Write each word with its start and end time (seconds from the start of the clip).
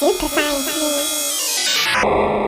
Super 0.00 0.28
Science 0.28 0.64
Me. 2.02 2.46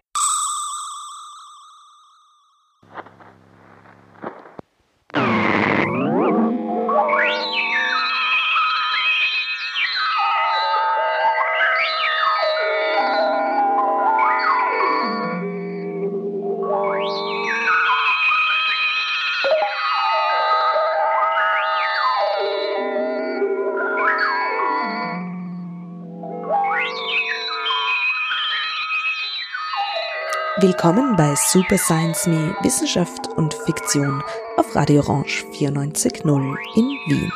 Willkommen 30.83 31.15
bei 31.15 31.33
Super 31.37 31.79
Science 31.79 32.27
Me 32.27 32.57
Wissenschaft 32.63 33.29
und 33.37 33.55
Fiktion 33.55 34.21
auf 34.57 34.75
Radio 34.75 35.01
Orange 35.03 35.45
94.0 35.53 36.57
in 36.75 36.85
Wien. 37.07 37.33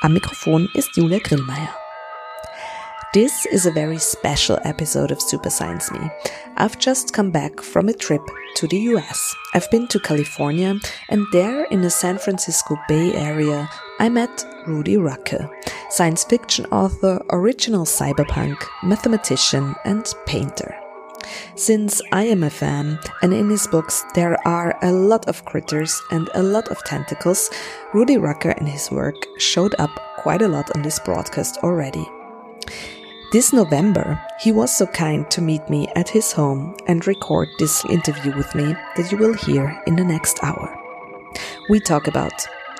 Am 0.00 0.14
Mikrofon 0.14 0.66
ist 0.72 0.96
Julia 0.96 1.18
Grillmeier. 1.18 1.68
This 3.12 3.44
is 3.50 3.66
a 3.66 3.70
very 3.70 3.98
special 3.98 4.58
episode 4.64 5.12
of 5.12 5.20
Super 5.20 5.50
Science 5.50 5.92
Me. 5.92 6.10
I've 6.56 6.78
just 6.78 7.12
come 7.12 7.30
back 7.30 7.62
from 7.62 7.90
a 7.90 7.92
trip 7.92 8.22
to 8.54 8.66
the 8.66 8.78
US. 8.94 9.36
I've 9.52 9.70
been 9.70 9.86
to 9.88 10.00
California 10.00 10.80
and 11.10 11.26
there 11.32 11.66
in 11.70 11.82
the 11.82 11.90
San 11.90 12.16
Francisco 12.16 12.78
Bay 12.88 13.12
Area 13.12 13.68
I 13.98 14.08
met 14.08 14.46
Rudy 14.66 14.96
Rucker, 14.96 15.50
science 15.90 16.24
fiction 16.24 16.64
author, 16.72 17.20
original 17.28 17.84
cyberpunk, 17.84 18.56
mathematician 18.82 19.74
and 19.84 20.10
painter. 20.24 20.74
Since 21.60 22.00
I 22.10 22.24
am 22.24 22.42
a 22.42 22.48
fan, 22.48 22.98
and 23.20 23.34
in 23.34 23.50
his 23.50 23.66
books 23.66 24.02
there 24.14 24.38
are 24.48 24.78
a 24.80 24.90
lot 24.90 25.28
of 25.28 25.44
critters 25.44 26.00
and 26.10 26.30
a 26.32 26.42
lot 26.42 26.68
of 26.68 26.82
tentacles, 26.84 27.50
Rudy 27.92 28.16
Rucker 28.16 28.52
and 28.52 28.66
his 28.66 28.90
work 28.90 29.26
showed 29.36 29.74
up 29.78 29.90
quite 30.16 30.40
a 30.40 30.48
lot 30.48 30.74
on 30.74 30.80
this 30.80 30.98
broadcast 30.98 31.58
already. 31.58 32.08
This 33.30 33.52
November, 33.52 34.18
he 34.40 34.52
was 34.52 34.74
so 34.74 34.86
kind 34.86 35.30
to 35.32 35.42
meet 35.42 35.68
me 35.68 35.86
at 35.96 36.08
his 36.08 36.32
home 36.32 36.74
and 36.86 37.06
record 37.06 37.48
this 37.58 37.84
interview 37.90 38.34
with 38.34 38.54
me 38.54 38.74
that 38.96 39.12
you 39.12 39.18
will 39.18 39.34
hear 39.34 39.82
in 39.86 39.96
the 39.96 40.04
next 40.04 40.42
hour. 40.42 40.74
We 41.68 41.78
talk 41.78 42.06
about 42.06 42.32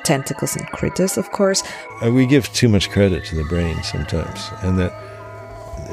tentacles 0.04 0.56
and 0.56 0.66
critters, 0.68 1.18
of 1.18 1.30
course. 1.32 1.62
Uh, 2.02 2.10
we 2.10 2.24
give 2.24 2.50
too 2.54 2.70
much 2.70 2.88
credit 2.88 3.26
to 3.26 3.34
the 3.34 3.44
brain 3.44 3.82
sometimes, 3.82 4.50
and 4.62 4.78
that 4.78 4.94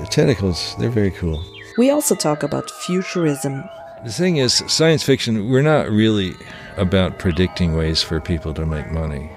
tentacles, 0.09 0.73
they're 0.79 0.89
very 0.89 1.11
cool. 1.11 1.43
We 1.77 1.91
also 1.91 2.15
talk 2.15 2.41
about 2.41 2.71
futurism. 2.71 3.63
The 4.03 4.11
thing 4.11 4.37
is, 4.37 4.63
science 4.67 5.03
fiction, 5.03 5.49
we're 5.49 5.61
not 5.61 5.89
really 5.89 6.33
about 6.75 7.19
predicting 7.19 7.75
ways 7.75 8.01
for 8.01 8.19
people 8.19 8.53
to 8.55 8.65
make 8.65 8.91
money. 8.91 9.29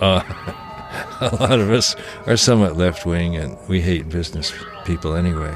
Uh, 0.00 0.22
a 1.20 1.36
lot 1.40 1.60
of 1.60 1.70
us 1.70 1.94
are 2.26 2.36
somewhat 2.36 2.76
left 2.76 3.04
wing 3.04 3.36
and 3.36 3.58
we 3.68 3.82
hate 3.82 4.08
business 4.08 4.52
people 4.84 5.14
anyway. 5.14 5.54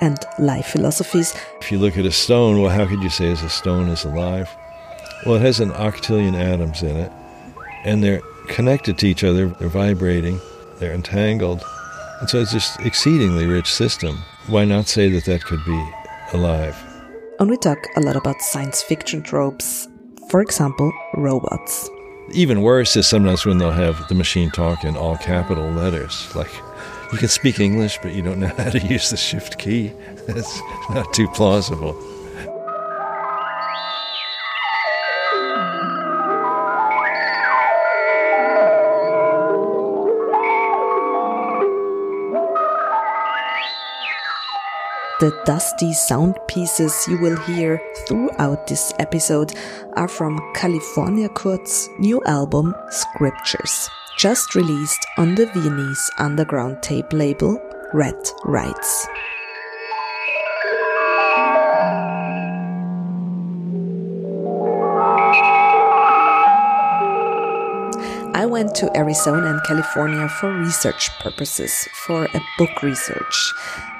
And 0.00 0.18
life 0.38 0.66
philosophies. 0.66 1.34
If 1.60 1.72
you 1.72 1.78
look 1.78 1.98
at 1.98 2.06
a 2.06 2.12
stone, 2.12 2.62
well, 2.62 2.70
how 2.70 2.86
could 2.86 3.02
you 3.02 3.10
say 3.10 3.26
is 3.26 3.42
a 3.42 3.48
stone 3.48 3.88
is 3.88 4.04
alive? 4.04 4.48
Well, 5.26 5.36
it 5.36 5.42
has 5.42 5.58
an 5.58 5.70
octillion 5.72 6.34
atoms 6.34 6.82
in 6.84 6.96
it, 6.96 7.12
and 7.84 8.04
they're 8.04 8.22
connected 8.46 8.96
to 8.98 9.08
each 9.08 9.24
other, 9.24 9.48
they're 9.48 9.68
vibrating, 9.68 10.40
they're 10.78 10.94
entangled. 10.94 11.64
And 12.20 12.28
so 12.28 12.40
it's 12.40 12.52
just 12.52 12.80
exceedingly 12.80 13.46
rich 13.46 13.72
system 13.72 14.24
why 14.48 14.64
not 14.64 14.88
say 14.88 15.10
that 15.10 15.24
that 15.26 15.44
could 15.44 15.62
be 15.64 15.90
alive? 16.32 16.76
And 17.38 17.50
we 17.50 17.56
talk 17.58 17.78
a 17.96 18.00
lot 18.00 18.16
about 18.16 18.40
science 18.40 18.82
fiction 18.82 19.22
tropes, 19.22 19.86
for 20.30 20.40
example, 20.40 20.90
robots. 21.14 21.90
Even 22.32 22.62
worse 22.62 22.96
is 22.96 23.06
sometimes 23.06 23.44
when 23.44 23.58
they'll 23.58 23.70
have 23.70 24.08
the 24.08 24.14
machine 24.14 24.50
talk 24.50 24.84
in 24.84 24.96
all 24.96 25.16
capital 25.18 25.70
letters. 25.70 26.34
Like, 26.34 26.50
you 27.12 27.18
can 27.18 27.28
speak 27.28 27.60
English, 27.60 27.98
but 28.02 28.14
you 28.14 28.22
don't 28.22 28.40
know 28.40 28.48
how 28.56 28.70
to 28.70 28.78
use 28.78 29.10
the 29.10 29.16
shift 29.16 29.58
key. 29.58 29.88
That's 30.26 30.60
not 30.90 31.12
too 31.12 31.28
plausible. 31.28 31.94
The 45.20 45.36
dusty 45.44 45.92
sound 45.94 46.38
pieces 46.46 46.94
you 47.08 47.18
will 47.20 47.36
hear 47.38 47.82
throughout 48.06 48.68
this 48.68 48.92
episode 49.00 49.52
are 49.94 50.06
from 50.06 50.38
California 50.54 51.28
Kurt's 51.28 51.88
new 51.98 52.22
album 52.24 52.72
Scriptures, 52.90 53.90
just 54.16 54.54
released 54.54 55.04
on 55.16 55.34
the 55.34 55.46
Viennese 55.46 56.08
underground 56.18 56.84
tape 56.84 57.12
label 57.12 57.60
Red 57.92 58.14
Rights. 58.44 59.08
I 68.38 68.46
went 68.46 68.72
to 68.76 68.96
Arizona 68.96 69.48
and 69.48 69.60
California 69.64 70.28
for 70.28 70.52
research 70.52 71.10
purposes, 71.18 71.88
for 72.06 72.26
a 72.26 72.40
book 72.56 72.84
research. 72.84 73.52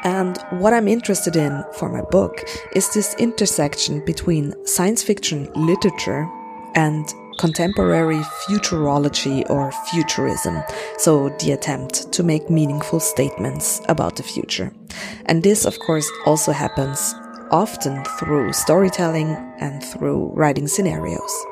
And 0.05 0.39
what 0.51 0.73
I'm 0.73 0.87
interested 0.87 1.35
in 1.35 1.65
for 1.73 1.89
my 1.89 2.03
book 2.03 2.45
is 2.73 2.89
this 2.95 3.17
intersection 3.19 4.05
between 4.05 4.55
science 4.65 5.03
fiction 5.03 5.51
literature 5.57 6.31
and 6.77 7.05
contemporary 7.41 8.21
futurology 8.47 9.43
or 9.51 9.73
futurism. 9.91 10.63
So 10.99 11.31
the 11.41 11.51
attempt 11.51 12.13
to 12.13 12.23
make 12.23 12.49
meaningful 12.49 13.01
statements 13.01 13.81
about 13.89 14.15
the 14.15 14.23
future. 14.23 14.73
And 15.27 15.43
this, 15.43 15.65
of 15.65 15.77
course, 15.81 16.09
also 16.27 16.53
happens 16.53 17.13
often 17.51 18.05
through 18.21 18.53
storytelling 18.53 19.31
and 19.59 19.83
through 19.83 20.31
writing 20.33 20.69
scenarios. 20.69 21.45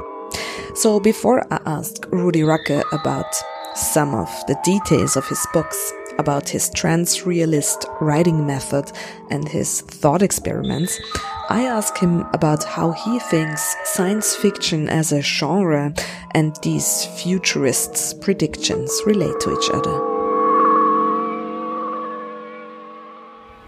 So 0.76 1.00
before 1.00 1.42
I 1.50 1.58
ask 1.64 2.06
Rudy 2.12 2.42
Rucker 2.42 2.82
about 2.92 3.34
some 3.74 4.14
of 4.14 4.28
the 4.46 4.60
details 4.62 5.16
of 5.16 5.26
his 5.26 5.46
books, 5.54 5.94
about 6.18 6.50
his 6.50 6.68
trans-realist 6.68 7.86
writing 7.98 8.46
method 8.46 8.92
and 9.30 9.48
his 9.48 9.80
thought 9.80 10.20
experiments, 10.20 11.00
I 11.48 11.64
ask 11.64 11.96
him 11.96 12.26
about 12.34 12.62
how 12.62 12.90
he 12.90 13.18
thinks 13.20 13.74
science 13.84 14.36
fiction 14.36 14.90
as 14.90 15.12
a 15.12 15.22
genre 15.22 15.94
and 16.34 16.54
these 16.62 17.06
futurists' 17.22 18.12
predictions 18.12 19.00
relate 19.06 19.40
to 19.40 19.58
each 19.58 19.70
other. 19.70 19.96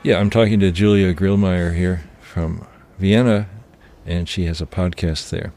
Yeah, 0.02 0.20
I'm 0.20 0.28
talking 0.28 0.60
to 0.60 0.70
Julia 0.70 1.14
Grillmeier 1.14 1.74
here 1.74 2.04
from 2.20 2.66
Vienna, 2.98 3.48
and 4.04 4.28
she 4.28 4.44
has 4.44 4.60
a 4.60 4.66
podcast 4.66 5.30
there. 5.30 5.54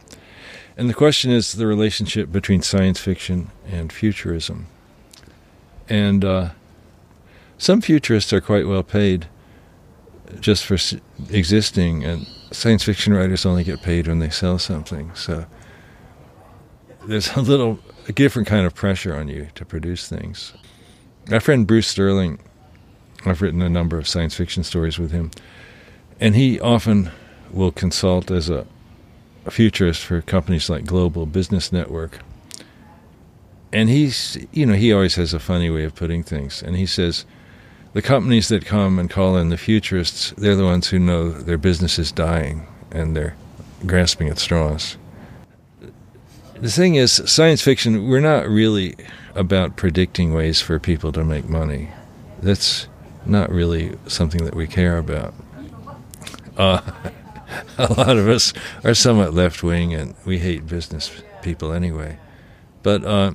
And 0.81 0.90
the 0.90 0.96
question 0.96 1.30
is 1.30 1.53
the 1.53 1.68
relationship 1.68 2.31
between 2.31 2.64
science 2.64 3.00
fiction 3.00 3.52
and 3.68 3.94
futurism. 3.94 4.66
And 5.88 6.25
uh, 6.25 6.50
some 7.59 7.81
futurists 7.81 8.34
are 8.34 8.42
quite 8.42 8.66
well 8.68 8.81
paid 8.81 9.28
just 10.40 10.66
for 10.66 10.80
existing, 11.30 12.03
and 12.03 12.25
science 12.50 12.84
fiction 12.84 13.14
writers 13.14 13.46
only 13.46 13.64
get 13.64 13.84
paid 13.84 14.08
when 14.08 14.18
they 14.18 14.31
sell 14.31 14.58
something. 14.58 15.14
So 15.14 15.46
there's 17.06 17.31
a 17.36 17.41
little 17.41 17.78
a 18.08 18.12
different 18.12 18.47
kind 18.47 18.66
of 18.66 18.74
pressure 18.74 19.16
on 19.16 19.28
you 19.28 19.50
to 19.53 19.64
produce 19.64 20.08
things. 20.08 20.52
My 21.30 21.38
friend 21.38 21.68
Bruce 21.68 21.90
Sterling, 21.90 22.40
I've 23.23 23.44
written 23.44 23.61
a 23.61 23.70
number 23.70 24.00
of 24.00 24.08
science 24.08 24.34
fiction 24.34 24.64
stories 24.64 24.97
with 24.97 25.11
him, 25.11 25.29
and 26.20 26.35
he 26.35 26.59
often 26.59 27.11
will 27.52 27.72
consult 27.72 28.32
as 28.32 28.50
a 28.50 28.66
futurist 29.49 30.03
for 30.03 30.22
companies 30.22 30.70
like 30.70 30.85
Global 30.85 31.26
Business 31.26 31.72
Network. 31.72 32.20
And 33.73 33.90
he's, 33.90 34.38
you 34.52 34.66
know, 34.66 34.73
he 34.73 34.91
always 34.93 35.16
has 35.16 35.34
a 35.34 35.40
funny 35.40 35.70
way 35.70 35.84
of 35.84 35.96
putting 35.96 36.23
things. 36.23 36.61
And 36.61 36.76
he 36.76 36.85
says, 36.85 37.26
the 37.93 38.02
companies 38.02 38.47
that 38.49 38.66
come 38.66 38.99
and 38.99 39.09
call 39.09 39.38
in 39.38 39.49
the 39.49 39.58
futurists, 39.58 40.32
they're 40.38 40.55
the 40.55 40.66
ones 40.66 40.88
who 40.88 40.99
know 40.99 41.32
their 41.32 41.58
business 41.58 41.97
is 41.97 42.11
dying 42.11 42.67
and 42.91 43.16
they're 43.16 43.35
grasping 43.85 44.29
at 44.29 44.40
straws. 44.40 44.97
The 46.55 46.70
thing 46.70 46.96
is, 46.96 47.11
science 47.26 47.61
fiction, 47.61 48.08
we're 48.08 48.20
not 48.20 48.47
really 48.47 48.96
about 49.34 49.78
predicting 49.78 50.34
ways 50.34 50.61
for 50.61 50.79
people 50.79 51.11
to 51.14 51.23
make 51.23 51.49
money. 51.49 51.90
That's 52.41 52.88
not 53.26 53.49
really 53.49 53.97
something 54.08 54.46
that 54.46 54.55
we 54.55 54.67
care 54.67 54.97
about. 54.97 55.34
Uh, 56.58 56.82
a 57.78 57.94
lot 57.94 58.18
of 58.18 58.28
us 58.28 58.53
are 58.84 58.94
somewhat 58.94 59.34
left 59.34 59.64
wing 59.64 59.94
and 59.94 60.16
we 60.26 60.40
hate 60.40 60.68
business 60.68 61.12
people 61.42 61.72
anyway. 61.72 62.18
But 62.84 63.03
uh, 63.03 63.34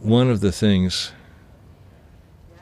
one 0.00 0.30
of 0.30 0.40
the 0.40 0.52
things 0.52 1.12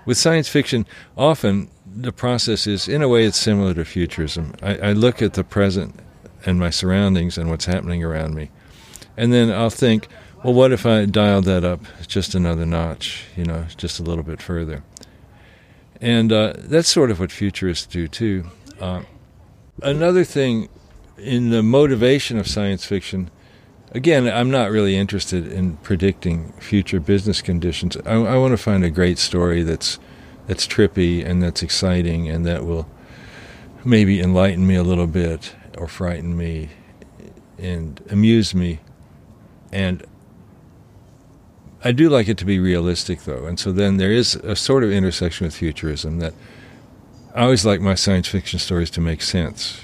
with 0.05 0.17
science 0.17 0.49
fiction, 0.49 0.87
often 1.17 1.69
the 1.85 2.13
process 2.13 2.67
is, 2.67 2.89
in 2.89 3.03
a 3.03 3.09
way, 3.09 3.25
it's 3.25 3.39
similar 3.39 3.75
to 3.75 3.85
futurism. 3.85 4.55
I, 4.63 4.77
I 4.79 4.93
look 4.93 5.21
at 5.21 5.35
the 5.35 5.45
present 5.45 5.99
and 6.45 6.59
my 6.59 6.71
surroundings 6.71 7.37
and 7.37 7.51
what's 7.51 7.65
happening 7.65 8.05
around 8.05 8.35
me, 8.35 8.51
and 9.17 9.33
then 9.33 9.51
I'll 9.51 9.71
think, 9.71 10.09
well, 10.45 10.55
what 10.55 10.73
if 10.73 10.87
I 10.87 11.07
dialed 11.07 11.45
that 11.47 11.65
up 11.65 11.81
just 12.07 12.35
another 12.35 12.65
notch, 12.65 13.25
you 13.37 13.45
know, 13.45 13.67
just 13.77 13.99
a 13.99 14.03
little 14.03 14.23
bit 14.23 14.41
further? 14.41 14.85
And 16.01 16.33
uh, 16.33 16.53
that's 16.57 16.89
sort 16.89 17.11
of 17.11 17.19
what 17.19 17.33
futurists 17.33 17.87
do 17.87 18.07
too. 18.07 18.45
Uh, 18.81 19.03
another 19.83 20.25
thing 20.25 20.69
in 21.19 21.51
the 21.51 21.63
motivation 21.63 22.39
of 22.39 22.47
science 22.47 22.85
fiction, 22.85 23.31
again, 23.93 24.29
I'm 24.29 24.51
not 24.51 24.71
really 24.71 24.97
interested 24.97 25.51
in 25.51 25.77
predicting 25.79 26.53
future 26.55 27.01
business 27.01 27.43
conditions. 27.43 27.97
I, 28.05 28.15
I 28.15 28.37
want 28.37 28.53
to 28.53 28.59
find 28.59 28.85
a 28.85 28.91
great 28.91 29.19
story 29.19 29.63
that's 29.63 29.99
that's 30.47 30.67
trippy 30.67 31.27
and 31.27 31.43
that's 31.43 31.61
exciting 31.61 32.29
and 32.29 32.47
that 32.47 32.65
will 32.65 32.89
maybe 33.85 34.21
enlighten 34.21 34.65
me 34.65 34.77
a 34.77 34.85
little 34.85 35.09
bit 35.09 35.57
or 35.77 35.89
frighten 35.89 36.37
me 36.37 36.71
and 37.59 38.01
amuse 38.11 38.55
me. 38.55 38.79
And 39.73 40.05
I 41.83 41.93
do 41.93 42.09
like 42.09 42.29
it 42.29 42.39
to 42.39 42.45
be 42.45 42.59
realistic, 42.59 43.25
though, 43.25 43.47
and 43.47 43.59
so 43.59 43.73
then 43.73 43.97
there 43.97 44.13
is 44.13 44.37
a 44.37 44.57
sort 44.57 44.85
of 44.85 44.91
intersection 44.91 45.47
with 45.47 45.57
futurism 45.57 46.19
that 46.19 46.35
I 47.37 47.43
always 47.43 47.67
like 47.67 47.83
my 47.83 47.95
science 47.95 48.29
fiction 48.29 48.59
stories 48.59 48.89
to 48.93 49.03
make 49.03 49.21
sense. 49.21 49.83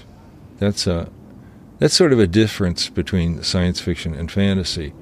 That's 0.58 0.86
a 0.86 1.10
that's 1.78 1.92
sort 1.92 2.14
of 2.14 2.18
a 2.18 2.26
difference 2.26 2.88
between 2.88 3.42
science 3.42 3.78
fiction 3.78 4.14
and 4.14 4.32
fantasy. 4.32 4.94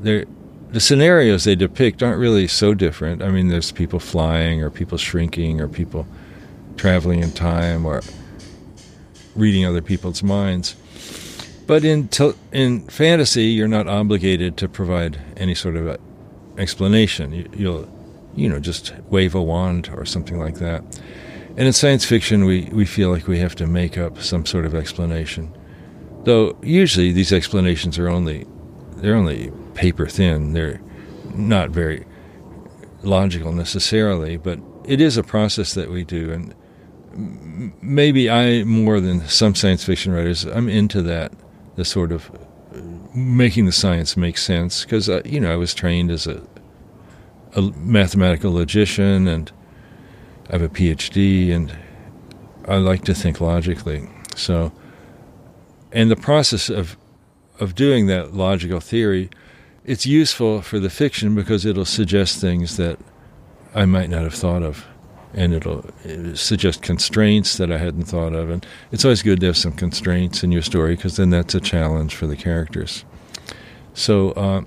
They're, 0.00 0.26
the 0.70 0.80
scenarios 0.80 1.44
they 1.44 1.54
depict 1.54 2.02
aren't 2.02 2.18
really 2.18 2.46
so 2.46 2.74
different. 2.74 3.22
I 3.22 3.30
mean, 3.30 3.48
there's 3.48 3.72
people 3.72 4.00
flying, 4.00 4.62
or 4.62 4.68
people 4.68 4.98
shrinking, 4.98 5.62
or 5.62 5.68
people 5.68 6.06
traveling 6.76 7.22
in 7.22 7.32
time, 7.32 7.86
or 7.86 8.02
reading 9.34 9.64
other 9.64 9.80
people's 9.80 10.22
minds. 10.22 10.76
But 11.66 11.84
in 11.84 12.10
in 12.52 12.82
fantasy, 12.88 13.44
you're 13.44 13.66
not 13.66 13.88
obligated 13.88 14.58
to 14.58 14.68
provide 14.68 15.18
any 15.38 15.54
sort 15.54 15.76
of 15.76 15.98
explanation. 16.58 17.32
You, 17.32 17.48
you'll, 17.54 17.88
you 18.34 18.48
know, 18.50 18.60
just 18.60 18.92
wave 19.08 19.34
a 19.34 19.40
wand 19.40 19.88
or 19.94 20.04
something 20.04 20.38
like 20.38 20.56
that. 20.56 20.82
And 21.58 21.66
in 21.66 21.72
science 21.72 22.04
fiction, 22.04 22.44
we, 22.44 22.68
we 22.70 22.84
feel 22.84 23.10
like 23.10 23.26
we 23.26 23.40
have 23.40 23.56
to 23.56 23.66
make 23.66 23.98
up 23.98 24.22
some 24.22 24.46
sort 24.46 24.64
of 24.64 24.76
explanation. 24.76 25.52
Though 26.22 26.56
usually 26.62 27.10
these 27.10 27.32
explanations 27.32 27.98
are 27.98 28.08
only 28.08 28.46
they're 28.98 29.16
only 29.16 29.50
paper 29.74 30.06
thin. 30.06 30.52
They're 30.52 30.80
not 31.34 31.70
very 31.70 32.06
logical 33.02 33.52
necessarily, 33.52 34.36
but 34.36 34.60
it 34.84 35.00
is 35.00 35.16
a 35.16 35.24
process 35.24 35.74
that 35.74 35.90
we 35.90 36.04
do. 36.04 36.30
And 36.30 37.74
maybe 37.82 38.30
I, 38.30 38.62
more 38.62 39.00
than 39.00 39.26
some 39.26 39.56
science 39.56 39.82
fiction 39.82 40.12
writers, 40.12 40.44
I'm 40.44 40.68
into 40.68 41.02
that, 41.02 41.32
the 41.74 41.84
sort 41.84 42.12
of 42.12 42.30
making 43.12 43.66
the 43.66 43.72
science 43.72 44.16
make 44.16 44.38
sense 44.38 44.84
because 44.84 45.08
uh, 45.08 45.22
you 45.24 45.40
know 45.40 45.52
I 45.52 45.56
was 45.56 45.74
trained 45.74 46.12
as 46.12 46.28
a, 46.28 46.40
a 47.56 47.62
mathematical 47.62 48.52
logician 48.52 49.26
and 49.26 49.50
I 50.48 50.52
have 50.52 50.62
a 50.62 50.68
PhD 50.68 51.54
and 51.54 51.76
I 52.66 52.76
like 52.76 53.04
to 53.04 53.14
think 53.14 53.40
logically. 53.40 54.08
So, 54.36 54.72
in 55.92 56.08
the 56.08 56.16
process 56.16 56.68
of 56.68 56.96
of 57.60 57.74
doing 57.74 58.06
that 58.06 58.34
logical 58.34 58.80
theory, 58.80 59.30
it's 59.84 60.06
useful 60.06 60.62
for 60.62 60.78
the 60.78 60.90
fiction 60.90 61.34
because 61.34 61.64
it'll 61.64 61.84
suggest 61.84 62.40
things 62.40 62.76
that 62.76 62.98
I 63.74 63.84
might 63.84 64.10
not 64.10 64.22
have 64.22 64.34
thought 64.34 64.62
of, 64.62 64.86
and 65.34 65.52
it'll, 65.52 65.84
suggest 66.34 66.82
constraints 66.82 67.56
that 67.56 67.72
I 67.72 67.78
hadn't 67.78 68.04
thought 68.04 68.34
of. 68.34 68.50
And 68.50 68.64
it's 68.92 69.04
always 69.04 69.22
good 69.22 69.40
to 69.40 69.46
have 69.46 69.56
some 69.56 69.72
constraints 69.72 70.44
in 70.44 70.52
your 70.52 70.62
story 70.62 70.94
because 70.94 71.16
then 71.16 71.30
that's 71.30 71.54
a 71.54 71.60
challenge 71.60 72.14
for 72.14 72.26
the 72.26 72.36
characters. 72.36 73.04
So 73.94 74.30
uh, 74.32 74.62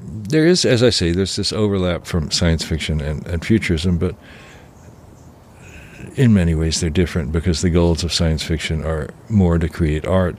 there 0.00 0.46
is, 0.46 0.64
as 0.64 0.82
I 0.82 0.90
say, 0.90 1.12
there's 1.12 1.36
this 1.36 1.52
overlap 1.52 2.06
from 2.06 2.30
science 2.30 2.64
fiction 2.64 3.00
and, 3.00 3.26
and 3.26 3.44
futurism, 3.44 3.98
but 3.98 4.14
in 6.16 6.32
many 6.32 6.54
ways 6.54 6.80
they're 6.80 6.90
different 6.90 7.30
because 7.30 7.62
the 7.62 7.70
goals 7.70 8.02
of 8.02 8.12
science 8.12 8.42
fiction 8.42 8.84
are 8.84 9.08
more 9.28 9.58
to 9.58 9.68
create 9.68 10.06
art, 10.06 10.36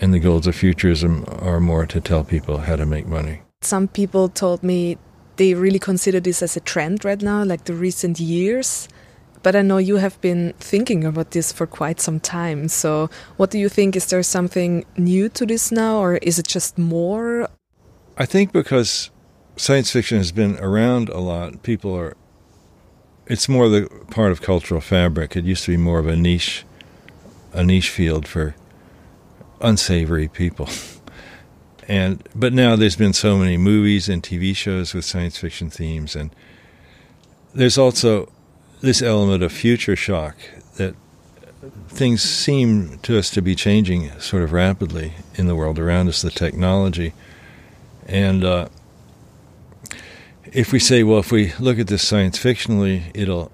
and 0.00 0.12
the 0.12 0.20
goals 0.20 0.46
of 0.46 0.54
futurism 0.54 1.24
are 1.40 1.58
more 1.58 1.86
to 1.86 2.00
tell 2.00 2.22
people 2.22 2.58
how 2.58 2.76
to 2.76 2.86
make 2.86 3.06
money. 3.06 3.42
Some 3.62 3.88
people 3.88 4.28
told 4.28 4.62
me 4.62 4.98
they 5.36 5.54
really 5.54 5.78
consider 5.78 6.20
this 6.20 6.42
as 6.42 6.56
a 6.56 6.60
trend 6.60 7.04
right 7.04 7.20
now, 7.20 7.44
like 7.44 7.64
the 7.64 7.74
recent 7.74 8.20
years. 8.20 8.88
But 9.42 9.54
I 9.54 9.62
know 9.62 9.78
you 9.78 9.96
have 9.96 10.20
been 10.20 10.54
thinking 10.58 11.04
about 11.04 11.30
this 11.30 11.52
for 11.52 11.66
quite 11.66 12.00
some 12.00 12.18
time. 12.20 12.68
So, 12.68 13.08
what 13.36 13.50
do 13.50 13.58
you 13.58 13.68
think? 13.68 13.94
Is 13.94 14.06
there 14.06 14.22
something 14.22 14.84
new 14.96 15.28
to 15.30 15.46
this 15.46 15.70
now, 15.70 15.98
or 15.98 16.16
is 16.16 16.38
it 16.38 16.48
just 16.48 16.78
more? 16.78 17.48
I 18.18 18.26
think 18.26 18.52
because 18.52 19.10
science 19.56 19.90
fiction 19.92 20.18
has 20.18 20.32
been 20.32 20.58
around 20.58 21.08
a 21.10 21.20
lot, 21.20 21.62
people 21.62 21.96
are. 21.96 22.16
It's 23.26 23.48
more 23.48 23.68
the 23.68 23.88
part 24.10 24.30
of 24.32 24.40
cultural 24.40 24.80
fabric. 24.80 25.36
It 25.36 25.44
used 25.44 25.64
to 25.64 25.72
be 25.72 25.76
more 25.76 25.98
of 25.98 26.06
a 26.06 26.16
niche, 26.16 26.64
a 27.52 27.64
niche 27.64 27.90
field 27.90 28.26
for 28.28 28.54
unsavory 29.60 30.28
people. 30.28 30.68
And 31.88 32.28
but 32.34 32.52
now 32.52 32.74
there's 32.74 32.96
been 32.96 33.12
so 33.12 33.38
many 33.38 33.56
movies 33.56 34.08
and 34.08 34.20
TV 34.20 34.56
shows 34.56 34.92
with 34.92 35.04
science 35.04 35.38
fiction 35.38 35.70
themes, 35.70 36.16
and 36.16 36.34
there's 37.54 37.78
also 37.78 38.32
this 38.80 39.00
element 39.00 39.42
of 39.42 39.52
future 39.52 39.94
shock 39.94 40.36
that 40.76 40.94
things 41.88 42.22
seem 42.22 42.98
to 42.98 43.18
us 43.18 43.30
to 43.30 43.40
be 43.40 43.54
changing 43.54 44.10
sort 44.18 44.42
of 44.42 44.52
rapidly 44.52 45.14
in 45.36 45.46
the 45.46 45.54
world 45.54 45.78
around 45.78 46.08
us, 46.08 46.22
the 46.22 46.30
technology. 46.30 47.12
And 48.06 48.44
uh, 48.44 48.68
if 50.52 50.72
we 50.72 50.78
say, 50.78 51.02
well, 51.02 51.18
if 51.18 51.32
we 51.32 51.52
look 51.58 51.78
at 51.78 51.86
this 51.86 52.06
science 52.06 52.38
fictionally, 52.38 53.02
it'll 53.14 53.50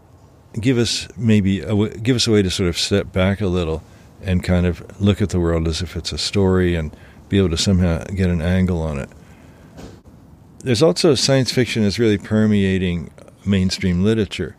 give 0.61 0.79
us 0.79 1.09
maybe 1.17 1.61
a, 1.61 1.89
give 1.89 2.17
us 2.17 2.27
a 2.27 2.31
way 2.31 2.43
to 2.43 2.51
sort 2.51 2.69
of 2.69 2.79
step 2.79 3.13
back 3.13 3.41
a 3.41 3.47
little 3.47 3.83
and 4.23 4.45
kind 4.45 4.67
of 4.67 5.01
look 5.01 5.21
at 5.21 5.31
the 5.31 5.41
world 5.41 5.67
as 5.67 5.83
if 5.83 5.97
it's 5.97 6.13
a 6.13 6.19
story 6.19 6.75
and 6.75 6.95
be 7.29 7.39
able 7.39 7.51
to 7.51 7.57
somehow 7.57 8.05
get 8.05 8.31
an 8.31 8.43
angle 8.43 8.81
on 8.81 8.99
it. 8.99 9.09
There's 10.59 10.83
also 10.83 11.15
science 11.15 11.51
fiction 11.51 11.83
is 11.83 11.99
really 11.99 12.19
permeating 12.19 13.11
mainstream 13.45 14.05
literature 14.05 14.57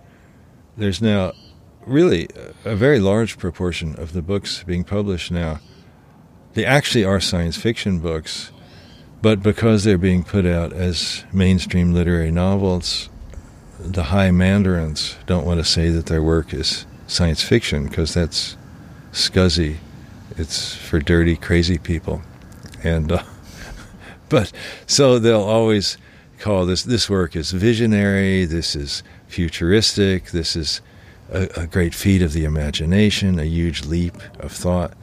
there's 0.78 1.02
now 1.02 1.34
really 1.86 2.28
a 2.66 2.76
very 2.76 3.00
large 3.00 3.38
proportion 3.38 3.96
of 4.00 4.14
the 4.14 4.22
books 4.22 4.64
being 4.64 4.84
published 4.84 5.32
now. 5.32 5.60
They 6.54 6.66
actually 6.66 7.04
are 7.04 7.20
science 7.20 7.58
fiction 7.58 8.00
books, 8.00 8.52
but 9.24 9.42
because 9.42 9.86
they're 9.86 9.98
being 9.98 10.22
put 10.22 10.46
out 10.46 10.74
as 10.74 11.24
mainstream 11.32 11.94
literary 11.94 12.30
novels, 12.30 13.10
the 13.80 14.04
high 14.04 14.32
mandarins 14.32 15.16
don't 15.26 15.46
want 15.46 15.62
to 15.62 15.64
say 15.64 15.90
that 15.90 16.08
their 16.08 16.22
work 16.22 16.54
is 16.54 16.86
science 17.08 17.42
fiction 17.42 17.88
because 17.88 18.14
that's 18.14 18.58
scuzzy. 19.14 19.78
It's 20.36 20.76
for 20.76 21.00
dirty, 21.00 21.38
crazy 21.38 21.78
people. 21.78 22.22
And, 22.84 23.14
uh, 23.14 23.24
but 24.30 24.52
so 24.88 25.20
they'll 25.20 25.42
always 25.42 25.98
call 26.40 26.66
this, 26.66 26.84
this 26.84 27.10
work 27.10 27.34
is 27.38 27.52
visionary, 27.52 28.44
this 28.44 28.76
is 28.76 29.04
futuristic. 29.30 30.32
This 30.32 30.58
is 30.58 30.82
a, 31.32 31.48
a, 31.56 31.68
great 31.68 31.96
feat 31.96 32.22
of 32.22 32.34
the 32.34 32.44
imagination, 32.44 33.40
a 33.40 33.46
huge 33.46 33.86
leap 33.86 34.16
of 34.42 34.52
thought. 34.52 34.94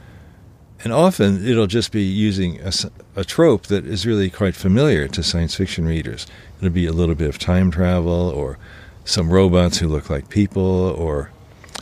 And 0.83 0.93
often 0.93 1.47
it'll 1.47 1.67
just 1.67 1.93
be 1.93 2.03
using 2.03 2.61
a, 2.61 2.73
a 3.15 3.25
trope 3.25 3.67
that 3.67 3.85
is 3.85 4.07
really 4.07 4.31
quite 4.31 4.55
familiar 4.55 5.09
to 5.09 5.23
science 5.23 5.55
fiction 5.55 5.85
readers. 5.85 6.27
It'll 6.59 6.71
be 6.71 6.87
a 6.87 6.93
little 6.93 7.15
bit 7.15 7.29
of 7.29 7.39
time 7.39 7.71
travel 7.71 8.31
or 8.31 8.59
some 9.05 9.31
robots 9.31 9.79
who 9.79 9.89
look 9.89 10.09
like 10.09 10.31
people 10.31 10.63
or 10.63 11.31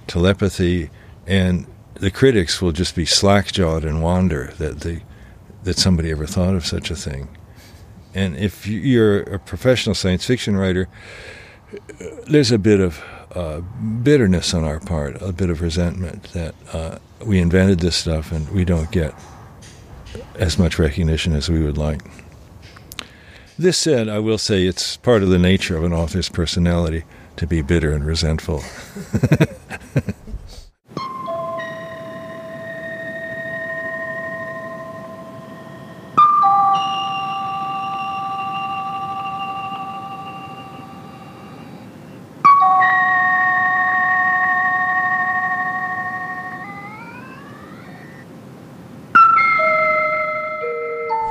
telepathy. 0.08 0.90
And 1.26 1.66
the 1.94 2.10
critics 2.10 2.60
will 2.60 2.72
just 2.72 2.96
be 2.96 3.04
slack 3.04 3.52
jawed 3.52 3.84
and 3.84 4.02
wonder 4.02 4.52
that, 4.58 4.80
the, 4.80 5.02
that 5.62 5.78
somebody 5.78 6.10
ever 6.10 6.26
thought 6.26 6.54
of 6.54 6.66
such 6.66 6.90
a 6.90 6.96
thing. 6.96 7.28
And 8.14 8.36
if 8.36 8.66
you're 8.66 9.20
a 9.20 9.38
professional 9.38 9.94
science 9.94 10.24
fiction 10.24 10.56
writer, 10.56 10.88
there's 12.26 12.50
a 12.50 12.58
bit 12.58 12.80
of 12.80 13.00
uh, 13.38 13.60
bitterness 14.02 14.52
on 14.52 14.64
our 14.64 14.80
part, 14.80 15.22
a 15.22 15.32
bit 15.32 15.48
of 15.48 15.60
resentment 15.60 16.24
that 16.32 16.56
uh, 16.72 16.98
we 17.24 17.38
invented 17.38 17.78
this 17.78 17.94
stuff 17.94 18.32
and 18.32 18.48
we 18.50 18.64
don't 18.64 18.90
get 18.90 19.14
as 20.34 20.58
much 20.58 20.76
recognition 20.76 21.34
as 21.34 21.48
we 21.48 21.62
would 21.62 21.78
like. 21.78 22.00
This 23.56 23.78
said, 23.78 24.08
I 24.08 24.18
will 24.18 24.38
say 24.38 24.66
it's 24.66 24.96
part 24.96 25.22
of 25.22 25.28
the 25.28 25.38
nature 25.38 25.76
of 25.76 25.84
an 25.84 25.92
author's 25.92 26.28
personality 26.28 27.04
to 27.36 27.46
be 27.46 27.62
bitter 27.62 27.92
and 27.92 28.04
resentful. 28.04 28.64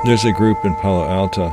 There's 0.08 0.24
a 0.24 0.32
group 0.32 0.64
in 0.64 0.74
Palo 0.76 1.06
Alto, 1.06 1.50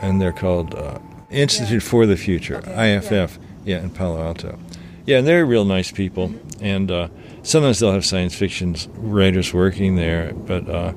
and 0.00 0.18
they're 0.18 0.32
called 0.32 0.74
uh, 0.74 0.98
Institute 1.28 1.82
yeah. 1.82 1.88
for 1.90 2.06
the 2.06 2.16
Future, 2.16 2.56
okay. 2.56 2.96
IFF, 2.96 3.38
yeah. 3.66 3.76
yeah. 3.76 3.82
in 3.82 3.90
Palo 3.90 4.22
Alto. 4.22 4.58
Yeah, 5.04 5.18
and 5.18 5.26
they're 5.26 5.44
real 5.44 5.66
nice 5.66 5.92
people, 5.92 6.30
mm-hmm. 6.30 6.64
and 6.64 6.90
uh, 6.90 7.08
sometimes 7.42 7.78
they'll 7.78 7.92
have 7.92 8.06
science 8.06 8.34
fiction 8.34 8.76
writers 8.94 9.52
working 9.52 9.96
there, 9.96 10.32
but 10.32 10.66
uh, 10.70 10.94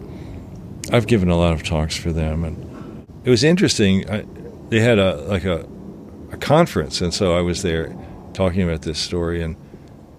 I've 0.90 1.06
given 1.06 1.28
a 1.28 1.36
lot 1.36 1.52
of 1.52 1.64
talks 1.64 1.98
for 1.98 2.14
them, 2.14 2.46
and 2.46 3.06
it 3.26 3.30
was 3.30 3.44
interesting. 3.44 4.10
I, 4.10 4.26
they 4.70 4.80
had 4.80 5.00
a 5.00 5.18
like 5.24 5.44
a, 5.44 5.68
a 6.32 6.38
conference, 6.38 7.02
and 7.02 7.14
so 7.14 7.38
I 7.38 7.42
was 7.42 7.62
there 7.62 7.94
talking 8.32 8.62
about 8.62 8.84
this 8.84 9.00
story, 9.00 9.44
and 9.44 9.58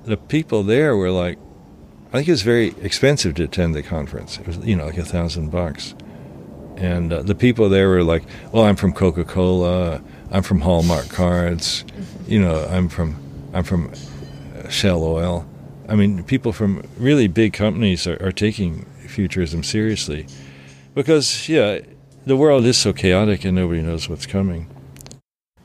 the 0.05 0.19
people 0.19 0.63
there 0.63 0.95
were 0.95 1.11
like, 1.11 1.39
I 2.09 2.19
think 2.19 2.29
it 2.29 2.33
was 2.33 2.43
very 2.43 2.75
expensive 2.83 3.35
to 3.37 3.45
attend 3.45 3.75
the 3.75 3.83
conference. 3.83 4.37
It 4.39 4.47
was 4.47 4.59
you 4.59 4.77
know 4.77 4.85
like 4.85 4.99
a 4.99 5.07
thousand 5.07 5.51
bucks, 5.51 5.95
and 6.81 7.13
uh, 7.13 7.23
the 7.23 7.35
people 7.35 7.69
there 7.69 7.89
were 7.89 8.03
like, 8.03 8.25
well, 8.53 8.65
I'm 8.65 8.77
from 8.77 8.93
Coca 8.93 9.25
Cola, 9.25 10.01
I'm 10.31 10.43
from 10.43 10.61
Hallmark 10.61 11.09
Cards, 11.11 11.85
you 12.27 12.41
know, 12.41 12.67
I'm 12.71 12.89
from 12.89 13.17
I'm 13.53 13.65
from 13.65 13.93
Shell 14.69 15.03
Oil. 15.03 15.47
I 15.89 15.97
mean, 15.97 16.23
people 16.25 16.53
from 16.53 16.83
really 16.99 17.27
big 17.27 17.53
companies 17.53 18.07
are, 18.07 18.17
are 18.25 18.33
taking 18.33 18.87
futurism 19.07 19.63
seriously 19.63 20.27
because 20.95 21.49
yeah, 21.49 21.81
the 22.25 22.37
world 22.37 22.65
is 22.65 22.79
so 22.79 22.93
chaotic 22.93 23.45
and 23.45 23.57
nobody 23.57 23.83
knows 23.83 24.09
what's 24.09 24.27
coming. 24.27 24.67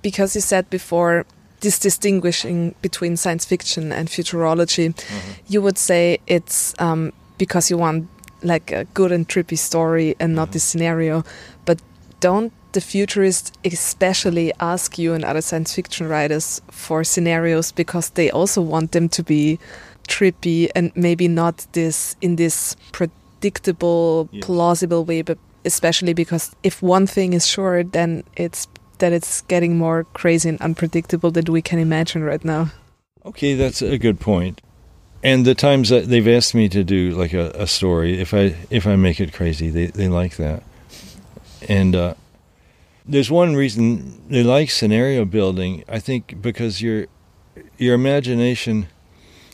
Because 0.02 0.36
you 0.36 0.42
said 0.42 0.70
before 0.70 1.26
this 1.62 1.80
distinguishing 1.80 2.76
between 2.82 3.18
science 3.18 3.46
fiction 3.46 3.92
and 3.92 4.10
futurology, 4.10 4.88
mm 4.88 4.94
-hmm. 4.94 5.54
you 5.54 5.62
would 5.62 5.78
say 5.78 6.20
it's 6.28 6.74
um, 6.80 7.12
because 7.38 7.74
you 7.74 7.80
want 7.80 8.08
like 8.42 8.72
a 8.72 8.86
good 8.94 9.12
and 9.12 9.28
trippy 9.28 9.58
story 9.58 10.16
and 10.20 10.36
not 10.36 10.48
mm 10.48 10.50
-hmm. 10.50 10.54
the 10.54 10.60
scenario. 10.60 11.24
But 11.66 11.80
don't 12.20 12.52
the 12.76 12.82
futurists 12.82 13.52
especially 13.64 14.52
ask 14.60 15.00
you 15.00 15.14
and 15.14 15.24
other 15.24 15.42
science 15.42 15.74
fiction 15.74 16.10
writers 16.10 16.62
for 16.70 17.04
scenarios 17.04 17.72
because 17.72 18.12
they 18.12 18.30
also 18.30 18.62
want 18.62 18.92
them 18.92 19.08
to 19.10 19.24
be 19.24 19.58
trippy 20.08 20.70
and 20.76 20.92
maybe 20.96 21.28
not 21.28 21.66
this 21.72 22.16
in 22.22 22.36
this 22.36 22.76
predictable, 22.92 24.28
yes. 24.32 24.46
plausible 24.46 25.06
way, 25.06 25.22
but 25.22 25.38
especially 25.64 26.14
because 26.14 26.56
if 26.64 26.82
one 26.82 27.08
thing 27.08 27.34
is 27.34 27.48
sure, 27.48 27.84
then 27.84 28.24
it's 28.36 28.68
that 29.00 29.14
it's 29.14 29.42
getting 29.42 29.78
more 29.78 30.06
crazy 30.14 30.50
and 30.50 30.62
unpredictable 30.62 31.32
than 31.32 31.46
we 31.46 31.62
can 31.62 31.80
imagine 31.80 32.24
right 32.24 32.46
now. 32.46 32.72
Okay, 33.26 33.56
that's 33.56 33.82
a 33.82 33.98
good 33.98 34.20
point. 34.20 34.62
And 35.26 35.44
the 35.44 35.56
times 35.56 35.90
that 35.90 36.08
they've 36.08 36.28
asked 36.28 36.54
me 36.54 36.70
to 36.70 36.84
do 36.84 37.10
like 37.10 37.34
a, 37.34 37.50
a 37.56 37.66
story, 37.66 38.20
if 38.20 38.32
I 38.32 38.56
if 38.70 38.86
I 38.86 38.96
make 38.96 39.20
it 39.20 39.34
crazy, 39.34 39.72
they 39.72 39.88
they 39.88 40.08
like 40.08 40.36
that. 40.36 40.62
And 41.68 41.96
uh, 41.96 42.14
there's 43.08 43.32
one 43.32 43.56
reason 43.56 44.22
they 44.30 44.44
like 44.44 44.70
scenario 44.70 45.26
building. 45.26 45.84
I 45.90 45.98
think 45.98 46.44
because 46.44 46.80
your 46.80 47.08
your 47.80 47.96
imagination 47.96 48.86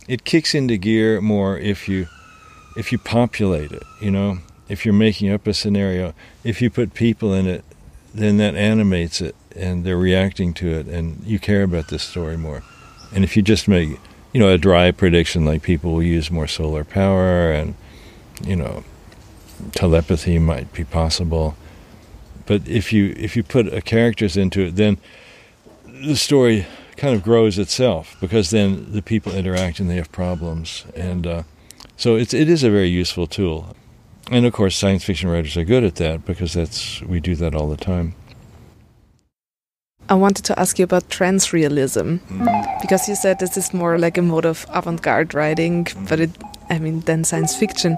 it 0.09 0.25
kicks 0.25 0.53
into 0.53 0.75
gear 0.75 1.21
more 1.21 1.57
if 1.57 1.87
you 1.87 2.09
if 2.75 2.91
you 2.91 2.97
populate 2.97 3.71
it. 3.71 3.83
You 4.01 4.11
know, 4.11 4.39
if 4.67 4.83
you're 4.83 4.93
making 4.93 5.31
up 5.31 5.47
a 5.47 5.53
scenario, 5.53 6.13
if 6.43 6.61
you 6.61 6.69
put 6.69 6.93
people 6.93 7.33
in 7.33 7.47
it, 7.47 7.63
then 8.13 8.35
that 8.39 8.55
animates 8.55 9.21
it 9.21 9.37
and 9.55 9.85
they're 9.85 9.95
reacting 9.95 10.53
to 10.55 10.67
it 10.67 10.87
and 10.87 11.23
you 11.23 11.39
care 11.39 11.63
about 11.63 11.87
this 11.87 12.03
story 12.03 12.35
more. 12.35 12.61
And 13.13 13.23
if 13.23 13.37
you 13.37 13.41
just 13.41 13.69
make, 13.69 13.99
you 14.33 14.39
know, 14.39 14.49
a 14.49 14.57
dry 14.57 14.91
prediction 14.91 15.45
like 15.45 15.61
people 15.61 15.93
will 15.93 16.03
use 16.03 16.31
more 16.31 16.47
solar 16.47 16.83
power 16.83 17.51
and, 17.51 17.75
you 18.43 18.55
know, 18.55 18.83
telepathy 19.73 20.39
might 20.39 20.71
be 20.73 20.83
possible. 20.83 21.55
But 22.45 22.67
if 22.67 22.91
you 22.91 23.13
if 23.17 23.35
you 23.35 23.43
put 23.43 23.71
a 23.73 23.81
characters 23.81 24.35
into 24.35 24.61
it, 24.61 24.75
then 24.75 24.97
the 25.85 26.15
story 26.15 26.65
kind 26.97 27.15
of 27.15 27.23
grows 27.23 27.57
itself 27.57 28.17
because 28.19 28.49
then 28.49 28.91
the 28.91 29.01
people 29.01 29.33
interact 29.33 29.79
and 29.79 29.89
they 29.89 29.95
have 29.95 30.11
problems, 30.11 30.85
and 30.95 31.27
uh, 31.27 31.43
so 31.97 32.15
it's 32.15 32.33
it 32.33 32.49
is 32.49 32.63
a 32.63 32.69
very 32.69 32.89
useful 32.89 33.27
tool. 33.27 33.75
And 34.29 34.45
of 34.45 34.53
course, 34.53 34.75
science 34.75 35.03
fiction 35.03 35.29
writers 35.29 35.57
are 35.57 35.63
good 35.63 35.83
at 35.83 35.95
that 35.95 36.25
because 36.25 36.53
that's 36.53 37.01
we 37.01 37.19
do 37.19 37.35
that 37.35 37.55
all 37.55 37.69
the 37.69 37.77
time. 37.77 38.15
I 40.11 40.13
wanted 40.15 40.43
to 40.45 40.59
ask 40.59 40.77
you 40.77 40.83
about 40.83 41.07
transrealism 41.07 42.19
mm. 42.19 42.81
because 42.81 43.07
you 43.07 43.15
said 43.15 43.39
this 43.39 43.55
is 43.55 43.73
more 43.73 43.97
like 43.97 44.17
a 44.17 44.21
mode 44.21 44.45
of 44.45 44.65
avant-garde 44.73 45.33
writing, 45.33 45.85
mm. 45.85 46.09
but 46.09 46.19
it, 46.19 46.31
I 46.69 46.79
mean, 46.79 46.99
than 47.01 47.23
science 47.23 47.55
fiction. 47.55 47.95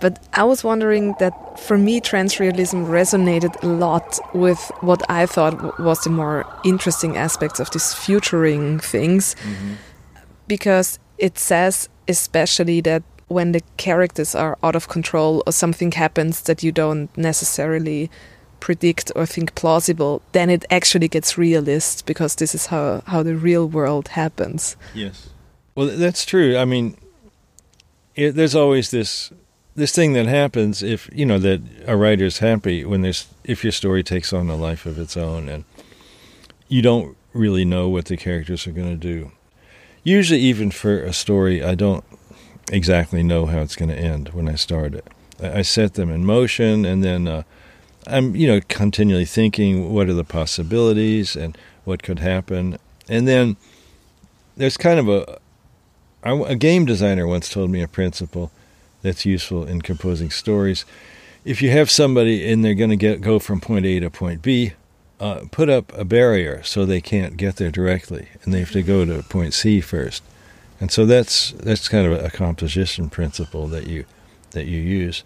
But 0.00 0.18
I 0.32 0.42
was 0.42 0.64
wondering 0.64 1.14
that 1.20 1.60
for 1.60 1.78
me, 1.78 2.00
transrealism 2.00 2.88
resonated 2.88 3.62
a 3.62 3.68
lot 3.68 4.18
with 4.34 4.72
what 4.80 5.08
I 5.08 5.24
thought 5.26 5.78
was 5.78 6.00
the 6.00 6.10
more 6.10 6.44
interesting 6.64 7.16
aspects 7.16 7.60
of 7.60 7.70
these 7.70 7.94
futuring 7.94 8.80
things, 8.80 9.36
mm 9.44 9.54
-hmm. 9.54 9.76
because 10.48 10.98
it 11.16 11.38
says 11.38 11.88
especially 12.08 12.82
that 12.82 13.02
when 13.28 13.52
the 13.52 13.62
characters 13.76 14.34
are 14.34 14.56
out 14.62 14.76
of 14.76 14.88
control 14.88 15.42
or 15.46 15.52
something 15.52 15.94
happens 15.94 16.42
that 16.42 16.62
you 16.62 16.72
don't 16.72 17.08
necessarily 17.16 18.10
predict 18.62 19.10
or 19.16 19.26
think 19.26 19.56
plausible, 19.56 20.22
then 20.30 20.48
it 20.48 20.64
actually 20.70 21.08
gets 21.08 21.36
realist 21.36 22.06
because 22.06 22.36
this 22.36 22.54
is 22.54 22.66
how, 22.66 23.02
how 23.08 23.20
the 23.20 23.34
real 23.34 23.66
world 23.66 24.08
happens. 24.08 24.76
Yes. 24.94 25.30
Well, 25.74 25.88
that's 25.88 26.24
true. 26.24 26.56
I 26.56 26.64
mean, 26.64 26.96
it, 28.14 28.36
there's 28.36 28.54
always 28.54 28.90
this 28.90 29.32
this 29.74 29.92
thing 29.92 30.12
that 30.12 30.26
happens 30.26 30.82
if 30.82 31.08
you 31.12 31.24
know 31.24 31.38
that 31.38 31.60
a 31.86 31.96
writer's 31.96 32.38
happy 32.38 32.84
when 32.84 33.00
there's 33.00 33.26
if 33.42 33.64
your 33.64 33.72
story 33.72 34.02
takes 34.02 34.32
on 34.32 34.50
a 34.50 34.54
life 34.54 34.84
of 34.84 34.98
its 34.98 35.16
own 35.16 35.48
and 35.48 35.64
you 36.68 36.82
don't 36.82 37.16
really 37.32 37.64
know 37.64 37.88
what 37.88 38.04
the 38.04 38.16
characters 38.16 38.66
are 38.66 38.72
going 38.72 38.90
to 38.90 39.08
do. 39.14 39.32
Usually, 40.04 40.40
even 40.40 40.70
for 40.70 41.02
a 41.02 41.12
story, 41.12 41.64
I 41.64 41.74
don't 41.74 42.04
exactly 42.70 43.22
know 43.22 43.46
how 43.46 43.60
it's 43.60 43.76
going 43.76 43.90
to 43.90 43.98
end 43.98 44.28
when 44.28 44.48
I 44.48 44.56
start 44.56 44.94
it. 44.94 45.06
I 45.42 45.62
set 45.62 45.94
them 45.94 46.10
in 46.10 46.24
motion, 46.24 46.84
and 46.84 47.02
then 47.02 47.26
uh, 47.26 47.42
I'm, 48.06 48.34
you 48.34 48.46
know, 48.46 48.60
continually 48.68 49.24
thinking 49.24 49.92
what 49.92 50.08
are 50.08 50.14
the 50.14 50.24
possibilities 50.24 51.36
and 51.36 51.56
what 51.84 52.02
could 52.02 52.18
happen. 52.18 52.78
And 53.08 53.26
then 53.28 53.56
there's 54.56 54.76
kind 54.76 54.98
of 54.98 55.08
a 55.08 55.38
a 56.24 56.54
game 56.54 56.84
designer 56.84 57.26
once 57.26 57.48
told 57.48 57.70
me 57.70 57.82
a 57.82 57.88
principle 57.88 58.52
that's 59.02 59.26
useful 59.26 59.64
in 59.64 59.82
composing 59.82 60.30
stories. 60.30 60.84
If 61.44 61.60
you 61.60 61.70
have 61.70 61.90
somebody 61.90 62.48
and 62.50 62.64
they're 62.64 62.74
going 62.74 62.90
to 62.90 62.96
get 62.96 63.20
go 63.20 63.38
from 63.38 63.60
point 63.60 63.84
A 63.84 63.98
to 64.00 64.10
point 64.10 64.42
B, 64.42 64.72
uh, 65.18 65.42
put 65.50 65.68
up 65.68 65.92
a 65.96 66.04
barrier 66.04 66.62
so 66.62 66.84
they 66.84 67.00
can't 67.00 67.36
get 67.36 67.56
there 67.56 67.70
directly, 67.70 68.28
and 68.42 68.54
they 68.54 68.60
have 68.60 68.72
to 68.72 68.82
go 68.82 69.04
to 69.04 69.22
point 69.24 69.54
C 69.54 69.80
first. 69.80 70.22
And 70.80 70.90
so 70.90 71.06
that's 71.06 71.52
that's 71.52 71.88
kind 71.88 72.06
of 72.06 72.24
a 72.24 72.30
composition 72.30 73.10
principle 73.10 73.66
that 73.68 73.86
you 73.86 74.04
that 74.52 74.66
you 74.66 74.80
use, 74.80 75.24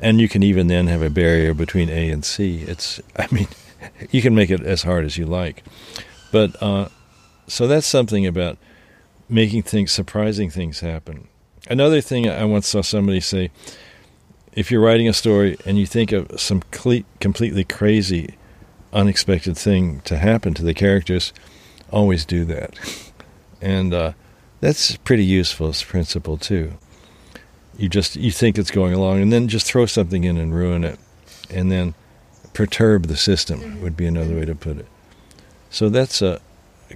and 0.00 0.20
you 0.20 0.28
can 0.28 0.42
even 0.42 0.68
then 0.68 0.86
have 0.86 1.02
a 1.02 1.10
barrier 1.10 1.54
between 1.54 1.88
A 1.88 2.10
and 2.10 2.24
C. 2.24 2.62
It's 2.62 3.00
I 3.16 3.26
mean, 3.30 3.48
you 4.10 4.22
can 4.22 4.34
make 4.34 4.50
it 4.50 4.62
as 4.62 4.82
hard 4.82 5.04
as 5.04 5.16
you 5.16 5.26
like, 5.26 5.64
but 6.32 6.60
uh, 6.62 6.88
so 7.46 7.66
that's 7.66 7.86
something 7.86 8.26
about 8.26 8.58
making 9.28 9.62
things 9.62 9.92
surprising 9.92 10.50
things 10.50 10.80
happen. 10.80 11.28
Another 11.68 12.00
thing 12.00 12.28
I 12.28 12.44
once 12.44 12.68
saw 12.68 12.82
somebody 12.82 13.20
say: 13.20 13.50
if 14.52 14.70
you're 14.70 14.80
writing 14.80 15.08
a 15.08 15.12
story 15.12 15.56
and 15.64 15.78
you 15.78 15.86
think 15.86 16.12
of 16.12 16.40
some 16.40 16.62
completely 16.70 17.64
crazy, 17.64 18.36
unexpected 18.92 19.56
thing 19.56 20.00
to 20.02 20.18
happen 20.18 20.54
to 20.54 20.62
the 20.62 20.74
characters, 20.74 21.32
always 21.90 22.24
do 22.24 22.44
that, 22.44 22.78
and. 23.60 23.94
Uh, 23.94 24.12
that's 24.60 24.96
pretty 24.96 25.24
useful 25.24 25.68
as 25.68 25.82
principle 25.82 26.36
too. 26.36 26.72
You 27.78 27.88
just 27.88 28.16
you 28.16 28.30
think 28.30 28.58
it's 28.58 28.70
going 28.70 28.92
along, 28.92 29.22
and 29.22 29.32
then 29.32 29.48
just 29.48 29.66
throw 29.66 29.86
something 29.86 30.24
in 30.24 30.36
and 30.36 30.54
ruin 30.54 30.84
it, 30.84 30.98
and 31.48 31.72
then 31.72 31.94
perturb 32.52 33.06
the 33.06 33.16
system 33.16 33.80
would 33.80 33.96
be 33.96 34.04
another 34.04 34.34
way 34.34 34.44
to 34.44 34.54
put 34.54 34.78
it. 34.78 34.86
So 35.70 35.88
that's 35.88 36.20
a 36.20 36.40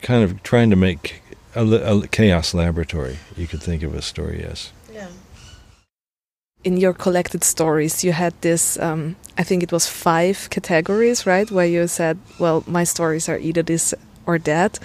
kind 0.02 0.24
of 0.24 0.42
trying 0.42 0.70
to 0.70 0.76
make 0.76 1.22
a, 1.54 1.64
a 1.64 2.08
chaos 2.08 2.54
laboratory. 2.54 3.18
You 3.36 3.46
could 3.46 3.62
think 3.62 3.82
of 3.82 3.94
a 3.94 4.02
story 4.02 4.42
as. 4.42 4.72
Yeah. 4.92 5.08
In 6.64 6.76
your 6.76 6.92
collected 6.92 7.44
stories, 7.44 8.04
you 8.04 8.12
had 8.12 8.34
this. 8.40 8.78
Um, 8.78 9.16
I 9.38 9.44
think 9.44 9.62
it 9.62 9.72
was 9.72 9.88
five 9.88 10.48
categories, 10.50 11.26
right? 11.26 11.50
Where 11.50 11.66
you 11.66 11.86
said, 11.86 12.18
"Well, 12.38 12.62
my 12.66 12.84
stories 12.84 13.28
are 13.28 13.38
either 13.38 13.62
this 13.62 13.94
or 14.26 14.38
that." 14.38 14.78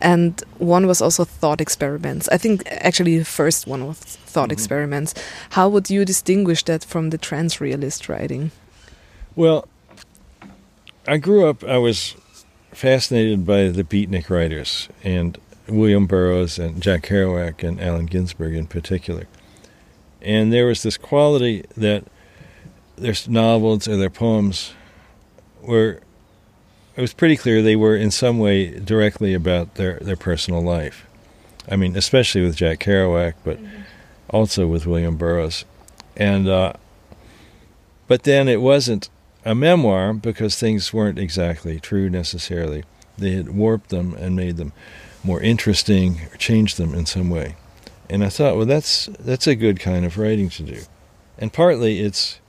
And 0.00 0.42
one 0.58 0.86
was 0.86 1.02
also 1.02 1.24
thought 1.24 1.60
experiments. 1.60 2.28
I 2.28 2.38
think 2.38 2.62
actually 2.66 3.18
the 3.18 3.24
first 3.24 3.66
one 3.66 3.86
was 3.86 3.98
thought 3.98 4.48
mm 4.48 4.50
-hmm. 4.50 4.52
experiments. 4.52 5.14
How 5.50 5.70
would 5.70 5.90
you 5.90 6.04
distinguish 6.04 6.62
that 6.64 6.84
from 6.84 7.10
the 7.10 7.18
transrealist 7.18 8.08
writing? 8.08 8.50
Well, 9.34 9.64
I 11.06 11.18
grew 11.18 11.48
up. 11.48 11.62
I 11.62 11.78
was 11.78 12.16
fascinated 12.72 13.44
by 13.46 13.72
the 13.72 13.84
beatnik 13.84 14.28
writers 14.28 14.88
and 15.04 15.38
William 15.68 16.06
Burroughs 16.06 16.58
and 16.58 16.82
Jack 16.82 17.02
Kerouac 17.02 17.62
and 17.62 17.80
Allen 17.80 18.06
Ginsberg 18.06 18.54
in 18.54 18.66
particular. 18.66 19.26
And 20.22 20.52
there 20.52 20.66
was 20.66 20.82
this 20.82 20.98
quality 20.98 21.64
that 21.76 22.04
their 22.96 23.14
novels 23.28 23.88
or 23.88 23.96
their 23.96 24.10
poems 24.10 24.72
were 25.62 26.00
it 26.98 27.00
was 27.00 27.14
pretty 27.14 27.36
clear 27.36 27.62
they 27.62 27.76
were 27.76 27.94
in 27.94 28.10
some 28.10 28.40
way 28.40 28.76
directly 28.80 29.32
about 29.32 29.76
their, 29.76 30.00
their 30.00 30.16
personal 30.16 30.60
life. 30.60 31.06
I 31.70 31.76
mean, 31.76 31.96
especially 31.96 32.42
with 32.42 32.56
Jack 32.56 32.80
Kerouac, 32.80 33.34
but 33.44 33.58
mm-hmm. 33.58 33.82
also 34.30 34.66
with 34.66 34.84
William 34.84 35.16
Burroughs. 35.16 35.64
And 36.16 36.48
uh, 36.48 36.72
but 38.08 38.24
then 38.24 38.48
it 38.48 38.60
wasn't 38.60 39.10
a 39.44 39.54
memoir 39.54 40.12
because 40.12 40.56
things 40.56 40.92
weren't 40.92 41.20
exactly 41.20 41.78
true 41.78 42.10
necessarily. 42.10 42.82
They 43.16 43.30
had 43.30 43.54
warped 43.54 43.90
them 43.90 44.14
and 44.14 44.34
made 44.34 44.56
them 44.56 44.72
more 45.22 45.40
interesting 45.40 46.22
or 46.32 46.36
changed 46.36 46.78
them 46.78 46.94
in 46.94 47.06
some 47.06 47.30
way. 47.30 47.54
And 48.10 48.24
I 48.24 48.28
thought, 48.28 48.56
well, 48.56 48.66
that's 48.66 49.08
that's 49.20 49.46
a 49.46 49.54
good 49.54 49.78
kind 49.78 50.04
of 50.04 50.18
writing 50.18 50.48
to 50.50 50.64
do. 50.64 50.80
And 51.38 51.52
partly 51.52 52.00
it's 52.00 52.40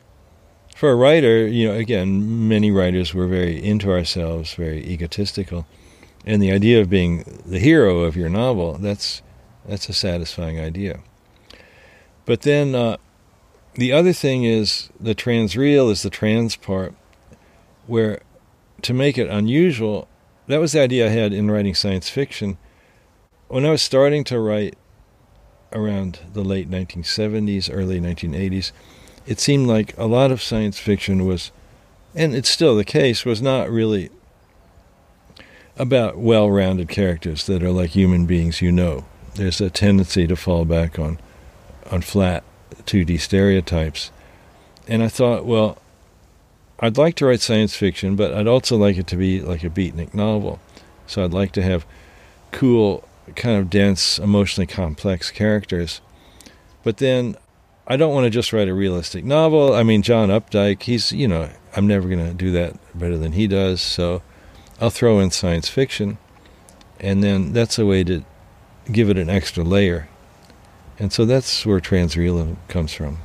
for 0.80 0.92
a 0.92 0.96
writer, 0.96 1.46
you 1.46 1.68
know, 1.68 1.74
again, 1.74 2.48
many 2.48 2.72
writers 2.72 3.14
were 3.14 3.28
very 3.28 3.62
into 3.62 3.92
ourselves, 3.92 4.54
very 4.54 4.82
egotistical. 4.86 5.68
And 6.26 6.42
the 6.42 6.54
idea 6.54 6.80
of 6.80 6.90
being 6.90 7.42
the 7.46 7.60
hero 7.60 8.00
of 8.04 8.16
your 8.16 8.30
novel, 8.30 8.78
that's 8.78 9.22
that's 9.68 9.90
a 9.90 9.94
satisfying 9.94 10.58
idea. 10.58 11.02
But 12.24 12.44
then 12.44 12.76
uh, 12.76 12.96
the 13.74 13.92
other 13.92 14.14
thing 14.14 14.46
is 14.46 14.90
the 14.98 15.14
transreal 15.14 15.92
is 15.92 16.02
the 16.02 16.10
trans 16.10 16.56
part, 16.56 16.96
where 17.86 18.22
to 18.84 18.94
make 18.94 19.18
it 19.18 19.28
unusual, 19.28 20.08
that 20.48 20.62
was 20.62 20.72
the 20.72 20.80
idea 20.80 21.08
I 21.08 21.10
had 21.10 21.34
in 21.34 21.52
writing 21.52 21.76
science 21.76 22.10
fiction. 22.10 22.58
When 23.50 23.66
I 23.66 23.72
was 23.72 23.82
starting 23.82 24.24
to 24.26 24.40
write 24.40 24.78
around 25.74 26.20
the 26.32 26.44
late 26.44 26.72
1970s, 26.72 27.70
early 27.70 28.00
1980s, 28.00 28.72
it 29.30 29.40
seemed 29.40 29.68
like 29.68 29.96
a 29.96 30.08
lot 30.08 30.32
of 30.32 30.42
science 30.42 30.80
fiction 30.80 31.24
was, 31.24 31.52
and 32.16 32.34
it's 32.34 32.50
still 32.50 32.76
the 32.76 32.84
case, 32.84 33.26
was 33.26 33.44
not 33.44 33.70
really 33.70 34.10
about 35.78 36.18
well 36.18 36.50
rounded 36.50 36.90
characters 36.90 37.46
that 37.46 37.62
are 37.62 37.70
like 37.70 37.92
human 37.92 38.26
beings 38.26 38.60
you 38.60 38.72
know. 38.72 39.06
There's 39.36 39.62
a 39.62 39.70
tendency 39.70 40.26
to 40.26 40.36
fall 40.36 40.66
back 40.66 40.98
on, 40.98 41.20
on 41.92 42.02
flat 42.02 42.44
2D 42.86 43.20
stereotypes. 43.20 44.10
And 44.88 45.04
I 45.04 45.10
thought, 45.10 45.46
well, 45.46 45.78
I'd 46.80 46.98
like 46.98 47.14
to 47.18 47.28
write 47.28 47.42
science 47.42 47.76
fiction, 47.76 48.16
but 48.16 48.34
I'd 48.34 48.48
also 48.48 48.78
like 48.78 48.98
it 48.98 49.06
to 49.08 49.16
be 49.16 49.42
like 49.42 49.64
a 49.64 49.70
beatnik 49.70 50.16
novel. 50.16 50.60
So 51.06 51.24
I'd 51.24 51.36
like 51.36 51.52
to 51.52 51.62
have 51.62 51.86
cool, 52.52 53.08
kind 53.36 53.60
of 53.60 53.70
dense, 53.70 54.18
emotionally 54.18 54.66
complex 54.66 55.30
characters. 55.30 56.02
But 56.84 56.98
then 56.98 57.38
I 57.92 57.98
don't 57.98 58.14
want 58.14 58.26
to 58.26 58.30
just 58.30 58.54
write 58.54 58.68
a 58.68 58.74
realistic 58.74 59.26
novel. 59.26 59.74
I 59.74 59.82
mean, 59.82 60.04
John 60.04 60.30
Updike, 60.30 60.84
he's, 60.84 61.12
you 61.12 61.28
know, 61.28 61.50
I'm 61.76 61.88
never 61.88 62.08
going 62.08 62.24
to 62.24 62.36
do 62.36 62.52
that 62.52 62.78
better 62.98 63.18
than 63.18 63.32
he 63.32 63.48
does. 63.48 63.82
So 63.82 64.22
I'll 64.80 64.92
throw 64.92 65.20
in 65.20 65.32
science 65.32 65.68
fiction. 65.68 66.20
And 67.00 67.24
then 67.24 67.52
that's 67.52 67.80
a 67.80 67.88
way 67.88 68.04
to 68.04 68.24
give 68.92 69.10
it 69.10 69.18
an 69.18 69.30
extra 69.30 69.64
layer. 69.64 70.08
And 71.00 71.12
so 71.12 71.26
that's 71.26 71.66
where 71.66 71.80
transrealism 71.80 72.58
comes 72.68 72.94
from. 72.94 73.18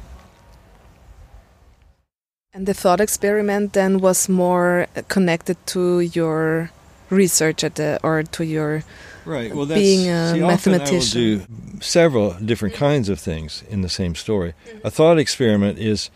And 2.54 2.66
the 2.66 2.72
thought 2.72 3.00
experiment 3.00 3.74
then 3.74 3.98
was 3.98 4.28
more 4.28 4.86
connected 5.08 5.58
to 5.66 6.00
your 6.00 6.70
research 7.10 7.64
at 7.64 7.74
the, 7.74 8.00
or 8.02 8.22
to 8.22 8.44
your 8.46 8.84
right. 9.24 9.54
Well, 9.54 9.66
being 9.66 10.08
a 10.08 10.32
see, 10.32 10.40
mathematician. 10.40 11.20
I 11.20 11.24
will 11.24 11.38
do 11.38 11.80
several 11.80 12.32
different 12.34 12.74
kinds 12.74 13.08
of 13.08 13.18
things 13.18 13.62
in 13.68 13.82
the 13.82 13.88
same 13.88 14.14
story. 14.14 14.54
A 14.82 14.90
thought 14.90 15.18
experiment 15.18 15.78
is 15.78 16.10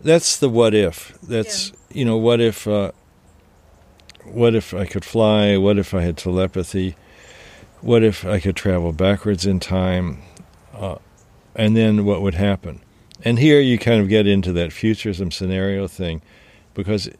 that's 0.00 0.36
the 0.36 0.48
what 0.48 0.74
if. 0.74 1.18
That's 1.22 1.70
yeah. 1.70 1.76
you 1.90 2.04
know 2.04 2.16
what 2.16 2.40
if 2.40 2.66
uh, 2.66 2.92
what 4.24 4.54
if 4.54 4.74
I 4.74 4.86
could 4.86 5.04
fly? 5.04 5.56
What 5.56 5.78
if 5.78 5.94
I 5.94 6.02
had 6.02 6.16
telepathy? 6.16 6.96
What 7.80 8.02
if 8.02 8.24
I 8.24 8.40
could 8.40 8.56
travel 8.56 8.92
backwards 8.92 9.46
in 9.46 9.60
time? 9.60 10.22
Uh, 10.74 10.98
and 11.54 11.76
then 11.76 12.04
what 12.04 12.22
would 12.22 12.34
happen? 12.34 12.80
And 13.24 13.38
here 13.38 13.60
you 13.60 13.78
kind 13.78 14.00
of 14.00 14.08
get 14.08 14.26
into 14.26 14.52
that 14.52 14.72
futurism 14.72 15.30
scenario 15.30 15.88
thing, 15.88 16.22
because 16.74 17.10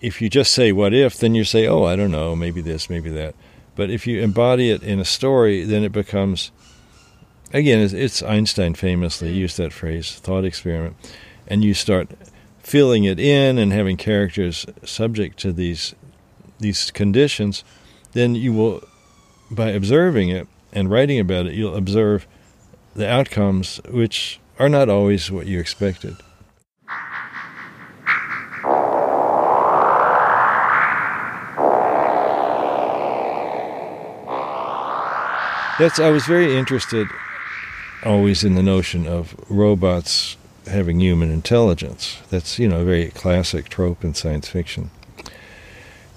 if 0.00 0.20
you 0.20 0.30
just 0.30 0.52
say 0.52 0.72
what 0.72 0.94
if, 0.94 1.18
then 1.18 1.34
you 1.34 1.44
say, 1.44 1.66
oh, 1.66 1.84
I 1.84 1.94
don't 1.94 2.10
know, 2.10 2.34
maybe 2.34 2.60
this, 2.60 2.88
maybe 2.88 3.10
that. 3.10 3.34
But 3.74 3.90
if 3.90 4.06
you 4.06 4.20
embody 4.20 4.70
it 4.70 4.82
in 4.82 5.00
a 5.00 5.04
story, 5.04 5.64
then 5.64 5.82
it 5.82 5.92
becomes, 5.92 6.50
again, 7.52 7.80
it's, 7.80 8.22
Einstein 8.22 8.74
famously 8.74 9.30
hmm. 9.30 9.36
used 9.36 9.56
that 9.58 9.72
phrase, 9.72 10.16
thought 10.16 10.44
experiment, 10.44 10.96
and 11.46 11.64
you 11.64 11.74
start 11.74 12.10
filling 12.58 13.04
it 13.04 13.18
in 13.18 13.58
and 13.58 13.72
having 13.72 13.96
characters 13.96 14.66
subject 14.84 15.38
to 15.40 15.52
these 15.52 15.94
these 16.62 16.90
conditions, 16.90 17.64
then 18.12 18.34
you 18.34 18.52
will, 18.52 18.82
by 19.50 19.70
observing 19.70 20.30
it 20.30 20.48
and 20.72 20.90
writing 20.90 21.18
about 21.18 21.46
it, 21.46 21.54
you'll 21.54 21.76
observe 21.76 22.26
the 22.94 23.08
outcomes 23.08 23.80
which 23.90 24.40
are 24.58 24.68
not 24.68 24.88
always 24.88 25.30
what 25.30 25.46
you 25.46 25.58
expected. 25.58 26.16
That's 35.78 35.98
I 35.98 36.10
was 36.10 36.26
very 36.26 36.56
interested 36.56 37.08
always 38.04 38.44
in 38.44 38.54
the 38.54 38.62
notion 38.62 39.06
of 39.06 39.34
robots 39.48 40.36
having 40.66 41.00
human 41.00 41.30
intelligence. 41.30 42.20
That's 42.30 42.58
you 42.58 42.68
know 42.68 42.80
a 42.80 42.84
very 42.84 43.08
classic 43.10 43.68
trope 43.68 44.04
in 44.04 44.14
science 44.14 44.48
fiction. 44.48 44.90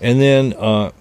And 0.01 0.19
then 0.19 0.53
uh, 0.53 0.91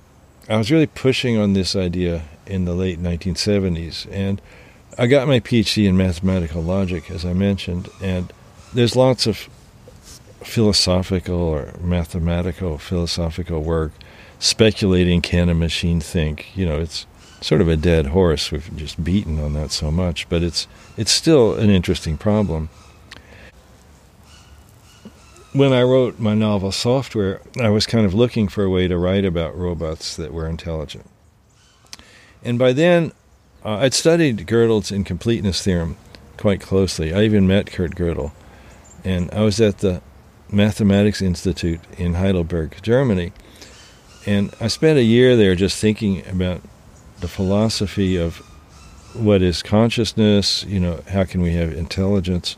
I 0.48 0.56
was 0.56 0.70
really 0.70 0.86
pushing 0.86 1.36
on 1.36 1.52
this 1.52 1.74
idea 1.74 2.22
in 2.46 2.64
the 2.64 2.74
late 2.74 3.02
1970s, 3.02 4.06
and 4.10 4.40
I 4.96 5.06
got 5.06 5.26
my 5.26 5.40
PhD 5.40 5.88
in 5.88 5.96
mathematical 5.96 6.62
logic, 6.62 7.10
as 7.10 7.24
I 7.24 7.32
mentioned, 7.32 7.88
and 8.00 8.32
there's 8.72 8.94
lots 8.94 9.26
of 9.26 9.48
philosophical 10.42 11.40
or 11.40 11.74
mathematical 11.80 12.78
philosophical 12.78 13.62
work 13.62 13.92
speculating 14.38 15.22
can 15.22 15.48
a 15.48 15.54
machine 15.54 16.00
think. 16.00 16.56
You 16.56 16.66
know, 16.66 16.78
it's 16.78 17.06
sort 17.44 17.60
of 17.60 17.68
a 17.68 17.76
dead 17.76 18.06
horse. 18.06 18.50
We've 18.50 18.74
just 18.74 19.04
beaten 19.04 19.38
on 19.38 19.52
that 19.52 19.70
so 19.70 19.90
much, 19.90 20.26
but 20.30 20.42
it's 20.42 20.66
it's 20.96 21.12
still 21.12 21.54
an 21.54 21.68
interesting 21.68 22.16
problem. 22.16 22.70
When 25.52 25.72
I 25.72 25.82
wrote 25.82 26.18
my 26.18 26.34
novel 26.34 26.72
Software, 26.72 27.42
I 27.60 27.68
was 27.68 27.86
kind 27.86 28.06
of 28.06 28.14
looking 28.14 28.48
for 28.48 28.64
a 28.64 28.70
way 28.70 28.88
to 28.88 28.96
write 28.96 29.26
about 29.26 29.56
robots 29.56 30.16
that 30.16 30.32
were 30.32 30.48
intelligent. 30.48 31.04
And 32.42 32.58
by 32.58 32.72
then, 32.72 33.12
uh, 33.64 33.76
I'd 33.76 33.94
studied 33.94 34.46
Gödel's 34.46 34.90
incompleteness 34.90 35.62
theorem 35.62 35.96
quite 36.38 36.62
closely. 36.62 37.12
I 37.12 37.22
even 37.24 37.46
met 37.46 37.70
Kurt 37.70 37.94
Gödel, 37.94 38.32
and 39.04 39.30
I 39.32 39.42
was 39.42 39.60
at 39.60 39.78
the 39.78 40.00
Mathematics 40.50 41.20
Institute 41.20 41.80
in 41.98 42.14
Heidelberg, 42.14 42.78
Germany. 42.82 43.32
And 44.26 44.54
I 44.60 44.68
spent 44.68 44.98
a 44.98 45.02
year 45.02 45.36
there 45.36 45.54
just 45.54 45.78
thinking 45.78 46.26
about 46.26 46.62
the 47.24 47.28
philosophy 47.28 48.16
of 48.16 48.36
what 49.14 49.40
is 49.40 49.62
consciousness, 49.62 50.62
you 50.64 50.78
know, 50.78 51.02
how 51.08 51.24
can 51.24 51.40
we 51.40 51.54
have 51.54 51.72
intelligence? 51.72 52.54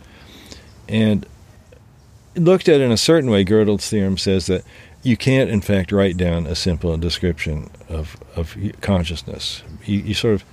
And 0.88 1.24
looked 2.34 2.68
at 2.68 2.80
in 2.80 2.90
a 2.90 2.96
certain 2.96 3.30
way, 3.30 3.44
Gödel's 3.44 3.88
theorem 3.88 4.18
says 4.18 4.46
that 4.46 4.64
you 5.04 5.16
can't, 5.16 5.50
in 5.50 5.60
fact, 5.60 5.92
write 5.92 6.16
down 6.16 6.48
a 6.48 6.56
simple 6.56 6.96
description 6.96 7.70
of, 7.88 8.16
of 8.34 8.56
consciousness. 8.80 9.62
You, 9.84 10.00
you 10.00 10.14
sort 10.14 10.34
of 10.34 10.44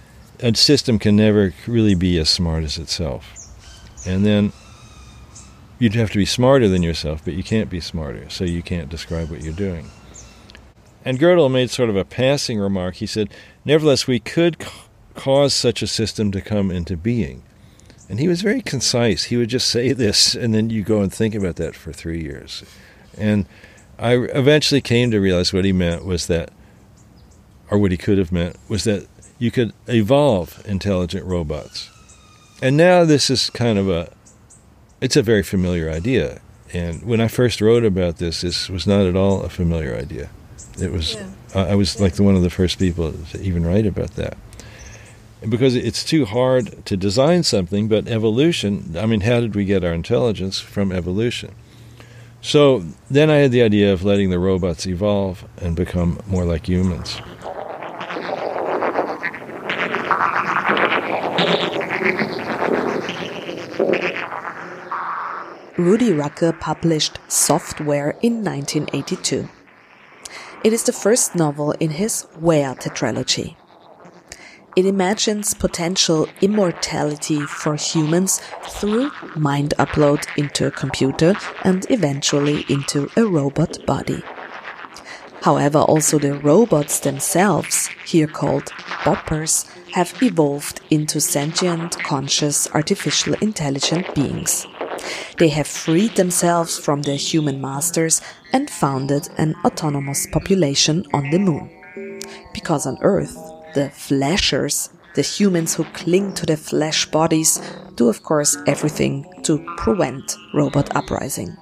a 0.42 0.54
system 0.54 1.00
can 1.00 1.16
never 1.16 1.56
really 1.66 1.96
be 1.96 2.20
as 2.20 2.30
smart 2.30 2.64
as 2.64 2.78
itself. 2.78 3.34
And 4.06 4.24
then 4.24 4.52
you'd 5.80 5.96
have 5.96 6.12
to 6.12 6.20
be 6.20 6.26
smarter 6.26 6.68
than 6.68 6.84
yourself, 6.84 7.26
but 7.26 7.34
you 7.34 7.42
can't 7.42 7.70
be 7.72 7.80
smarter, 7.80 8.30
so 8.30 8.44
you 8.44 8.62
can't 8.62 8.90
describe 8.90 9.32
what 9.32 9.42
you're 9.42 9.54
doing. 9.54 9.90
And 11.06 11.20
Gödel 11.20 11.52
made 11.52 11.70
sort 11.70 11.90
of 11.90 11.98
a 11.98 12.06
passing 12.06 12.60
remark. 12.60 12.96
He 12.96 13.06
said, 13.06 13.30
Nevertheless, 13.66 14.08
we 14.08 14.20
could 14.20 14.60
ca- 14.60 14.72
cause 15.16 15.54
such 15.54 15.82
a 15.82 15.88
system 15.88 16.32
to 16.32 16.42
come 16.42 16.72
into 16.72 16.98
being. 16.98 17.44
And 18.10 18.20
he 18.20 18.28
was 18.28 18.42
very 18.42 18.62
concise. 18.62 19.26
He 19.26 19.38
would 19.38 19.50
just 19.50 19.70
say 19.70 19.94
this, 19.94 20.36
and 20.36 20.54
then 20.54 20.70
you 20.70 20.84
go 20.84 21.02
and 21.02 21.14
think 21.14 21.36
about 21.36 21.56
that 21.56 21.76
for 21.76 21.94
three 21.94 22.22
years. 22.22 22.64
And 23.18 23.46
I 23.98 24.16
eventually 24.16 24.82
came 24.82 25.12
to 25.12 25.20
realize 25.20 25.54
what 25.54 25.66
he 25.66 25.72
meant 25.72 26.06
was 26.06 26.28
that, 26.28 26.52
or 27.72 27.78
what 27.78 27.92
he 27.92 27.98
could 27.98 28.18
have 28.18 28.32
meant, 28.32 28.58
was 28.68 28.84
that 28.84 29.08
you 29.40 29.52
could 29.52 29.74
evolve 29.88 30.62
intelligent 30.66 31.26
robots. 31.26 31.90
And 32.62 32.78
now 32.78 33.04
this 33.04 33.30
is 33.30 33.50
kind 33.50 33.78
of 33.78 33.90
a 33.90 34.12
it's 35.02 35.18
a 35.18 35.22
very 35.22 35.44
familiar 35.44 35.90
idea. 35.90 36.40
And 36.74 37.04
when 37.04 37.20
I 37.20 37.28
first 37.28 37.60
wrote 37.60 37.84
about 37.84 38.18
this, 38.18 38.40
this 38.40 38.70
was 38.70 38.88
not 38.88 39.06
at 39.06 39.18
all 39.18 39.44
a 39.44 39.50
familiar 39.50 39.96
idea. 39.96 40.30
It 40.82 40.92
was 40.92 41.16
yeah. 41.16 41.28
I 41.56 41.76
was 41.76 42.00
like 42.00 42.14
the 42.14 42.24
one 42.24 42.36
of 42.36 42.42
the 42.42 42.50
first 42.50 42.80
people 42.80 43.14
to 43.32 43.42
even 43.42 43.66
write 43.66 43.86
about 43.86 44.12
that. 44.16 44.38
Because 45.48 45.76
it's 45.76 46.04
too 46.06 46.26
hard 46.26 46.86
to 46.86 46.96
design 46.96 47.44
something, 47.44 47.90
but 47.90 48.08
evolution, 48.08 48.96
I 48.98 49.06
mean, 49.06 49.22
how 49.22 49.42
did 49.42 49.56
we 49.56 49.66
get 49.66 49.84
our 49.84 49.94
intelligence 49.94 50.60
from 50.60 50.92
evolution? 50.92 51.54
So 52.42 52.86
then 53.10 53.30
I 53.30 53.38
had 53.38 53.52
the 53.52 53.62
idea 53.62 53.92
of 53.92 54.04
letting 54.04 54.30
the 54.30 54.40
robots 54.40 54.86
evolve 54.86 55.46
and 55.58 55.76
become 55.76 56.20
more 56.28 56.46
like 56.46 56.68
humans. 56.68 57.22
Rudy 65.78 66.14
Rucker 66.14 66.54
published 66.54 67.20
Software 67.28 68.12
in 68.22 68.44
1982. 68.44 69.50
It 70.64 70.72
is 70.72 70.84
the 70.84 70.94
first 70.94 71.36
novel 71.36 71.72
in 71.74 71.90
his 71.90 72.26
Ware 72.40 72.74
tetralogy. 72.74 73.58
It 74.78 74.86
imagines 74.86 75.54
potential 75.54 76.30
immortality 76.40 77.42
for 77.42 77.76
humans 77.76 78.42
through 78.70 79.12
mind 79.36 79.74
upload 79.78 80.26
into 80.38 80.66
a 80.66 80.72
computer 80.72 81.36
and 81.66 81.86
eventually 81.90 82.66
into 82.70 83.10
a 83.18 83.26
robot 83.26 83.86
body. 83.86 84.24
However, 85.42 85.80
also 85.80 86.18
the 86.18 86.36
robots 86.36 87.02
themselves, 87.02 87.90
here 88.06 88.28
called 88.28 88.72
boppers, 89.04 89.70
have 89.92 90.14
evolved 90.24 90.80
into 90.90 91.20
sentient, 91.20 92.02
conscious, 92.04 92.70
artificial 92.74 93.34
intelligent 93.42 94.16
beings. 94.16 94.66
They 95.38 95.50
have 95.50 95.68
freed 95.68 96.16
themselves 96.16 96.78
from 96.78 97.02
their 97.02 97.18
human 97.18 97.60
masters 97.60 98.22
and 98.52 98.70
founded 98.70 99.30
an 99.38 99.56
autonomous 99.66 100.28
population 100.32 101.06
on 101.14 101.30
the 101.30 101.40
moon. 101.40 101.70
Because 102.54 102.86
on 102.86 102.98
Earth, 103.02 103.36
the 103.74 103.90
fleshers, 103.90 104.90
the 105.16 105.22
humans 105.22 105.76
who 105.76 105.84
cling 105.86 106.34
to 106.36 106.46
their 106.46 106.58
flesh 106.58 107.06
bodies, 107.12 107.62
do 107.96 108.10
of 108.10 108.24
course 108.24 108.58
everything 108.68 109.26
to 109.44 109.64
prevent 109.78 110.36
robot 110.54 110.96
uprising. 110.96 111.56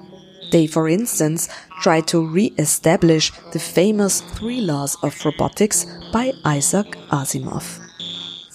They, 0.51 0.67
for 0.67 0.89
instance, 0.89 1.47
try 1.81 2.01
to 2.01 2.27
re-establish 2.27 3.31
the 3.53 3.59
famous 3.59 4.21
three 4.21 4.59
laws 4.59 4.97
of 5.01 5.23
robotics 5.23 5.85
by 6.11 6.33
Isaac 6.43 6.87
Asimov. 7.09 7.80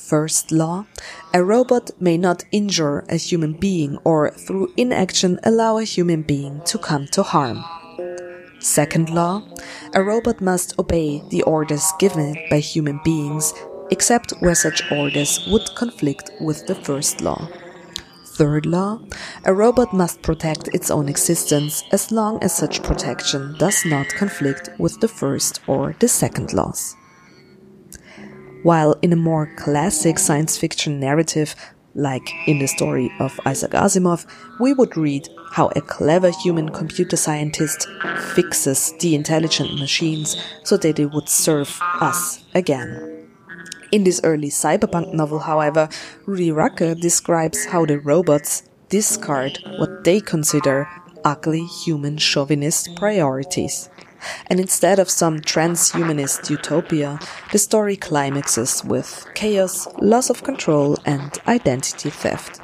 First 0.06 0.52
law, 0.52 0.86
a 1.34 1.42
robot 1.42 1.90
may 1.98 2.16
not 2.16 2.44
injure 2.52 3.04
a 3.08 3.16
human 3.16 3.54
being 3.54 3.98
or 4.04 4.30
through 4.30 4.72
inaction 4.76 5.40
allow 5.42 5.78
a 5.78 5.82
human 5.82 6.22
being 6.22 6.60
to 6.66 6.78
come 6.78 7.08
to 7.08 7.24
harm. 7.24 7.64
Second 8.60 9.10
law, 9.10 9.42
a 9.94 10.04
robot 10.04 10.40
must 10.40 10.78
obey 10.78 11.24
the 11.30 11.42
orders 11.42 11.84
given 11.98 12.36
by 12.48 12.60
human 12.60 13.00
beings 13.02 13.52
except 13.90 14.30
where 14.38 14.54
such 14.54 14.80
orders 14.92 15.44
would 15.50 15.74
conflict 15.74 16.30
with 16.40 16.64
the 16.68 16.76
first 16.76 17.20
law. 17.20 17.48
Third 18.26 18.64
law, 18.64 19.00
a 19.44 19.52
robot 19.52 19.92
must 19.92 20.22
protect 20.22 20.68
its 20.68 20.88
own 20.88 21.08
existence 21.08 21.82
as 21.90 22.12
long 22.12 22.40
as 22.44 22.54
such 22.54 22.84
protection 22.84 23.56
does 23.58 23.84
not 23.84 24.06
conflict 24.10 24.70
with 24.78 25.00
the 25.00 25.08
first 25.08 25.62
or 25.66 25.96
the 25.98 26.06
second 26.06 26.52
laws 26.52 26.94
while 28.66 28.96
in 29.00 29.12
a 29.12 29.22
more 29.30 29.46
classic 29.54 30.18
science 30.18 30.58
fiction 30.58 30.98
narrative, 30.98 31.54
like 31.94 32.28
in 32.48 32.58
the 32.58 32.66
story 32.66 33.08
of 33.20 33.38
Isaac 33.46 33.70
Asimov, 33.70 34.26
we 34.58 34.72
would 34.72 34.96
read 34.96 35.28
how 35.52 35.70
a 35.76 35.80
clever 35.80 36.32
human 36.42 36.70
computer 36.70 37.16
scientist 37.16 37.86
fixes 38.34 38.92
the 38.98 39.14
intelligent 39.14 39.78
machines 39.78 40.36
so 40.64 40.76
that 40.78 40.96
they 40.96 41.06
would 41.06 41.28
serve 41.28 41.78
us 42.00 42.44
again. 42.56 43.28
In 43.92 44.02
this 44.02 44.20
early 44.24 44.48
cyberpunk 44.48 45.14
novel, 45.14 45.38
however, 45.38 45.88
Rudy 46.26 46.50
Rucker 46.50 46.96
describes 46.96 47.66
how 47.66 47.86
the 47.86 48.00
robots 48.00 48.64
discard 48.88 49.60
what 49.78 50.02
they 50.02 50.18
consider 50.18 50.88
ugly 51.24 51.64
human 51.66 52.16
chauvinist 52.16 52.96
priorities 52.96 53.90
and 54.48 54.60
instead 54.60 54.98
of 54.98 55.10
some 55.10 55.40
transhumanist 55.40 56.50
utopia, 56.50 57.18
the 57.52 57.58
story 57.58 57.96
climaxes 57.96 58.84
with 58.84 59.26
chaos, 59.34 59.86
loss 60.00 60.30
of 60.30 60.42
control, 60.42 60.98
and 61.04 61.38
identity 61.48 62.10
theft. 62.10 62.60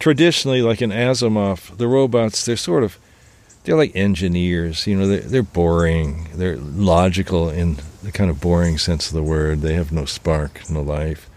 Traditionally, 0.00 0.62
like 0.62 0.82
in 0.82 0.90
Asimov, 0.90 1.76
the 1.76 1.86
robots, 1.86 2.44
they're 2.44 2.56
sort 2.56 2.82
of, 2.82 2.98
they're 3.62 3.76
like 3.76 3.94
engineers. 3.94 4.86
You 4.86 4.96
know, 4.96 5.06
they're, 5.06 5.20
they're 5.20 5.42
boring. 5.44 6.28
They're 6.34 6.56
logical 6.56 7.48
in 7.48 7.76
the 8.02 8.10
kind 8.10 8.30
of 8.30 8.40
boring 8.40 8.78
sense 8.78 9.08
of 9.08 9.14
the 9.14 9.22
word. 9.22 9.60
They 9.60 9.74
have 9.74 9.92
no 9.92 10.06
spark, 10.06 10.68
no 10.68 10.82
life. 10.82 11.30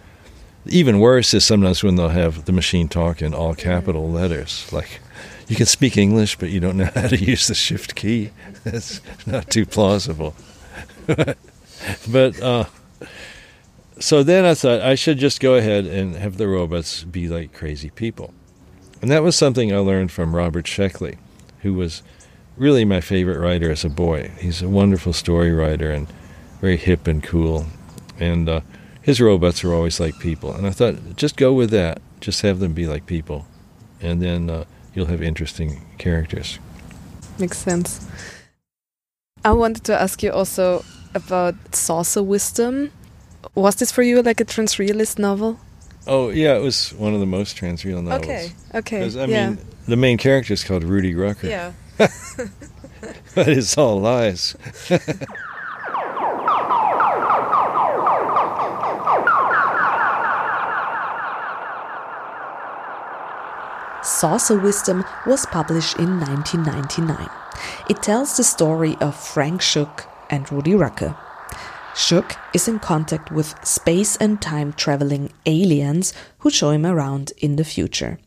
Even 0.65 0.99
worse 0.99 1.33
is 1.33 1.43
sometimes 1.43 1.83
when 1.83 1.97
they'll 1.97 2.09
have 2.09 2.45
the 2.45 2.53
machine 2.53 2.87
talk 2.87 3.21
in 3.21 3.33
all 3.33 3.53
capital 3.53 4.09
letters. 4.09 4.71
Like, 4.71 5.01
you 5.47 5.57
can 5.57 5.65
speak 5.65 5.97
English, 5.97 6.37
but 6.37 6.49
you 6.49 6.61
don't 6.61 6.77
know 6.77 6.89
how 6.95 7.07
to 7.07 7.17
use 7.17 7.47
the 7.47 7.53
shift 7.53 7.95
key. 7.95 8.31
That's 8.63 9.01
not 9.27 9.51
too 9.51 9.65
plausible. 9.65 10.35
but, 11.05 12.41
uh, 12.41 12.65
so 13.99 14.23
then 14.23 14.45
I 14.45 14.53
thought 14.53 14.81
I 14.81 14.95
should 14.95 15.17
just 15.17 15.41
go 15.41 15.55
ahead 15.55 15.85
and 15.85 16.15
have 16.15 16.37
the 16.37 16.47
robots 16.47 17.03
be 17.03 17.27
like 17.27 17.53
crazy 17.53 17.89
people. 17.89 18.33
And 19.03 19.11
that 19.11 19.21
was 19.21 19.35
something 19.35 19.73
I 19.73 19.79
learned 19.79 20.13
from 20.13 20.33
Robert 20.33 20.63
Sheckley, 20.63 21.17
who 21.59 21.73
was 21.73 22.03
really 22.55 22.85
my 22.85 23.01
favorite 23.01 23.37
writer 23.37 23.69
as 23.69 23.83
a 23.83 23.89
boy. 23.89 24.31
He's 24.39 24.61
a 24.61 24.69
wonderful 24.69 25.11
story 25.11 25.51
writer 25.51 25.91
and 25.91 26.07
very 26.61 26.77
hip 26.77 27.05
and 27.05 27.21
cool. 27.21 27.65
And 28.17 28.47
uh, 28.47 28.61
his 29.01 29.19
robots 29.19 29.61
are 29.65 29.73
always 29.73 29.99
like 29.99 30.17
people. 30.19 30.53
And 30.53 30.65
I 30.65 30.69
thought, 30.69 31.17
just 31.17 31.35
go 31.35 31.51
with 31.51 31.69
that. 31.71 32.01
Just 32.21 32.43
have 32.43 32.59
them 32.59 32.71
be 32.71 32.87
like 32.87 33.05
people. 33.05 33.45
And 33.99 34.21
then 34.21 34.49
uh, 34.49 34.63
you'll 34.95 35.07
have 35.07 35.21
interesting 35.21 35.81
characters. 35.97 36.59
Makes 37.37 37.57
sense. 37.57 38.07
I 39.43 39.51
wanted 39.51 39.83
to 39.83 40.01
ask 40.01 40.23
you 40.23 40.31
also 40.31 40.85
about 41.13 41.75
Saucer 41.75 42.23
Wisdom. 42.23 42.91
Was 43.53 43.75
this 43.75 43.91
for 43.91 44.01
you 44.01 44.21
like 44.21 44.39
a 44.39 44.45
transrealist 44.45 45.19
novel? 45.19 45.59
Oh 46.05 46.29
yeah, 46.29 46.55
it 46.55 46.61
was 46.61 46.93
one 46.93 47.13
of 47.13 47.19
the 47.19 47.25
most 47.25 47.55
transreal 47.57 48.03
novels. 48.03 48.23
Okay, 48.23 48.51
okay. 48.75 49.03
I 49.03 49.25
yeah. 49.25 49.49
mean, 49.49 49.59
the 49.87 49.95
main 49.95 50.17
character 50.17 50.53
is 50.53 50.63
called 50.63 50.83
Rudy 50.83 51.15
Rucker. 51.15 51.47
Yeah. 51.47 51.71
but 51.97 53.47
it's 53.47 53.77
all 53.77 53.99
lies. 53.99 54.55
Saucer 64.03 64.59
Wisdom 64.59 65.05
was 65.25 65.45
published 65.45 65.97
in 65.97 66.19
1999. 66.19 67.29
It 67.89 68.03
tells 68.03 68.35
the 68.35 68.43
story 68.43 68.97
of 68.99 69.15
Frank 69.15 69.61
Shook 69.61 70.05
and 70.29 70.49
Rudy 70.51 70.75
Rucker, 70.75 71.15
Shook 71.95 72.35
is 72.53 72.67
in 72.67 72.79
contact 72.79 73.31
with 73.31 73.53
space 73.63 74.15
and 74.17 74.41
time 74.41 74.73
traveling 74.73 75.31
aliens 75.45 76.11
who 76.39 76.49
show 76.49 76.71
him 76.71 76.87
around 76.87 77.33
in 77.37 77.55
the 77.55 77.63
future. 77.63 78.17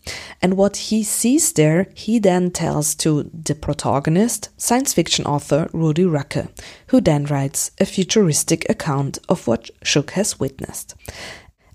And 0.41 0.57
what 0.57 0.77
he 0.77 1.03
sees 1.03 1.53
there, 1.53 1.89
he 1.95 2.21
then 2.21 2.53
tells 2.53 2.95
to 2.97 3.29
the 3.35 3.57
protagonist, 3.57 4.51
science 4.57 4.93
fiction 4.93 5.25
author 5.25 5.69
Rudy 5.73 6.05
Rucker, 6.05 6.49
who 6.89 7.01
then 7.01 7.25
writes 7.25 7.73
a 7.81 7.87
futuristic 7.87 8.69
account 8.71 9.19
of 9.29 9.49
what 9.49 9.71
Shook 9.83 10.13
has 10.13 10.39
witnessed. 10.39 10.95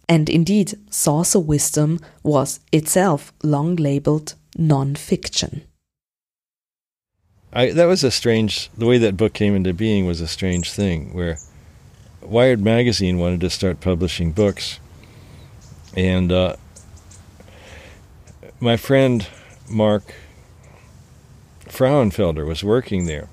And 0.07 0.29
indeed, 0.29 0.73
Saucer 0.89 1.39
Wisdom 1.39 1.99
was 2.23 2.61
itself 2.71 3.33
long 3.43 3.75
labeled 3.75 4.35
non 4.57 4.95
fiction. 4.95 5.63
I, 7.53 7.71
that 7.71 7.85
was 7.85 8.01
a 8.05 8.11
strange, 8.11 8.69
the 8.77 8.85
way 8.85 8.97
that 8.97 9.17
book 9.17 9.33
came 9.33 9.57
into 9.57 9.73
being 9.73 10.05
was 10.05 10.21
a 10.21 10.27
strange 10.27 10.71
thing 10.71 11.13
where 11.13 11.37
Wired 12.21 12.61
magazine 12.61 13.17
wanted 13.17 13.41
to 13.41 13.49
start 13.49 13.81
publishing 13.81 14.31
books, 14.31 14.79
and 15.97 16.31
uh, 16.31 16.55
my 18.59 18.77
friend 18.77 19.27
Mark 19.69 20.13
Frauenfelder 21.65 22.45
was 22.45 22.63
working 22.63 23.05
there, 23.05 23.27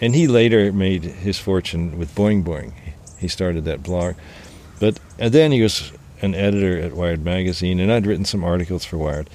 and 0.00 0.14
he 0.14 0.26
later 0.26 0.72
made 0.72 1.04
his 1.04 1.38
fortune 1.38 1.96
with 1.96 2.14
Boing 2.14 2.42
Boing. 2.42 2.72
He 3.18 3.28
started 3.28 3.64
that 3.64 3.82
blog, 3.82 4.16
but 4.80 4.98
then 5.16 5.52
he 5.52 5.62
was 5.62 5.92
an 6.20 6.34
editor 6.34 6.78
at 6.78 6.92
Wired 6.92 7.24
magazine, 7.24 7.78
and 7.78 7.92
I'd 7.92 8.06
written 8.06 8.24
some 8.24 8.44
articles 8.44 8.84
for 8.84 8.98
Wired, 8.98 9.30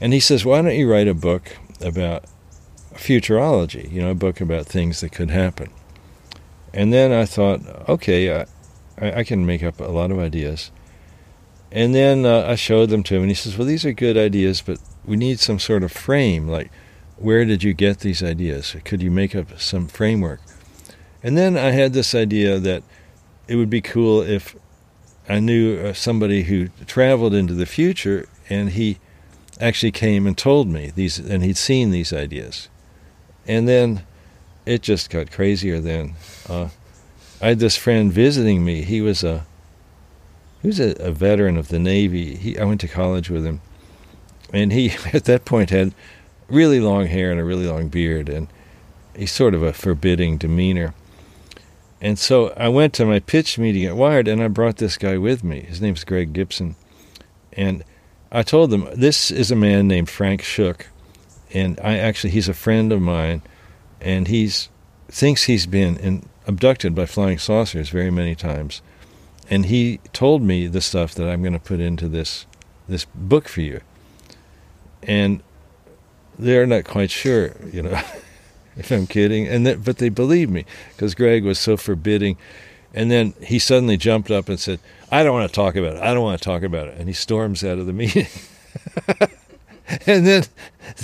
and 0.00 0.12
he 0.12 0.20
says, 0.20 0.44
"Why 0.44 0.62
don't 0.62 0.76
you 0.76 0.90
write 0.90 1.08
a 1.08 1.14
book 1.14 1.58
about 1.80 2.24
futurology? 2.94 3.90
You 3.92 4.02
know, 4.02 4.10
a 4.10 4.14
book 4.14 4.40
about 4.40 4.66
things 4.66 5.00
that 5.00 5.12
could 5.12 5.30
happen." 5.30 5.70
And 6.74 6.92
then 6.92 7.12
I 7.12 7.24
thought, 7.24 7.60
okay, 7.88 8.34
I, 8.34 8.46
I 9.00 9.24
can 9.24 9.46
make 9.46 9.62
up 9.62 9.80
a 9.80 9.84
lot 9.84 10.10
of 10.10 10.18
ideas. 10.18 10.72
And 11.70 11.94
then 11.94 12.26
uh, 12.26 12.44
I 12.48 12.56
showed 12.56 12.90
them 12.90 13.04
to 13.04 13.14
him, 13.14 13.22
and 13.22 13.30
he 13.30 13.34
says, 13.34 13.56
"Well, 13.56 13.66
these 13.66 13.84
are 13.84 13.92
good 13.92 14.16
ideas, 14.16 14.60
but 14.60 14.78
we 15.04 15.16
need 15.16 15.40
some 15.40 15.58
sort 15.58 15.82
of 15.82 15.92
frame. 15.92 16.48
Like, 16.48 16.70
where 17.16 17.44
did 17.44 17.62
you 17.62 17.74
get 17.74 18.00
these 18.00 18.22
ideas? 18.22 18.76
Could 18.84 19.02
you 19.02 19.10
make 19.10 19.34
up 19.34 19.58
some 19.60 19.88
framework?" 19.88 20.40
And 21.22 21.38
then 21.38 21.56
I 21.56 21.70
had 21.70 21.92
this 21.92 22.14
idea 22.14 22.58
that 22.60 22.82
it 23.48 23.56
would 23.56 23.70
be 23.70 23.80
cool 23.80 24.22
if 24.22 24.54
I 25.28 25.40
knew 25.40 25.78
uh, 25.78 25.92
somebody 25.94 26.44
who 26.44 26.68
traveled 26.86 27.34
into 27.34 27.54
the 27.54 27.66
future, 27.66 28.28
and 28.48 28.70
he 28.70 28.98
actually 29.60 29.92
came 29.92 30.26
and 30.26 30.36
told 30.36 30.68
me 30.68 30.92
these, 30.94 31.18
and 31.18 31.42
he'd 31.42 31.56
seen 31.56 31.90
these 31.90 32.12
ideas. 32.12 32.68
And 33.46 33.68
then 33.68 34.04
it 34.66 34.82
just 34.82 35.10
got 35.10 35.30
crazier. 35.30 35.80
Then 35.80 36.14
uh, 36.48 36.68
I 37.40 37.48
had 37.48 37.58
this 37.58 37.76
friend 37.76 38.12
visiting 38.12 38.64
me. 38.64 38.82
He 38.82 39.00
was 39.00 39.24
a 39.24 39.46
he 40.62 40.68
was 40.68 40.80
a, 40.80 40.94
a 40.98 41.10
veteran 41.10 41.56
of 41.56 41.68
the 41.68 41.78
Navy. 41.78 42.36
He, 42.36 42.58
I 42.58 42.64
went 42.64 42.80
to 42.80 42.88
college 42.88 43.28
with 43.28 43.44
him, 43.44 43.60
and 44.52 44.72
he 44.72 44.92
at 45.12 45.24
that 45.24 45.44
point 45.44 45.70
had 45.70 45.94
really 46.48 46.80
long 46.80 47.06
hair 47.06 47.30
and 47.30 47.40
a 47.40 47.44
really 47.44 47.66
long 47.66 47.88
beard, 47.88 48.28
and 48.28 48.48
he's 49.16 49.32
sort 49.32 49.54
of 49.54 49.62
a 49.62 49.72
forbidding 49.72 50.38
demeanor. 50.38 50.94
And 52.00 52.18
so 52.18 52.52
I 52.56 52.68
went 52.68 52.92
to 52.94 53.06
my 53.06 53.20
pitch 53.20 53.58
meeting 53.58 53.84
at 53.84 53.96
Wired, 53.96 54.28
and 54.28 54.42
I 54.42 54.48
brought 54.48 54.76
this 54.76 54.98
guy 54.98 55.16
with 55.16 55.42
me. 55.42 55.60
His 55.60 55.80
name's 55.80 56.04
Greg 56.04 56.32
Gibson, 56.32 56.76
and 57.52 57.84
I 58.30 58.42
told 58.42 58.70
them 58.70 58.88
this 58.94 59.30
is 59.30 59.50
a 59.50 59.56
man 59.56 59.88
named 59.88 60.10
Frank 60.10 60.42
Shook, 60.42 60.88
and 61.52 61.78
I 61.82 61.98
actually 61.98 62.30
he's 62.30 62.48
a 62.48 62.54
friend 62.54 62.92
of 62.92 63.00
mine, 63.00 63.42
and 64.00 64.28
he's 64.28 64.68
thinks 65.08 65.44
he's 65.44 65.66
been 65.66 65.96
in, 65.98 66.28
abducted 66.46 66.94
by 66.94 67.06
flying 67.06 67.38
saucers 67.38 67.88
very 67.88 68.10
many 68.10 68.34
times, 68.34 68.82
and 69.50 69.66
he 69.66 70.00
told 70.12 70.42
me 70.42 70.66
the 70.66 70.80
stuff 70.80 71.14
that 71.14 71.28
I'm 71.28 71.42
going 71.42 71.52
to 71.52 71.58
put 71.58 71.80
into 71.80 72.08
this 72.08 72.46
this 72.88 73.06
book 73.14 73.48
for 73.48 73.62
you, 73.62 73.80
and 75.02 75.42
they're 76.38 76.66
not 76.66 76.84
quite 76.84 77.10
sure, 77.10 77.56
you 77.72 77.82
know, 77.82 78.00
if 78.76 78.90
I'm 78.90 79.06
kidding, 79.06 79.46
and 79.46 79.66
that, 79.66 79.84
but 79.84 79.98
they 79.98 80.08
believe 80.08 80.50
me 80.50 80.66
because 80.90 81.14
Greg 81.14 81.44
was 81.44 81.58
so 81.58 81.76
forbidding, 81.76 82.36
and 82.92 83.10
then 83.10 83.34
he 83.42 83.58
suddenly 83.58 83.96
jumped 83.96 84.30
up 84.30 84.48
and 84.48 84.60
said, 84.60 84.80
"I 85.10 85.22
don't 85.22 85.32
want 85.32 85.48
to 85.48 85.54
talk 85.54 85.76
about 85.76 85.96
it. 85.96 86.02
I 86.02 86.12
don't 86.12 86.22
want 86.22 86.40
to 86.40 86.44
talk 86.44 86.62
about 86.62 86.88
it," 86.88 86.98
and 86.98 87.08
he 87.08 87.14
storms 87.14 87.64
out 87.64 87.78
of 87.78 87.86
the 87.86 87.92
meeting. 88.02 88.26
and 90.06 90.26
then 90.26 90.44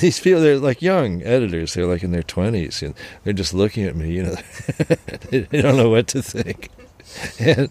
these 0.01 0.21
people 0.21 0.40
they're 0.40 0.59
like 0.59 0.81
young 0.81 1.23
editors. 1.23 1.75
They're 1.75 1.87
like 1.87 2.03
in 2.03 2.12
their 2.12 2.23
20s 2.23 2.83
and 2.83 2.95
they're 3.25 3.33
just 3.33 3.53
looking 3.53 3.85
at 3.85 3.97
me 3.97 4.12
you 4.12 4.23
know. 4.23 4.37
They 5.31 5.62
don't 5.62 5.77
know 5.77 5.90
what 5.90 6.09
to 6.09 6.23
think. 6.23 6.71
And 7.38 7.71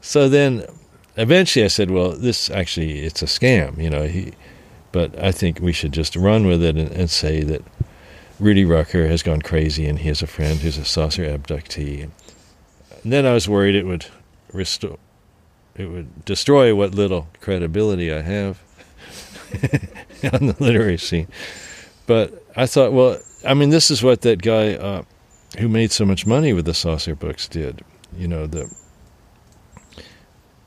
so 0.00 0.28
then 0.28 0.66
eventually 1.16 1.64
i 1.64 1.68
said 1.68 1.90
well 1.90 2.10
this 2.10 2.50
actually 2.50 3.00
it's 3.00 3.22
a 3.22 3.26
scam 3.26 3.80
you 3.80 3.88
know. 3.88 4.04
He 4.06 4.32
but 4.90 5.16
i 5.22 5.30
think 5.30 5.60
we 5.60 5.72
should 5.72 5.92
just 5.92 6.16
run 6.16 6.46
with 6.46 6.62
it 6.62 6.76
and, 6.76 6.90
and 6.90 7.08
say 7.08 7.42
that 7.44 7.62
rudy 8.40 8.64
rucker 8.64 9.06
has 9.06 9.22
gone 9.22 9.40
crazy 9.40 9.86
and 9.86 10.00
he 10.00 10.08
has 10.08 10.22
a 10.22 10.26
friend 10.26 10.58
who's 10.60 10.78
a 10.78 10.84
saucer 10.84 11.24
abductee. 11.24 12.02
And 12.02 12.12
then 13.12 13.24
i 13.24 13.32
was 13.32 13.48
worried 13.48 13.74
it 13.74 13.86
would 13.86 14.06
restore 14.52 14.98
it 15.76 15.86
would 15.86 16.24
destroy 16.24 16.74
what 16.74 16.94
little 16.94 17.28
credibility 17.40 18.12
i 18.12 18.22
have 18.22 18.60
on 20.32 20.46
the 20.46 20.56
literary 20.58 20.98
scene. 20.98 21.28
But 22.06 22.42
I 22.56 22.66
thought, 22.66 22.92
well, 22.92 23.20
I 23.46 23.54
mean, 23.54 23.70
this 23.70 23.90
is 23.90 24.02
what 24.02 24.22
that 24.22 24.42
guy 24.42 24.74
uh, 24.74 25.02
who 25.58 25.68
made 25.68 25.92
so 25.92 26.04
much 26.04 26.26
money 26.26 26.52
with 26.52 26.64
the 26.64 26.74
saucer 26.74 27.14
books 27.14 27.48
did. 27.48 27.82
You 28.16 28.28
know, 28.28 28.46
the 28.46 28.74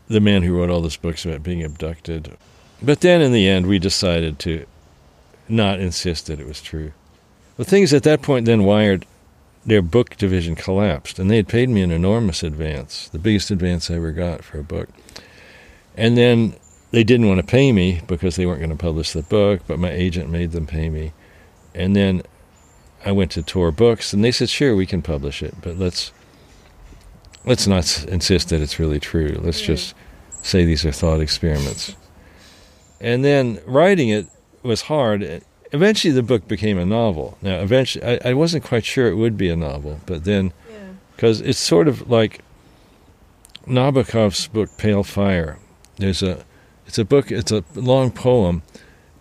the 0.08 0.20
man 0.20 0.44
who 0.44 0.56
wrote 0.56 0.70
all 0.70 0.82
those 0.82 0.98
books 0.98 1.26
about 1.26 1.44
being 1.44 1.64
abducted. 1.64 2.38
But 2.82 3.02
then 3.02 3.22
in 3.22 3.32
the 3.32 3.48
end, 3.48 3.66
we 3.66 3.80
decided 3.80 4.38
to 4.40 4.66
not 5.48 5.80
insist 5.80 6.28
that 6.28 6.40
it 6.40 6.48
was 6.48 6.62
true. 6.62 6.92
The 7.58 7.66
thing 7.66 7.84
is, 7.84 7.94
at 7.94 8.04
that 8.04 8.22
point, 8.22 8.46
then 8.46 8.64
Wired, 8.64 9.06
their 9.66 9.82
book 9.82 10.16
division 10.18 10.56
collapsed, 10.56 11.18
and 11.18 11.32
they 11.32 11.38
had 11.38 11.48
paid 11.48 11.70
me 11.70 11.82
an 11.82 11.92
enormous 11.92 12.44
advance, 12.44 13.10
the 13.10 13.20
biggest 13.20 13.50
advance 13.50 13.90
I 13.90 13.96
ever 13.96 14.12
got 14.12 14.44
for 14.44 14.60
a 14.60 14.64
book. 14.64 14.90
And 15.96 16.18
then 16.18 16.56
they 16.96 17.04
didn't 17.04 17.28
want 17.28 17.42
to 17.42 17.46
pay 17.46 17.74
me 17.74 18.02
because 18.08 18.38
they 18.38 18.46
weren't 18.46 18.60
going 18.60 18.70
to 18.70 18.76
publish 18.78 19.12
the 19.12 19.22
book, 19.22 19.60
but 19.68 19.78
my 19.78 19.92
agent 19.92 20.30
made 20.30 20.54
them 20.54 20.66
pay 20.66 20.90
me. 20.90 21.12
And 21.74 21.94
then 21.94 22.24
I 23.06 23.12
went 23.12 23.32
to 23.32 23.44
Tor 23.44 23.74
Books, 23.74 24.14
and 24.14 24.24
they 24.24 24.32
said, 24.32 24.50
"Sure, 24.50 24.74
we 24.78 24.86
can 24.86 25.02
publish 25.02 25.44
it, 25.44 25.56
but 25.62 25.78
let's 25.78 26.14
let's 27.44 27.68
not 27.68 28.06
insist 28.06 28.48
that 28.50 28.62
it's 28.62 28.80
really 28.80 29.02
true. 29.02 29.38
Let's 29.42 29.60
just 29.60 29.94
say 30.42 30.64
these 30.64 30.86
are 30.86 30.94
thought 30.94 31.20
experiments." 31.20 31.98
And 33.02 33.26
then 33.26 33.60
writing 33.66 34.08
it 34.08 34.28
was 34.64 34.84
hard. 34.84 35.44
Eventually, 35.74 36.14
the 36.14 36.24
book 36.24 36.48
became 36.48 36.78
a 36.78 36.86
novel. 36.86 37.38
Now, 37.42 37.60
eventually, 37.60 38.06
I, 38.06 38.30
I 38.30 38.34
wasn't 38.34 38.64
quite 38.64 38.86
sure 38.86 39.08
it 39.08 39.16
would 39.16 39.36
be 39.36 39.50
a 39.50 39.58
novel, 39.58 40.00
but 40.06 40.24
then 40.24 40.54
because 41.14 41.42
yeah. 41.42 41.50
it's 41.50 41.60
sort 41.60 41.90
of 41.90 42.10
like 42.10 42.40
Nabokov's 43.68 44.48
book 44.48 44.70
Pale 44.78 45.04
Fire. 45.04 45.60
There's 45.98 46.24
a 46.24 46.46
it's 46.86 46.98
a 46.98 47.06
book, 47.06 47.32
it's 47.32 47.52
a 47.52 47.64
long 47.74 48.12
poem 48.12 48.64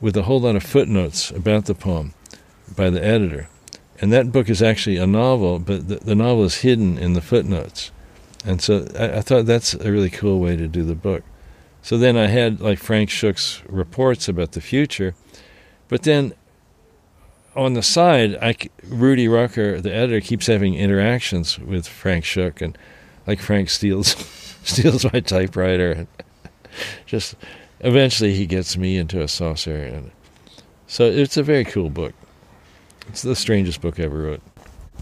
with 0.01 0.17
a 0.17 0.23
whole 0.23 0.41
lot 0.41 0.57
of 0.57 0.63
footnotes 0.63 1.31
about 1.31 1.65
the 1.65 1.75
poem 1.75 2.15
by 2.77 2.91
the 2.91 3.03
editor. 3.03 3.49
And 4.01 4.13
that 4.13 4.33
book 4.33 4.51
is 4.51 4.63
actually 4.63 4.97
a 4.97 5.07
novel, 5.07 5.59
but 5.59 5.89
the, 5.89 5.97
the 5.97 6.15
novel 6.15 6.45
is 6.45 6.57
hidden 6.57 6.99
in 6.99 7.15
the 7.15 7.21
footnotes. 7.21 7.91
And 8.45 8.61
so 8.61 8.87
I, 8.99 9.19
I, 9.19 9.21
thought 9.21 9.47
that's 9.47 9.73
a 9.75 9.91
really 9.91 10.11
cool 10.11 10.41
way 10.41 10.57
to 10.57 10.69
do 10.69 10.83
the 10.83 10.95
book. 10.95 11.23
So 11.81 11.97
then 11.97 12.17
I 12.17 12.27
had 12.27 12.61
like 12.61 12.79
Frank 12.79 13.09
Shook's 13.09 13.63
reports 13.67 14.29
about 14.29 14.53
the 14.53 14.61
future, 14.61 15.15
but 15.89 16.03
then 16.03 16.35
on 17.57 17.75
the 17.75 17.83
side, 17.83 18.37
I, 18.43 18.57
Rudy 18.83 19.29
Rucker, 19.29 19.81
the 19.81 19.95
editor, 19.95 20.21
keeps 20.21 20.47
having 20.47 20.75
interactions 20.75 21.59
with 21.59 21.87
Frank 21.87 22.25
Shook, 22.25 22.61
and 22.61 22.77
like 23.27 23.41
Frank 23.41 23.71
steals 23.71 24.09
steals 24.65 25.11
my 25.13 25.21
typewriter 25.21 26.07
just 27.07 27.35
eventually 27.81 28.35
he 28.35 28.47
gets 28.47 28.77
me 28.77 28.97
into 28.97 29.23
a 29.23 29.29
saucer, 29.29 29.77
and 29.77 30.11
so 30.87 31.05
it's 31.05 31.37
a 31.37 31.43
very 31.43 31.65
cool 31.65 31.91
book. 31.91 32.15
It's 33.09 33.23
the 33.23 33.37
strangest 33.37 33.81
book 33.81 34.01
I 34.01 34.05
ever 34.05 34.19
wrote. 34.19 34.43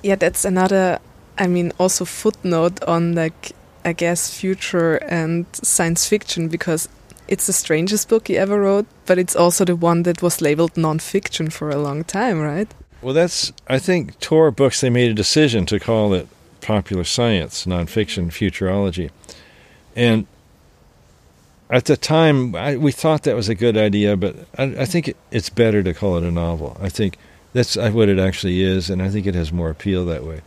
Yeah, 0.02 0.16
that's 0.16 0.44
another. 0.44 0.98
I 1.38 1.46
mean, 1.46 1.72
also 1.78 2.04
footnote 2.04 2.82
on 2.84 3.14
like 3.14 3.52
I 3.84 3.92
guess 3.92 4.32
future 4.32 4.96
and 4.96 5.46
science 5.52 6.06
fiction 6.06 6.48
because 6.48 6.88
it's 7.28 7.46
the 7.46 7.52
strangest 7.52 8.08
book 8.08 8.28
he 8.28 8.36
ever 8.36 8.60
wrote, 8.60 8.86
but 9.06 9.18
it's 9.18 9.34
also 9.34 9.64
the 9.64 9.76
one 9.76 10.02
that 10.02 10.22
was 10.22 10.40
labeled 10.40 10.76
non-fiction 10.76 11.50
for 11.50 11.70
a 11.70 11.76
long 11.76 12.04
time, 12.04 12.40
right? 12.40 12.68
Well, 13.00 13.14
that's 13.14 13.52
I 13.68 13.78
think 13.78 14.18
Tor 14.20 14.50
Books 14.50 14.80
they 14.80 14.90
made 14.90 15.10
a 15.10 15.14
decision 15.14 15.66
to 15.66 15.80
call 15.80 16.14
it 16.14 16.28
popular 16.60 17.04
science, 17.04 17.66
nonfiction, 17.66 18.28
futurology, 18.28 19.10
and 19.96 20.26
at 21.72 21.86
the 21.86 21.96
time, 21.96 22.54
I, 22.54 22.76
we 22.76 22.92
thought 22.92 23.22
that 23.22 23.34
was 23.34 23.48
a 23.48 23.54
good 23.54 23.78
idea, 23.78 24.14
but 24.14 24.36
I, 24.58 24.64
I, 24.64 24.84
think 24.84 25.14
it's 25.30 25.48
better 25.48 25.82
to 25.82 25.94
call 25.94 26.18
it 26.18 26.22
a 26.22 26.30
novel. 26.30 26.76
I 26.78 26.90
think 26.90 27.16
that's 27.54 27.78
uh, 27.78 27.90
what 27.90 28.10
it 28.10 28.18
actually 28.18 28.60
is, 28.60 28.90
and 28.90 29.02
I 29.02 29.08
think 29.08 29.26
it 29.26 29.34
has 29.34 29.52
more 29.52 29.70
appeal 29.70 30.04
that 30.04 30.22
way. 30.22 30.42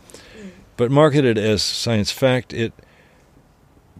But 0.76 0.92
marketed 0.92 1.36
as 1.36 1.64
science 1.64 2.12
fact, 2.12 2.52
it 2.52 2.72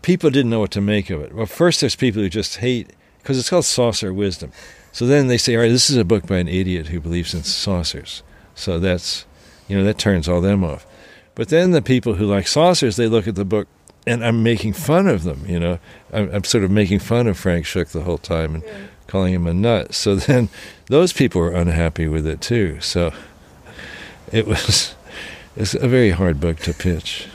people 0.02 0.30
didn't 0.30 0.50
know 0.50 0.60
what 0.60 0.70
to 0.70 0.80
make 0.80 1.10
of 1.10 1.20
it. 1.20 1.34
Well, 1.34 1.46
first 1.46 1.80
there's 1.80 1.96
people 1.96 2.22
who 2.22 2.28
just 2.28 2.58
hate 2.58 2.92
because 3.18 3.40
it's 3.40 3.50
called 3.50 3.64
saucer 3.64 4.14
wisdom. 4.14 4.52
So 4.92 5.04
then 5.04 5.26
they 5.26 5.36
say, 5.36 5.56
all 5.56 5.62
right, 5.62 5.68
this 5.68 5.90
is 5.90 5.96
a 5.96 6.04
book 6.04 6.28
by 6.28 6.36
an 6.36 6.46
idiot 6.46 6.86
who 6.86 7.00
believes 7.00 7.34
in 7.34 7.42
saucers. 7.42 8.22
So 8.54 8.78
that's 8.78 9.26
you 9.66 9.76
know 9.76 9.82
that 9.82 9.98
turns 9.98 10.28
all 10.28 10.40
them 10.40 10.62
off. 10.62 10.86
But 11.34 11.48
then 11.48 11.72
the 11.72 11.82
people 11.82 12.14
who 12.14 12.26
like 12.26 12.46
saucers, 12.46 12.94
they 12.94 13.08
look 13.08 13.26
at 13.26 13.34
the 13.34 13.44
book 13.44 13.66
and 14.06 14.24
I'm 14.24 14.42
making 14.42 14.74
fun 14.74 15.06
of 15.06 15.24
them. 15.24 15.44
You 15.46 15.58
know, 15.58 15.78
I'm, 16.12 16.32
I'm, 16.32 16.44
sort 16.44 16.64
of 16.64 16.70
making 16.70 17.00
fun 17.00 17.26
of 17.26 17.38
Frank 17.38 17.66
Shook 17.66 17.88
the 17.88 18.02
whole 18.02 18.18
time 18.18 18.54
and 18.54 18.64
yeah. 18.64 18.72
calling 19.06 19.34
him 19.34 19.46
a 19.46 19.54
nut. 19.54 19.94
So 19.94 20.16
then 20.16 20.48
those 20.86 21.12
people 21.12 21.40
were 21.40 21.52
unhappy 21.52 22.06
with 22.08 22.26
it 22.26 22.40
too. 22.40 22.80
So 22.80 23.12
it 24.32 24.46
was 24.46 24.94
it's 25.56 25.74
a 25.74 25.88
very 25.88 26.10
hard 26.10 26.40
book 26.40 26.58
to 26.60 26.72
pitch. 26.72 27.26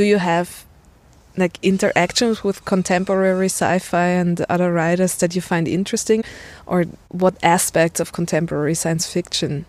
Do 0.00 0.06
you 0.06 0.16
have 0.16 0.64
like 1.36 1.58
interactions 1.62 2.42
with 2.42 2.64
contemporary 2.64 3.50
sci-fi 3.50 4.06
and 4.06 4.40
other 4.48 4.72
writers 4.72 5.14
that 5.18 5.34
you 5.34 5.42
find 5.42 5.68
interesting, 5.68 6.24
or 6.64 6.84
what 7.08 7.34
aspects 7.42 8.00
of 8.00 8.10
contemporary 8.10 8.74
science 8.74 9.06
fiction 9.12 9.66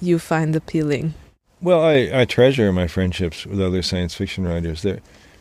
you 0.00 0.18
find 0.18 0.56
appealing? 0.56 1.12
Well, 1.60 1.82
I, 1.82 2.22
I 2.22 2.24
treasure 2.24 2.72
my 2.72 2.86
friendships 2.86 3.44
with 3.44 3.60
other 3.60 3.82
science 3.82 4.14
fiction 4.14 4.44
writers. 4.44 4.80
There, 4.80 5.00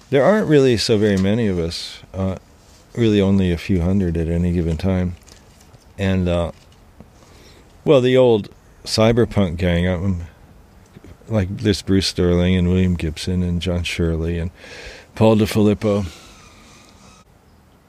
there 0.10 0.26
aren't 0.26 0.50
really 0.50 0.76
so 0.76 0.98
very 0.98 1.18
many 1.18 1.48
of 1.48 1.58
us. 1.58 2.04
Uh, 2.14 2.36
really, 2.94 3.22
only 3.22 3.54
a 3.54 3.58
few 3.58 3.80
hundred 3.80 4.18
at 4.18 4.28
any 4.28 4.52
given 4.52 4.76
time. 4.76 5.16
And 5.98 6.28
uh, 6.28 6.52
well, 7.86 8.02
the 8.02 8.18
old 8.18 8.50
cyberpunk 8.84 9.56
gang. 9.56 9.88
I'm, 9.88 10.24
like 11.32 11.58
this 11.58 11.82
Bruce 11.82 12.08
Sterling 12.08 12.56
and 12.56 12.68
William 12.68 12.96
Gibson 12.96 13.42
and 13.42 13.62
John 13.62 13.84
Shirley 13.84 14.38
and 14.38 14.52
Paul 15.16 15.38
Di 15.38 15.46
Filippo. 15.46 16.04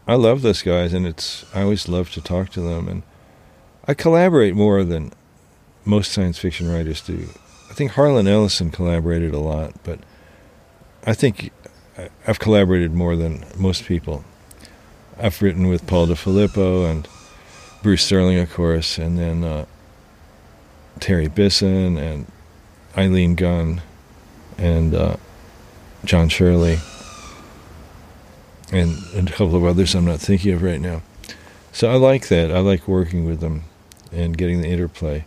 I 0.06 0.14
love 0.14 0.42
those 0.42 0.62
guys, 0.62 0.92
and 0.92 1.06
it's 1.06 1.44
I 1.54 1.62
always 1.62 1.88
love 1.88 2.10
to 2.12 2.20
talk 2.20 2.50
to 2.50 2.60
them, 2.60 2.88
and 2.88 3.02
I 3.86 3.94
collaborate 3.94 4.54
more 4.54 4.84
than 4.84 5.12
most 5.84 6.12
science 6.12 6.38
fiction 6.38 6.70
writers 6.70 7.00
do. 7.00 7.28
I 7.70 7.74
think 7.74 7.92
Harlan 7.92 8.28
Ellison 8.28 8.70
collaborated 8.70 9.34
a 9.34 9.38
lot, 9.38 9.72
but 9.84 10.00
I 11.04 11.14
think 11.14 11.52
I've 12.26 12.38
collaborated 12.38 12.92
more 12.92 13.16
than 13.16 13.44
most 13.56 13.84
people. 13.84 14.24
I've 15.18 15.40
written 15.42 15.68
with 15.68 15.86
Paul 15.86 16.06
Di 16.06 16.14
Filippo 16.14 16.84
and 16.84 17.08
Bruce 17.82 18.04
Sterling, 18.04 18.38
of 18.38 18.52
course, 18.52 18.98
and 18.98 19.18
then 19.18 19.44
uh, 19.44 19.66
Terry 21.00 21.28
Bisson 21.28 21.96
and 21.96 22.26
Eileen 22.96 23.34
Gunn 23.34 23.82
and 24.58 24.94
uh, 24.94 25.16
John 26.04 26.28
Shirley 26.28 26.78
and, 28.70 28.96
and 29.14 29.28
a 29.28 29.32
couple 29.32 29.54
of 29.56 29.64
others 29.64 29.94
I'm 29.94 30.04
not 30.04 30.20
thinking 30.20 30.52
of 30.52 30.62
right 30.62 30.80
now. 30.80 31.02
So 31.72 31.90
I 31.90 31.94
like 31.94 32.28
that. 32.28 32.50
I 32.50 32.58
like 32.58 32.88
working 32.88 33.24
with 33.24 33.40
them 33.40 33.64
and 34.10 34.36
getting 34.36 34.60
the 34.60 34.68
interplay. 34.68 35.24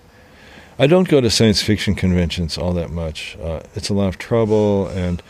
I 0.77 0.87
don't 0.87 1.07
go 1.07 1.21
to 1.21 1.29
science 1.29 1.61
fiction 1.61 1.95
conventions 1.95 2.57
all 2.57 2.73
that 2.73 2.89
much. 2.89 3.37
Uh, 3.41 3.61
it's 3.75 3.89
a 3.89 3.93
lot 3.93 4.09
of 4.09 4.17
trouble, 4.17 4.87
and 4.89 5.23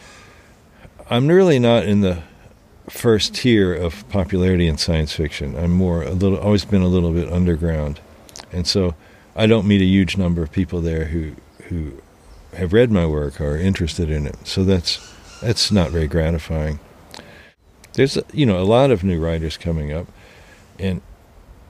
I'm 1.09 1.27
really 1.27 1.59
not 1.59 1.85
in 1.85 2.01
the 2.01 2.23
first 2.89 3.35
tier 3.35 3.73
of 3.73 4.07
popularity 4.09 4.67
in 4.67 4.77
science 4.77 5.13
fiction. 5.13 5.55
I'm 5.55 5.71
more 5.71 6.03
a 6.03 6.11
little, 6.11 6.39
always 6.39 6.65
been 6.65 6.81
a 6.81 6.87
little 6.87 7.11
bit 7.11 7.31
underground, 7.31 7.99
and 8.51 8.65
so 8.65 8.95
I 9.35 9.45
don't 9.45 9.67
meet 9.67 9.81
a 9.81 9.85
huge 9.85 10.17
number 10.17 10.41
of 10.41 10.51
people 10.51 10.81
there 10.81 11.05
who 11.05 11.35
who 11.65 12.01
have 12.55 12.73
read 12.73 12.91
my 12.91 13.05
work 13.05 13.39
or 13.39 13.51
are 13.51 13.57
interested 13.57 14.09
in 14.09 14.27
it. 14.27 14.35
So 14.45 14.63
that's 14.63 14.99
that's 15.41 15.71
not 15.71 15.91
very 15.91 16.07
gratifying. 16.07 16.79
There's 17.93 18.17
you 18.33 18.45
know 18.45 18.59
a 18.59 18.63
lot 18.63 18.91
of 18.91 19.03
new 19.03 19.19
writers 19.19 19.57
coming 19.57 19.91
up, 19.91 20.07
and 20.79 21.01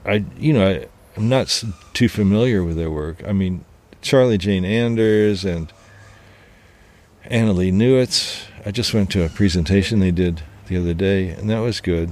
I 0.06 0.26
you 0.38 0.54
know 0.54 0.68
I, 0.68 0.88
I'm 1.18 1.30
not 1.30 1.64
too 1.94 2.10
familiar 2.10 2.64
with 2.64 2.76
their 2.76 2.92
work. 2.92 3.24
I 3.28 3.32
mean, 3.32 3.66
Charlie 4.02 4.38
Jane 4.38 4.66
Anders 4.66 5.46
and 5.46 5.72
Annalee 7.26 7.74
Newitz. 7.74 8.44
I 8.66 8.72
just 8.72 8.94
went 8.94 9.12
to 9.12 9.24
a 9.24 9.30
presentation 9.30 10.00
they 10.00 10.12
did 10.12 10.42
the 10.68 10.78
other 10.78 10.94
day, 10.94 11.30
and 11.30 11.50
that 11.50 11.60
was 11.60 11.82
good. 11.82 12.12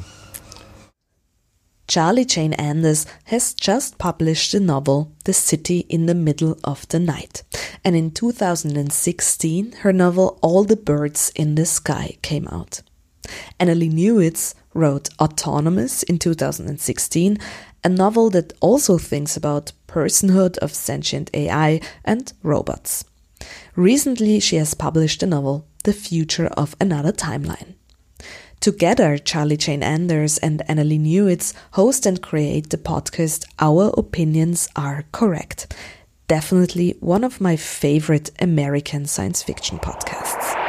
Charlie 1.94 2.26
Jane 2.26 2.54
Anders 2.54 3.06
has 3.26 3.54
just 3.54 4.00
published 4.00 4.52
the 4.52 4.60
novel 4.60 5.12
The 5.26 5.34
City 5.34 5.86
in 5.90 6.08
the 6.08 6.16
Middle 6.16 6.58
of 6.64 6.88
the 6.88 7.00
Night. 7.00 7.44
And 7.86 7.96
in 7.96 8.10
2016, 8.10 9.74
her 9.74 9.94
novel 9.94 10.40
All 10.42 10.64
the 10.64 10.76
Birds 10.76 11.32
in 11.36 11.54
the 11.54 11.68
Sky 11.68 12.18
came 12.24 12.48
out. 12.48 12.82
Annalee 13.60 13.94
Newitz 13.94 14.56
wrote 14.74 15.10
Autonomous 15.20 16.02
in 16.02 16.18
2016 16.18 17.38
a 17.84 17.90
novel 17.90 18.32
that 18.32 18.54
also 18.60 18.98
thinks 18.98 19.38
about 19.38 19.74
personhood 19.88 20.58
of 20.58 20.74
sentient 20.74 21.30
AI 21.36 21.80
and 22.04 22.34
robots. 22.42 23.06
Recently, 23.76 24.40
she 24.40 24.56
has 24.56 24.74
published 24.74 25.20
the 25.20 25.28
novel 25.28 25.68
The 25.84 25.94
Future 25.94 26.48
of 26.58 26.76
Another 26.82 27.12
Timeline. 27.12 27.76
Together, 28.64 29.18
Charlie 29.18 29.58
Jane 29.58 29.84
Anders 29.84 30.38
and 30.38 30.62
Annalee 30.70 30.98
Newitz 30.98 31.54
host 31.72 32.06
and 32.06 32.22
create 32.22 32.70
the 32.70 32.78
podcast 32.78 33.44
Our 33.60 33.94
Opinions 33.98 34.70
Are 34.78 35.04
Correct. 35.12 35.76
Definitely 36.30 36.96
one 37.02 37.26
of 37.26 37.42
my 37.42 37.58
favorite 37.58 38.32
American 38.40 39.06
science 39.06 39.44
fiction 39.44 39.80
podcasts. 39.80 40.63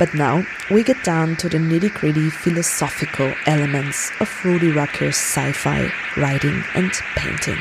But 0.00 0.14
now 0.14 0.46
we 0.70 0.82
get 0.82 1.04
down 1.04 1.36
to 1.36 1.48
the 1.50 1.58
nitty 1.58 1.92
gritty 1.92 2.30
philosophical 2.30 3.34
elements 3.44 4.10
of 4.18 4.30
Rudy 4.42 4.72
Rucker's 4.72 5.14
sci 5.14 5.52
fi 5.52 5.92
writing 6.16 6.64
and 6.74 6.90
painting. 7.16 7.58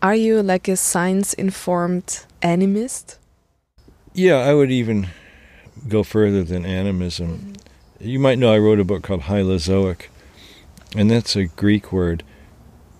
Are 0.00 0.14
you 0.14 0.42
like 0.42 0.66
a 0.66 0.76
science 0.76 1.34
informed 1.34 2.24
animist? 2.40 3.18
Yeah, 4.14 4.36
I 4.36 4.54
would 4.54 4.70
even 4.70 5.08
go 5.88 6.04
further 6.04 6.42
than 6.42 6.64
animism. 6.64 7.28
Mm 7.28 7.52
-hmm. 7.52 8.10
You 8.12 8.18
might 8.18 8.38
know 8.38 8.54
I 8.54 8.58
wrote 8.58 8.80
a 8.80 8.84
book 8.84 9.02
called 9.02 9.24
Hylozoic, 9.24 10.08
and 10.96 11.10
that's 11.10 11.36
a 11.36 11.50
Greek 11.56 11.92
word 11.92 12.24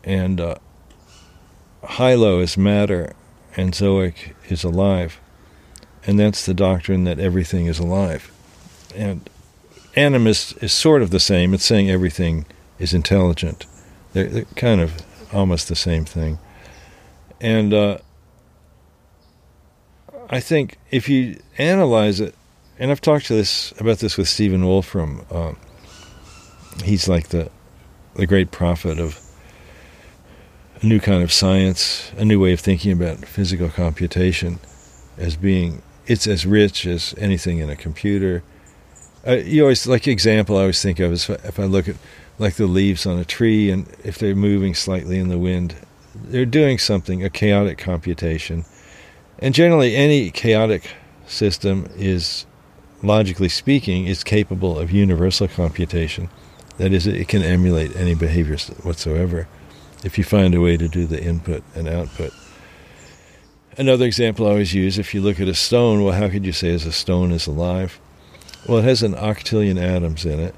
and 0.05 0.41
uh, 0.41 0.57
hylo 1.83 2.41
is 2.41 2.57
matter, 2.57 3.15
and 3.57 3.73
zoic 3.73 4.35
is 4.49 4.65
alive, 4.65 5.21
and 6.07 6.19
that's 6.19 6.45
the 6.47 6.55
doctrine 6.55 7.05
that 7.05 7.19
everything 7.19 7.67
is 7.67 7.79
alive. 7.79 8.31
And 8.95 9.29
animist 9.97 10.63
is 10.63 10.73
sort 10.73 11.03
of 11.03 11.11
the 11.11 11.21
same. 11.21 11.55
It's 11.55 11.65
saying 11.65 11.91
everything 11.91 12.47
is 12.79 12.95
intelligent. 12.95 13.67
They're, 14.13 14.29
they're 14.29 14.45
kind 14.57 14.81
of 14.81 15.03
almost 15.33 15.69
the 15.69 15.77
same 15.77 16.05
thing. 16.05 16.39
And 17.41 17.75
uh, 17.75 17.99
I 20.31 20.41
think 20.41 20.79
if 20.91 21.09
you 21.09 21.41
analyze 21.59 22.21
it, 22.21 22.35
and 22.79 22.91
I've 22.91 23.01
talked 23.01 23.27
to 23.27 23.35
this 23.35 23.73
about 23.79 23.99
this 23.99 24.17
with 24.17 24.29
Stephen 24.29 24.65
Wolfram. 24.65 25.25
Uh, 25.31 25.53
he's 26.83 27.09
like 27.09 27.29
the 27.29 27.51
the 28.15 28.27
great 28.27 28.51
prophet 28.51 28.99
of 28.99 29.24
a 30.85 30.87
new 30.87 31.01
kind 31.01 31.23
of 31.23 31.33
science, 31.33 32.13
a 32.19 32.25
new 32.27 32.39
way 32.39 32.53
of 32.53 32.61
thinking 32.61 32.93
about 32.93 33.25
physical 33.25 33.71
computation 33.71 34.59
as 35.17 35.35
being 35.35 35.81
it's 36.07 36.27
as 36.27 36.45
rich 36.45 36.85
as 36.85 37.15
anything 37.17 37.59
in 37.59 37.71
a 37.71 37.77
computer. 37.77 38.43
Uh, 39.27 39.37
you 39.37 39.63
always 39.63 39.87
like 39.87 40.07
example 40.07 40.59
I 40.59 40.61
always 40.61 40.83
think 40.83 41.01
of 41.01 41.11
is 41.11 41.31
if 41.31 41.59
I 41.59 41.65
look 41.65 41.89
at 41.89 41.97
like 42.39 42.57
the 42.57 42.67
leaves 42.67 43.07
on 43.07 43.19
a 43.19 43.25
tree 43.25 43.71
and 43.71 43.89
if 44.05 44.19
they're 44.19 44.35
moving 44.35 44.75
slightly 44.75 45.19
in 45.19 45.29
the 45.29 45.39
wind, 45.39 45.75
they're 46.15 46.45
doing 46.45 46.77
something 46.77 47.25
a 47.25 47.31
chaotic 47.31 47.79
computation, 47.79 48.67
and 49.39 49.55
generally 49.55 49.97
any 49.97 50.31
chaotic 50.31 50.91
system 51.27 51.89
is 51.97 52.45
logically 53.03 53.49
speaking 53.49 54.07
is 54.07 54.23
capable 54.23 54.79
of 54.79 54.91
universal 54.91 55.49
computation. 55.49 56.29
That 56.77 56.93
is, 56.93 57.07
it 57.07 57.29
can 57.29 57.43
emulate 57.43 57.97
any 57.97 58.15
behaviors 58.15 58.69
whatsoever 58.83 59.49
if 60.05 60.19
you 60.19 60.23
find 60.23 60.55
a 60.55 60.61
way 60.61 60.77
to 60.77 60.87
do 60.87 61.07
the 61.07 61.23
input 61.23 61.65
and 61.75 61.89
output. 61.89 62.33
Another 63.77 64.05
example 64.05 64.47
I 64.47 64.51
always 64.51 64.75
use 64.75 64.99
if 64.99 65.15
you 65.15 65.21
look 65.21 65.41
at 65.41 65.49
a 65.49 65.55
stone, 65.55 66.05
well, 66.05 66.15
how 66.15 66.29
could 66.29 66.47
you 66.47 66.53
say 66.53 66.73
as 66.73 66.87
a 66.87 66.93
stone 66.93 67.33
is 67.33 67.49
alive? 67.49 67.99
Well, 68.69 68.79
it 68.79 68.85
has 68.85 69.03
an 69.03 69.15
octillion 69.15 69.81
atoms 69.81 70.25
in 70.25 70.39
it, 70.39 70.55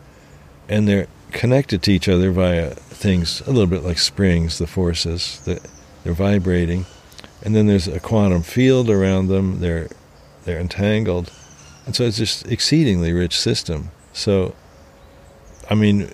and 0.69 0.87
they're 0.87 1.07
connected 1.33 1.83
to 1.83 1.93
each 1.93 2.09
other 2.09 2.31
via 2.31 2.71
things 2.71 3.41
a 3.43 3.51
little 3.51 3.67
bit 3.67 3.83
like 3.83 3.99
springs, 3.99 4.59
the 4.59 4.67
forces 4.67 5.41
that 5.45 5.67
they're 6.05 6.13
vibrating, 6.13 6.85
and 7.43 7.55
then 7.55 7.67
there's 7.67 7.89
a 7.89 8.01
quantum 8.01 8.43
field 8.43 8.91
around 8.91 9.29
them. 9.29 9.61
They're 9.61 9.89
they're 10.45 10.61
entangled, 10.61 11.33
and 11.87 11.97
so 11.97 12.05
it's 12.05 12.19
just 12.19 12.47
exceedingly 12.47 13.13
rich 13.13 13.39
system. 13.39 13.91
So, 14.13 14.55
I 15.69 15.75
mean, 15.75 16.11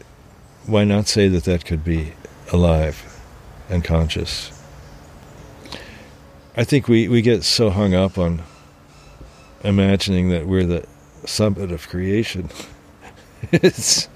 why 0.67 0.85
not 0.85 1.09
say 1.09 1.29
that 1.29 1.45
that 1.45 1.65
could 1.65 1.85
be 1.85 2.13
alive? 2.53 3.12
And 3.73 3.83
conscious. 3.83 4.53
I 6.57 6.65
think 6.65 6.87
we, 6.87 7.09
we 7.09 7.23
get 7.23 7.45
so 7.45 7.71
hung 7.71 7.95
up 7.95 8.19
on 8.19 8.43
imagining 9.65 10.29
that 10.29 10.47
we're 10.47 10.67
the 10.67 10.87
summit 11.25 11.73
of 11.73 11.89
creation. 11.89 12.51
it's, 13.53 14.09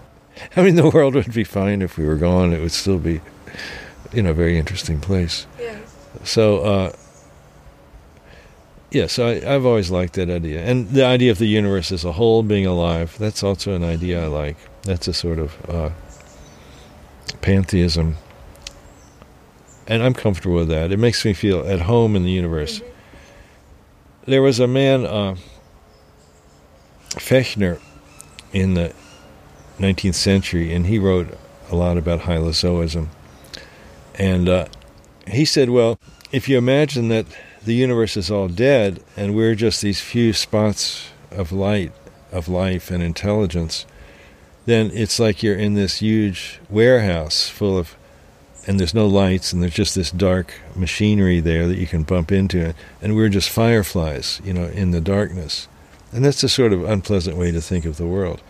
I 0.55 0.63
mean, 0.63 0.77
the 0.77 0.91
world 0.91 1.15
would 1.15 1.33
be 1.33 1.45
fine 1.45 1.81
if 1.81 1.97
we 1.97 2.07
were 2.07 2.17
gone. 2.17 2.53
It 2.53 2.61
would 2.61 2.73
still 2.73 2.99
be, 2.99 3.23
you 4.13 4.23
know, 4.23 4.31
a 4.31 4.35
very 4.35 4.59
interesting 4.59 5.01
place. 5.01 5.47
Yeah. 5.59 5.79
So, 6.25 6.59
uh, 6.61 6.93
yeah, 8.91 9.07
so 9.07 9.27
I, 9.27 9.55
I've 9.55 9.65
always 9.65 9.91
liked 9.91 10.15
that 10.15 10.29
idea. 10.29 10.63
And 10.63 10.91
the 10.91 11.05
idea 11.05 11.31
of 11.31 11.39
the 11.39 11.47
universe 11.47 11.91
as 11.91 12.05
a 12.05 12.13
whole 12.13 12.43
being 12.43 12.67
alive, 12.67 13.17
that's 13.19 13.43
also 13.43 13.75
an 13.75 13.83
idea 13.83 14.25
I 14.25 14.27
like. 14.27 14.57
That's 14.83 15.09
a 15.09 15.15
sort 15.15 15.39
of 15.39 15.71
uh, 15.71 15.91
pantheism. 17.41 18.17
And 19.87 20.03
I'm 20.03 20.15
comfortable 20.15 20.57
with 20.57 20.69
that. 20.69 20.93
It 20.93 20.99
makes 20.99 21.25
me 21.25 21.33
feel 21.33 21.67
at 21.67 21.83
home 21.83 22.17
in 22.17 22.25
the 22.25 22.31
universe. 22.31 22.81
There 24.27 24.43
was 24.43 24.59
a 24.59 24.67
man, 24.67 25.07
uh, 25.07 25.37
Fechner, 27.11 27.81
in 28.53 28.75
the 28.75 28.93
19th 29.79 30.15
century, 30.15 30.73
and 30.73 30.87
he 30.87 30.99
wrote 30.99 31.37
a 31.71 31.77
lot 31.77 31.97
about 31.97 32.21
hylozoism. 32.21 33.09
And 34.15 34.49
uh, 34.49 34.67
he 35.27 35.45
said, 35.45 35.71
well, 35.71 35.99
if 36.33 36.49
you 36.49 36.59
imagine 36.59 37.09
that 37.09 37.27
the 37.65 37.75
universe 37.75 38.17
is 38.17 38.31
all 38.31 38.49
dead 38.49 39.03
and 39.17 39.35
we're 39.35 39.55
just 39.55 39.83
these 39.83 40.01
few 40.01 40.33
spots 40.33 41.11
of 41.31 41.53
light, 41.53 41.93
of 42.33 42.49
life 42.49 42.91
and 42.91 43.03
intelligence, 43.03 43.87
then 44.65 44.91
it's 44.93 45.19
like 45.19 45.43
you're 45.43 45.57
in 45.57 45.75
this 45.75 45.99
huge 45.99 46.61
warehouse 46.69 47.49
full 47.49 47.79
of, 47.79 47.97
and 48.67 48.79
there's 48.79 48.95
no 48.95 49.07
lights 49.07 49.53
and 49.53 49.63
there's 49.63 49.75
just 49.75 49.95
this 49.95 50.11
dark 50.11 50.55
machinery 50.75 51.41
there 51.41 51.67
that 51.69 51.79
you 51.79 51.87
can 51.87 52.03
bump 52.03 52.33
into, 52.33 52.75
and 53.01 53.15
we're 53.15 53.29
just 53.29 53.51
fireflies, 53.51 54.41
you 54.45 54.53
know, 54.53 54.65
in 54.67 54.91
the 54.91 55.01
darkness. 55.01 55.69
And 56.13 56.25
that's 56.25 56.43
a 56.43 56.49
sort 56.49 56.73
of 56.73 56.85
unpleasant 56.85 57.37
way 57.37 57.51
to 57.53 57.61
think 57.61 57.85
of 57.85 57.97
the 57.97 58.07
world. 58.07 58.43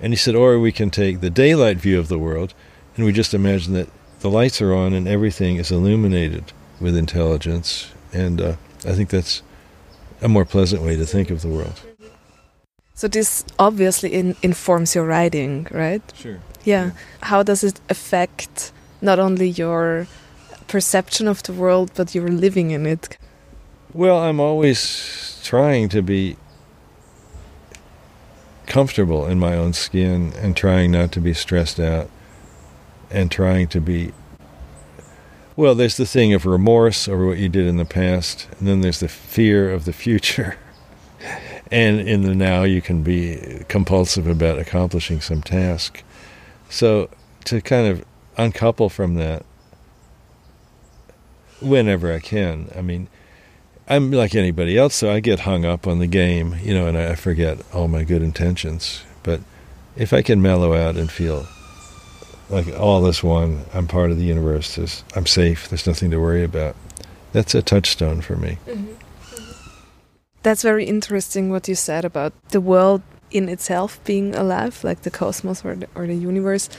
And 0.00 0.12
he 0.12 0.16
said, 0.16 0.34
or 0.34 0.58
we 0.58 0.72
can 0.72 0.90
take 0.90 1.20
the 1.20 1.30
daylight 1.30 1.78
view 1.78 1.98
of 1.98 2.08
the 2.08 2.18
world, 2.18 2.54
and 2.96 3.04
we 3.04 3.12
just 3.12 3.34
imagine 3.34 3.72
that 3.74 3.88
the 4.20 4.30
lights 4.30 4.62
are 4.62 4.74
on 4.74 4.94
and 4.94 5.06
everything 5.06 5.56
is 5.56 5.70
illuminated 5.70 6.52
with 6.80 6.96
intelligence. 6.96 7.92
And 8.12 8.40
uh, 8.40 8.56
I 8.86 8.92
think 8.92 9.10
that's 9.10 9.42
a 10.22 10.28
more 10.28 10.44
pleasant 10.44 10.82
way 10.82 10.96
to 10.96 11.04
think 11.04 11.30
of 11.30 11.42
the 11.42 11.48
world. 11.48 11.80
So 12.94 13.08
this 13.08 13.44
obviously 13.58 14.14
in, 14.14 14.36
informs 14.42 14.94
your 14.94 15.04
writing, 15.04 15.66
right? 15.70 16.02
Sure. 16.14 16.38
Yeah. 16.64 16.92
How 17.22 17.42
does 17.42 17.64
it 17.64 17.80
affect 17.90 18.72
not 19.04 19.18
only 19.18 19.50
your 19.50 20.06
perception 20.66 21.28
of 21.28 21.42
the 21.42 21.52
world, 21.52 21.90
but 21.94 22.14
your 22.14 22.28
living 22.28 22.70
in 22.70 22.86
it? 22.86 23.18
Well, 23.92 24.18
I'm 24.18 24.40
always 24.40 25.40
trying 25.44 25.88
to 25.90 26.02
be 26.02 26.36
comfortable 28.66 29.26
in 29.26 29.38
my 29.38 29.54
own 29.56 29.72
skin 29.72 30.32
and 30.38 30.56
trying 30.56 30.90
not 30.90 31.12
to 31.12 31.20
be 31.20 31.34
stressed 31.34 31.78
out 31.78 32.08
and 33.10 33.30
trying 33.30 33.68
to 33.68 33.80
be 33.80 34.10
well 35.54 35.74
there's 35.74 35.98
the 35.98 36.06
thing 36.06 36.32
of 36.32 36.46
remorse 36.46 37.06
over 37.06 37.26
what 37.26 37.36
you 37.36 37.48
did 37.48 37.66
in 37.66 37.76
the 37.76 37.84
past 37.84 38.48
and 38.58 38.66
then 38.66 38.80
there's 38.80 39.00
the 39.00 39.08
fear 39.08 39.70
of 39.70 39.84
the 39.84 39.92
future 39.92 40.56
and 41.70 42.00
in 42.00 42.22
the 42.22 42.34
now 42.34 42.62
you 42.62 42.80
can 42.80 43.02
be 43.02 43.62
compulsive 43.68 44.26
about 44.26 44.58
accomplishing 44.58 45.20
some 45.20 45.42
task 45.42 46.02
so 46.70 47.08
to 47.44 47.60
kind 47.60 47.86
of 47.86 48.04
uncouple 48.36 48.88
from 48.88 49.14
that 49.14 49.44
whenever 51.60 52.12
i 52.12 52.18
can 52.18 52.68
i 52.76 52.80
mean 52.80 53.08
I'm 53.86 54.10
like 54.10 54.34
anybody 54.34 54.78
else, 54.78 54.94
so 54.94 55.12
I 55.12 55.20
get 55.20 55.40
hung 55.40 55.64
up 55.66 55.86
on 55.86 55.98
the 55.98 56.06
game, 56.06 56.56
you 56.62 56.72
know, 56.72 56.86
and 56.86 56.96
I 56.96 57.14
forget 57.16 57.60
all 57.74 57.86
my 57.86 58.02
good 58.02 58.22
intentions. 58.22 59.02
But 59.22 59.40
if 59.94 60.14
I 60.14 60.22
can 60.22 60.40
mellow 60.40 60.74
out 60.74 60.96
and 60.96 61.10
feel 61.10 61.46
like 62.48 62.68
all 62.78 63.06
is 63.06 63.22
one, 63.22 63.64
I'm 63.74 63.86
part 63.86 64.10
of 64.10 64.16
the 64.16 64.24
universe, 64.24 64.76
there's, 64.76 65.04
I'm 65.14 65.26
safe, 65.26 65.68
there's 65.68 65.86
nothing 65.86 66.10
to 66.12 66.18
worry 66.18 66.44
about, 66.44 66.76
that's 67.32 67.54
a 67.54 67.60
touchstone 67.60 68.22
for 68.22 68.36
me. 68.36 68.58
Mm-hmm. 68.66 68.86
Mm-hmm. 68.86 69.68
That's 70.42 70.62
very 70.62 70.86
interesting 70.86 71.50
what 71.50 71.68
you 71.68 71.74
said 71.74 72.06
about 72.06 72.32
the 72.50 72.60
world 72.60 73.02
in 73.30 73.50
itself 73.50 74.02
being 74.04 74.34
alive, 74.34 74.82
like 74.82 75.02
the 75.02 75.10
cosmos 75.10 75.62
or 75.64 75.74
the, 75.74 75.88
or 75.94 76.06
the 76.06 76.14
universe. 76.14 76.70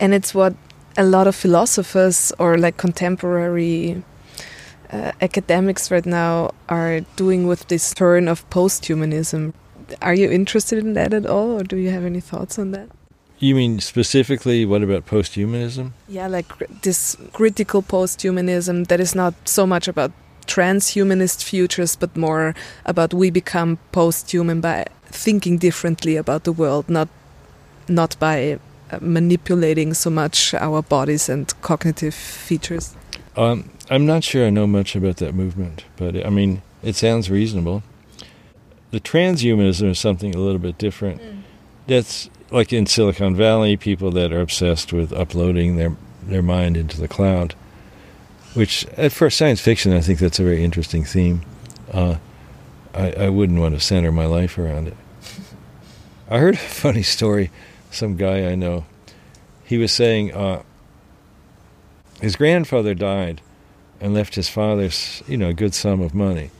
And 0.00 0.14
it's 0.14 0.34
what 0.34 0.54
a 0.96 1.04
lot 1.04 1.26
of 1.26 1.34
philosophers 1.34 2.32
or 2.38 2.56
like 2.58 2.76
contemporary 2.76 4.02
uh, 4.90 5.12
academics 5.20 5.90
right 5.90 6.06
now 6.06 6.52
are 6.68 7.00
doing 7.16 7.46
with 7.46 7.66
this 7.68 7.92
turn 7.94 8.28
of 8.28 8.48
posthumanism. 8.50 9.52
Are 10.00 10.14
you 10.14 10.30
interested 10.30 10.78
in 10.78 10.94
that 10.94 11.12
at 11.12 11.26
all, 11.26 11.58
or 11.58 11.62
do 11.62 11.76
you 11.76 11.90
have 11.90 12.04
any 12.04 12.20
thoughts 12.20 12.58
on 12.58 12.70
that? 12.70 12.88
You 13.38 13.54
mean 13.54 13.80
specifically 13.80 14.64
what 14.64 14.82
about 14.82 15.06
posthumanism? 15.06 15.92
Yeah, 16.08 16.28
like 16.28 16.46
this 16.82 17.16
critical 17.32 17.82
posthumanism 17.82 18.86
that 18.86 19.00
is 19.00 19.14
not 19.14 19.34
so 19.44 19.66
much 19.66 19.88
about 19.88 20.12
transhumanist 20.46 21.42
futures, 21.42 21.96
but 21.96 22.16
more 22.16 22.54
about 22.84 23.12
we 23.12 23.30
become 23.30 23.78
posthuman 23.92 24.60
by 24.60 24.86
thinking 25.06 25.58
differently 25.58 26.16
about 26.16 26.44
the 26.44 26.52
world, 26.52 26.88
not 26.88 27.08
not 27.88 28.16
by 28.18 28.58
manipulating 29.02 29.94
so 29.94 30.10
much 30.10 30.54
our 30.54 30.82
bodies 30.82 31.28
and 31.28 31.52
cognitive 31.62 32.14
features. 32.14 32.94
Um, 33.36 33.70
I'm 33.90 34.06
not 34.06 34.24
sure 34.24 34.46
I 34.46 34.50
know 34.50 34.66
much 34.66 34.94
about 34.94 35.16
that 35.18 35.34
movement, 35.34 35.84
but 35.96 36.24
I 36.24 36.30
mean, 36.30 36.62
it 36.82 36.96
sounds 36.96 37.30
reasonable. 37.30 37.82
The 38.90 39.00
transhumanism 39.00 39.90
is 39.90 39.98
something 39.98 40.34
a 40.34 40.38
little 40.38 40.60
bit 40.60 40.78
different. 40.78 41.20
Mm. 41.20 41.42
That's 41.86 42.30
like 42.50 42.72
in 42.72 42.86
Silicon 42.86 43.34
Valley, 43.34 43.76
people 43.76 44.10
that 44.12 44.32
are 44.32 44.40
obsessed 44.40 44.92
with 44.92 45.12
uploading 45.12 45.76
their 45.76 45.96
their 46.22 46.42
mind 46.42 46.76
into 46.76 47.00
the 47.00 47.08
cloud. 47.08 47.54
Which, 48.54 48.86
at 48.96 49.12
first, 49.12 49.36
science 49.36 49.60
fiction, 49.60 49.92
I 49.92 50.00
think 50.00 50.20
that's 50.20 50.38
a 50.38 50.44
very 50.44 50.62
interesting 50.62 51.04
theme. 51.04 51.42
Uh, 51.92 52.16
I, 52.94 53.10
I 53.12 53.28
wouldn't 53.28 53.58
want 53.58 53.74
to 53.74 53.80
center 53.80 54.12
my 54.12 54.26
life 54.26 54.56
around 54.56 54.88
it. 54.88 54.96
I 56.30 56.38
heard 56.38 56.54
a 56.54 56.58
funny 56.58 57.02
story. 57.02 57.50
Some 57.94 58.16
guy 58.16 58.50
I 58.50 58.54
know, 58.54 58.84
he 59.64 59.78
was 59.78 59.92
saying 59.92 60.34
uh, 60.34 60.62
his 62.20 62.36
grandfather 62.36 62.94
died 62.94 63.40
and 64.00 64.12
left 64.12 64.34
his 64.34 64.48
father, 64.48 64.90
you 65.26 65.36
know, 65.36 65.48
a 65.48 65.54
good 65.54 65.74
sum 65.74 66.00
of 66.00 66.14
money. 66.14 66.50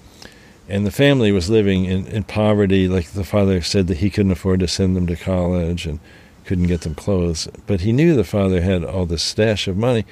And 0.69 0.87
the 0.87 0.91
family 0.91 1.31
was 1.31 1.51
living 1.51 1.85
in, 1.85 2.07
in 2.07 2.25
poverty. 2.25 2.89
Like 2.89 3.11
the 3.11 3.25
father 3.25 3.61
said 3.61 3.87
that 3.89 3.99
he 3.99 4.11
couldn't 4.11 4.33
afford 4.33 4.61
to 4.61 4.69
send 4.69 4.97
them 4.97 5.07
to 5.09 5.17
college 5.17 5.87
and 5.87 6.01
couldn't 6.45 6.69
get 6.69 6.83
them 6.83 6.95
clothes. 6.95 7.49
But 7.67 7.83
he 7.83 7.93
knew 7.93 8.15
the 8.15 8.25
father 8.25 8.63
had 8.63 8.85
all 8.85 9.07
this 9.07 9.23
stash 9.23 9.69
of 9.69 9.77
money. 9.77 10.07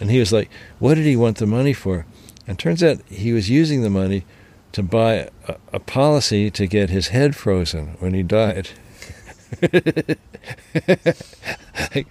And 0.00 0.10
he 0.10 0.18
was 0.18 0.32
like, 0.32 0.48
what 0.78 0.94
did 0.94 1.04
he 1.04 1.16
want 1.16 1.38
the 1.38 1.46
money 1.46 1.72
for? 1.72 2.06
And 2.46 2.58
turns 2.58 2.82
out 2.82 3.02
he 3.08 3.32
was 3.32 3.50
using 3.50 3.82
the 3.82 3.90
money 3.90 4.24
to 4.72 4.82
buy 4.82 5.28
a, 5.46 5.56
a 5.72 5.80
policy 5.80 6.50
to 6.52 6.66
get 6.66 6.88
his 6.88 7.08
head 7.08 7.36
frozen 7.36 7.96
when 7.98 8.14
he 8.14 8.22
died. 8.22 8.70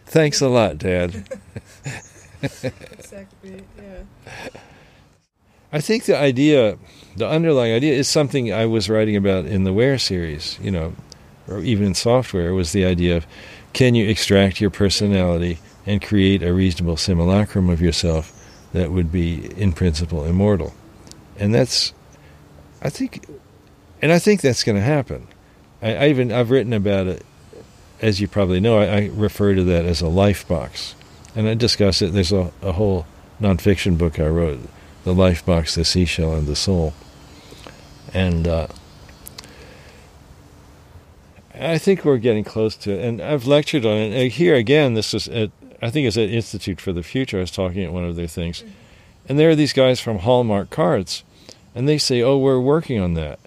Thanks 0.06 0.42
a 0.42 0.50
lot, 0.50 0.80
Dad. 0.80 1.28
exactly, 2.42 3.64
yeah. 3.78 4.50
I 5.72 5.82
think 5.82 6.06
the 6.06 6.18
idea, 6.18 6.78
the 7.16 7.28
underlying 7.28 7.74
idea, 7.74 7.94
is 7.94 8.08
something 8.08 8.52
I 8.52 8.66
was 8.66 8.90
writing 8.90 9.16
about 9.16 9.46
in 9.46 9.66
the 9.66 9.74
Ware 9.74 9.98
series, 9.98 10.58
you 10.62 10.72
know, 10.72 10.96
or 11.48 11.60
even 11.60 11.88
in 11.88 11.94
software, 11.94 12.54
was 12.54 12.72
the 12.72 12.86
idea 12.86 13.18
of 13.18 13.28
can 13.74 13.94
you 13.94 14.10
extract 14.10 14.60
your 14.60 14.70
personality 14.70 15.60
and 15.86 16.02
create 16.02 16.42
a 16.42 16.54
reasonable 16.54 16.98
simulacrum 16.98 17.70
of 17.70 17.82
yourself 17.82 18.34
that 18.74 18.92
would 18.92 19.12
be, 19.12 19.52
in 19.62 19.74
principle, 19.74 20.26
immortal? 20.26 20.74
And 21.38 21.54
that's, 21.54 21.94
I 22.82 22.90
think, 22.90 23.26
and 24.02 24.12
I 24.12 24.20
think 24.20 24.42
that's 24.42 24.64
going 24.64 24.78
to 24.78 24.82
happen. 24.82 25.28
I, 25.82 25.96
I, 25.96 26.08
even 26.10 26.32
I've 26.32 26.50
written 26.50 26.74
about 26.74 27.08
it, 27.08 27.26
as 28.02 28.20
you 28.20 28.28
probably 28.28 28.60
know. 28.60 28.80
I, 28.80 28.86
I 28.86 29.12
refer 29.14 29.56
to 29.56 29.64
that 29.66 29.86
as 29.86 30.02
a 30.02 30.08
life 30.08 30.48
box 30.48 30.96
and 31.38 31.48
I 31.48 31.54
discuss 31.54 32.02
it. 32.02 32.14
There's 32.14 32.32
a, 32.32 32.52
a 32.64 32.74
whole 32.74 33.06
nonfiction 33.40 33.96
book 33.98 34.20
I 34.20 34.28
wrote, 34.28 34.60
"The 35.04 35.14
Life 35.14 35.46
Box, 35.46 35.76
the 35.76 35.86
Seashell, 35.86 36.34
and 36.34 36.48
the 36.48 36.56
Soul," 36.56 36.94
and 38.12 38.48
uh, 38.48 38.68
I 41.54 41.78
think 41.78 42.04
we're 42.04 42.18
getting 42.18 42.44
close 42.44 42.76
to 42.78 42.92
it. 42.92 43.06
And 43.06 43.22
I've 43.22 43.46
lectured 43.46 43.86
on 43.86 43.98
it 43.98 44.30
here 44.34 44.56
again. 44.56 44.96
This 44.96 45.14
is 45.14 45.28
at 45.28 45.52
I 45.80 45.92
think 45.92 46.08
it's 46.08 46.18
at 46.18 46.30
Institute 46.30 46.82
for 46.82 46.92
the 46.92 47.04
Future. 47.04 47.38
I 47.38 47.42
was 47.42 47.52
talking 47.52 47.84
at 47.84 47.94
one 47.94 48.04
of 48.04 48.16
their 48.16 48.28
things, 48.28 48.64
and 49.30 49.38
there 49.38 49.52
are 49.52 49.56
these 49.56 49.74
guys 49.74 50.00
from 50.00 50.20
Hallmark 50.20 50.72
Cards, 50.72 51.24
and 51.76 51.88
they 51.88 52.00
say, 52.00 52.24
"Oh, 52.24 52.40
we're 52.40 52.60
working 52.60 53.00
on 53.00 53.14
that," 53.14 53.38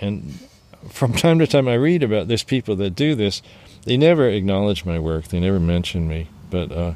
and 0.00 0.40
from 0.88 1.12
time 1.12 1.38
to 1.38 1.46
time 1.46 1.68
I 1.68 1.74
read 1.74 2.02
about 2.02 2.28
there's 2.28 2.42
people 2.44 2.76
that 2.76 2.90
do 2.90 3.14
this. 3.14 3.42
They 3.84 3.96
never 3.96 4.28
acknowledge 4.28 4.84
my 4.84 4.98
work. 4.98 5.28
They 5.28 5.40
never 5.40 5.60
mention 5.60 6.08
me, 6.08 6.28
but. 6.50 6.72
Uh, 6.72 6.94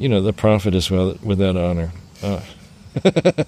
you 0.00 0.08
know, 0.08 0.22
the 0.22 0.32
prophet 0.32 0.74
is 0.74 0.90
well, 0.90 1.16
without 1.22 1.56
honor 1.56 1.92
uh, 2.22 2.40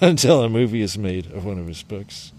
until 0.00 0.42
a 0.42 0.48
movie 0.48 0.80
is 0.80 0.96
made 0.96 1.26
of 1.32 1.44
one 1.44 1.58
of 1.58 1.66
his 1.66 1.82
books. 1.82 2.32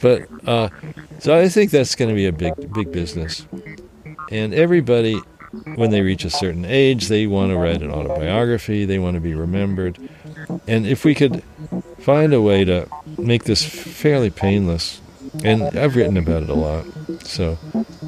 But 0.00 0.28
uh, 0.46 0.68
so 1.20 1.38
I 1.38 1.48
think 1.48 1.70
that's 1.70 1.94
going 1.94 2.08
to 2.08 2.14
be 2.14 2.26
a 2.26 2.32
big, 2.32 2.72
big 2.72 2.90
business. 2.90 3.46
And 4.30 4.52
everybody, 4.52 5.20
when 5.76 5.90
they 5.90 6.00
reach 6.00 6.24
a 6.24 6.30
certain 6.30 6.64
age, 6.64 7.08
they 7.08 7.26
want 7.26 7.50
to 7.50 7.56
write 7.56 7.82
an 7.82 7.92
autobiography. 7.92 8.84
They 8.84 8.98
want 8.98 9.14
to 9.14 9.20
be 9.20 9.34
remembered. 9.34 9.98
And 10.66 10.86
if 10.86 11.04
we 11.04 11.14
could 11.14 11.44
find 11.98 12.32
a 12.32 12.40
way 12.40 12.64
to 12.64 12.88
make 13.18 13.44
this 13.44 13.64
fairly 13.64 14.30
painless, 14.30 14.99
and 15.44 15.62
I've 15.78 15.96
written 15.96 16.16
about 16.16 16.42
it 16.42 16.50
a 16.50 16.54
lot, 16.54 16.86
so 17.22 17.58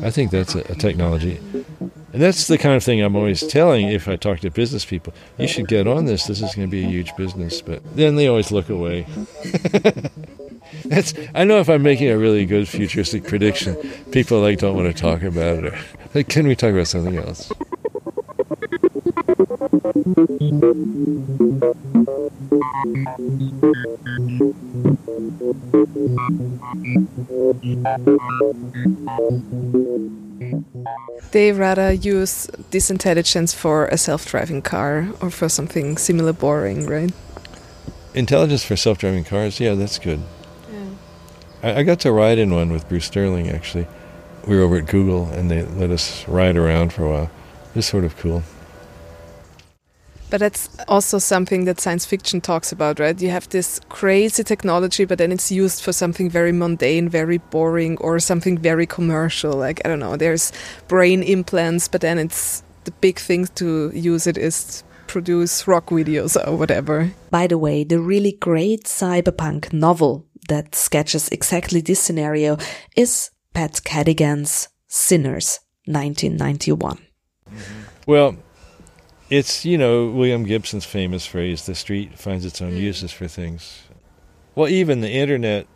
I 0.02 0.10
think 0.10 0.30
that's 0.30 0.54
a, 0.54 0.60
a 0.70 0.74
technology. 0.74 1.40
And 2.12 2.20
that's 2.20 2.46
the 2.46 2.58
kind 2.58 2.76
of 2.76 2.84
thing 2.84 3.00
I'm 3.00 3.16
always 3.16 3.46
telling 3.46 3.88
if 3.88 4.06
I 4.06 4.16
talk 4.16 4.40
to 4.40 4.50
business 4.50 4.84
people. 4.84 5.14
You 5.38 5.48
should 5.48 5.66
get 5.66 5.86
on 5.86 6.04
this. 6.04 6.26
This 6.26 6.42
is 6.42 6.54
going 6.54 6.68
to 6.68 6.70
be 6.70 6.84
a 6.84 6.88
huge 6.88 7.16
business. 7.16 7.62
But 7.62 7.82
then 7.96 8.16
they 8.16 8.28
always 8.28 8.52
look 8.52 8.68
away. 8.68 9.06
that's 10.84 11.14
I 11.34 11.44
know 11.44 11.58
if 11.58 11.70
I'm 11.70 11.82
making 11.82 12.08
a 12.08 12.18
really 12.18 12.44
good 12.44 12.68
futuristic 12.68 13.24
prediction, 13.24 13.76
people 14.10 14.40
like 14.40 14.58
don't 14.58 14.76
want 14.76 14.94
to 14.94 15.00
talk 15.00 15.22
about 15.22 15.64
it. 15.64 15.72
Or, 15.72 15.78
like, 16.14 16.28
can 16.28 16.46
we 16.46 16.54
talk 16.54 16.72
about 16.72 16.88
something 16.88 17.16
else? 17.16 17.50
They 31.32 31.51
rather 31.51 31.93
use 31.93 32.47
this 32.70 32.90
intelligence 32.90 33.53
for 33.53 33.86
a 33.86 33.99
self-driving 33.99 34.62
car 34.62 35.09
or 35.20 35.30
for 35.30 35.49
something 35.49 35.97
similar 35.97 36.32
boring, 36.32 36.86
right? 36.86 37.11
Intelligence 38.14 38.64
for 38.64 38.76
self-driving 38.76 39.24
cars, 39.24 39.59
yeah, 39.59 39.74
that's 39.74 39.99
good. 39.99 40.20
Yeah. 40.70 40.84
I, 41.62 41.80
I 41.80 41.82
got 41.82 41.99
to 42.01 42.12
ride 42.12 42.38
in 42.38 42.55
one 42.55 42.70
with 42.70 42.88
Bruce 42.88 43.07
Sterling 43.07 43.49
actually. 43.49 43.88
We 44.47 44.57
were 44.57 44.62
over 44.62 44.76
at 44.76 44.86
Google 44.86 45.26
and 45.30 45.51
they 45.51 45.64
let 45.64 45.90
us 45.90 46.28
ride 46.28 46.57
around 46.57 46.93
for 46.93 47.07
a 47.07 47.11
while. 47.11 47.30
It 47.70 47.76
was 47.76 47.86
sort 47.86 48.05
of 48.05 48.16
cool. 48.18 48.45
But 50.32 50.40
that's 50.40 50.70
also 50.88 51.18
something 51.18 51.66
that 51.66 51.78
science 51.78 52.06
fiction 52.06 52.40
talks 52.40 52.72
about, 52.72 52.98
right? 52.98 53.20
You 53.20 53.28
have 53.28 53.50
this 53.50 53.78
crazy 53.90 54.42
technology, 54.42 55.04
but 55.04 55.18
then 55.18 55.30
it's 55.30 55.52
used 55.52 55.82
for 55.84 55.92
something 55.92 56.30
very 56.30 56.52
mundane, 56.52 57.10
very 57.10 57.36
boring, 57.36 57.98
or 57.98 58.18
something 58.18 58.56
very 58.56 58.86
commercial. 58.86 59.52
Like, 59.52 59.82
I 59.84 59.88
don't 59.88 59.98
know, 59.98 60.16
there's 60.16 60.50
brain 60.88 61.22
implants, 61.22 61.86
but 61.86 62.00
then 62.00 62.18
it's 62.18 62.62
the 62.84 62.92
big 63.02 63.18
thing 63.18 63.46
to 63.56 63.90
use 63.94 64.26
it 64.26 64.38
is 64.38 64.82
produce 65.06 65.68
rock 65.68 65.90
videos 65.90 66.34
or 66.48 66.56
whatever. 66.56 67.12
By 67.30 67.46
the 67.46 67.58
way, 67.58 67.84
the 67.84 68.00
really 68.00 68.32
great 68.32 68.84
cyberpunk 68.84 69.70
novel 69.70 70.24
that 70.48 70.74
sketches 70.74 71.28
exactly 71.28 71.82
this 71.82 72.00
scenario 72.00 72.56
is 72.96 73.30
Pat 73.52 73.84
Cadigan's 73.84 74.68
Synners, 74.88 75.60
1991. 75.84 76.96
Well, 78.06 78.38
it's, 79.32 79.64
you 79.64 79.78
know, 79.78 80.10
William 80.10 80.44
Gibson's 80.44 80.84
famous 80.84 81.24
phrase 81.24 81.64
the 81.64 81.74
street 81.74 82.18
finds 82.18 82.44
its 82.44 82.60
own 82.60 82.72
hmm. 82.72 82.76
uses 82.76 83.12
for 83.12 83.26
things. 83.26 83.84
Well, 84.54 84.68
even 84.68 85.00
the 85.00 85.10
internet, 85.10 85.66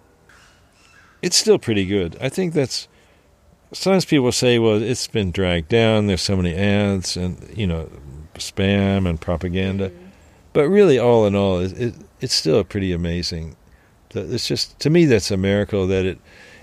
it's 1.22 1.36
still 1.36 1.58
pretty 1.58 1.86
good. 1.86 2.18
I 2.20 2.28
think 2.28 2.52
that's. 2.52 2.86
Sometimes 3.72 4.04
people 4.04 4.30
say, 4.30 4.58
well, 4.58 4.80
it's 4.80 5.06
been 5.06 5.32
dragged 5.32 5.68
down. 5.68 6.06
There's 6.06 6.20
so 6.20 6.36
many 6.36 6.54
ads 6.54 7.16
and, 7.16 7.50
you 7.56 7.66
know, 7.66 7.90
spam 8.34 9.08
and 9.08 9.18
propaganda. 9.18 9.88
Hmm. 9.88 10.06
But 10.52 10.68
really, 10.68 10.98
all 10.98 11.26
in 11.26 11.34
all, 11.34 11.58
it, 11.60 11.80
it, 11.80 11.94
it's 12.20 12.34
still 12.34 12.62
pretty 12.62 12.92
amazing. 12.92 13.56
It's 14.14 14.46
just, 14.46 14.78
to 14.80 14.90
me, 14.90 15.06
that's 15.06 15.30
a 15.30 15.36
miracle 15.38 15.86
that 15.86 16.04
it, 16.04 16.18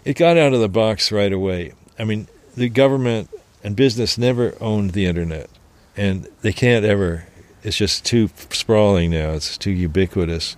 it 0.06 0.16
got 0.16 0.38
out 0.38 0.54
of 0.54 0.60
the 0.60 0.70
box 0.70 1.12
right 1.12 1.34
away. 1.34 1.74
I 1.98 2.04
mean, 2.04 2.28
the 2.56 2.70
government 2.70 3.30
and 3.64 3.76
business 3.76 4.18
never 4.18 4.56
owned 4.62 4.92
the 4.92 5.06
internet 5.08 5.50
and 5.96 6.28
they 6.42 6.54
can't 6.54 6.86
ever. 6.86 7.26
It's 7.64 7.78
just 7.78 8.06
too 8.06 8.30
sprawling 8.50 9.12
now. 9.12 9.32
It's 9.32 9.58
too 9.58 9.72
ubiquitous, 9.72 10.56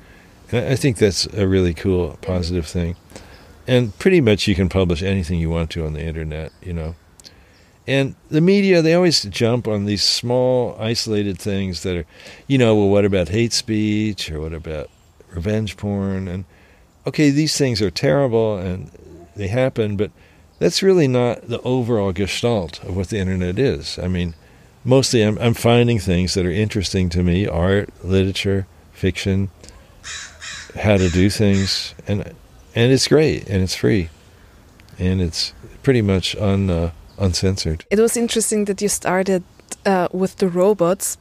and 0.52 0.68
I 0.68 0.76
think 0.76 0.98
that's 0.98 1.26
a 1.28 1.48
really 1.48 1.74
cool, 1.74 2.18
positive 2.22 2.66
thing. 2.66 2.96
And 3.68 3.98
pretty 3.98 4.22
much 4.22 4.48
you 4.48 4.56
can 4.56 4.70
publish 4.70 5.02
anything 5.02 5.40
you 5.40 5.50
want 5.50 5.72
to 5.72 5.86
on 5.86 5.94
the 5.94 6.04
internet, 6.04 6.52
you 6.62 6.74
know. 6.74 6.96
And 7.88 8.16
the 8.30 8.42
media, 8.42 8.82
they 8.82 8.94
always 8.94 9.24
jump 9.24 9.68
on 9.68 9.86
these 9.86 10.04
small, 10.04 10.76
isolated 10.80 11.38
things 11.38 11.84
that 11.84 11.96
are, 11.96 12.06
you 12.48 12.58
know, 12.58 12.76
well, 12.76 12.90
what 12.90 13.06
about 13.06 13.30
hate 13.30 13.54
speech 13.54 14.32
or 14.32 14.42
what 14.42 14.54
about 14.54 14.90
revenge 15.30 15.78
porn? 15.78 16.28
And 16.28 16.46
okay, 17.06 17.30
these 17.30 17.58
things 17.58 17.82
are 17.82 17.92
terrible 17.92 18.58
and 18.58 18.92
they 19.36 19.48
happen, 19.48 19.98
but 19.98 20.12
that's 20.58 20.82
really 20.82 21.08
not 21.08 21.48
the 21.48 21.62
overall 21.62 22.12
gestalt 22.12 22.84
of 22.84 22.96
what 22.96 23.10
the 23.10 23.20
internet 23.20 23.60
is. 23.60 24.00
I 24.00 24.08
mean, 24.08 24.34
mostly 24.86 25.22
I'm, 25.24 25.38
I'm 25.40 25.54
finding 25.54 26.00
things 26.00 26.36
that 26.36 26.46
are 26.46 26.52
interesting 26.52 27.10
to 27.10 27.24
me 27.24 27.48
art, 27.48 27.90
literature, 28.04 28.68
fiction, 28.94 29.50
how 30.80 30.98
to 30.98 31.10
do 31.10 31.30
things. 31.30 31.94
And, 32.08 32.22
and 32.76 32.92
it's 32.94 33.08
great 33.08 33.50
and 33.50 33.62
it's 33.62 33.76
free. 33.76 34.10
And 34.98 35.22
it's 35.22 35.54
pretty 35.84 36.02
much 36.02 36.36
un, 36.38 36.70
uh, 36.70 36.92
uncensored. 37.18 37.86
It 37.90 38.00
was 38.00 38.16
interesting 38.16 38.66
that 38.66 38.82
you 38.82 38.88
started 38.88 39.44
uh, 39.86 40.08
with 40.14 40.38
the 40.38 40.48
robots 40.48 41.18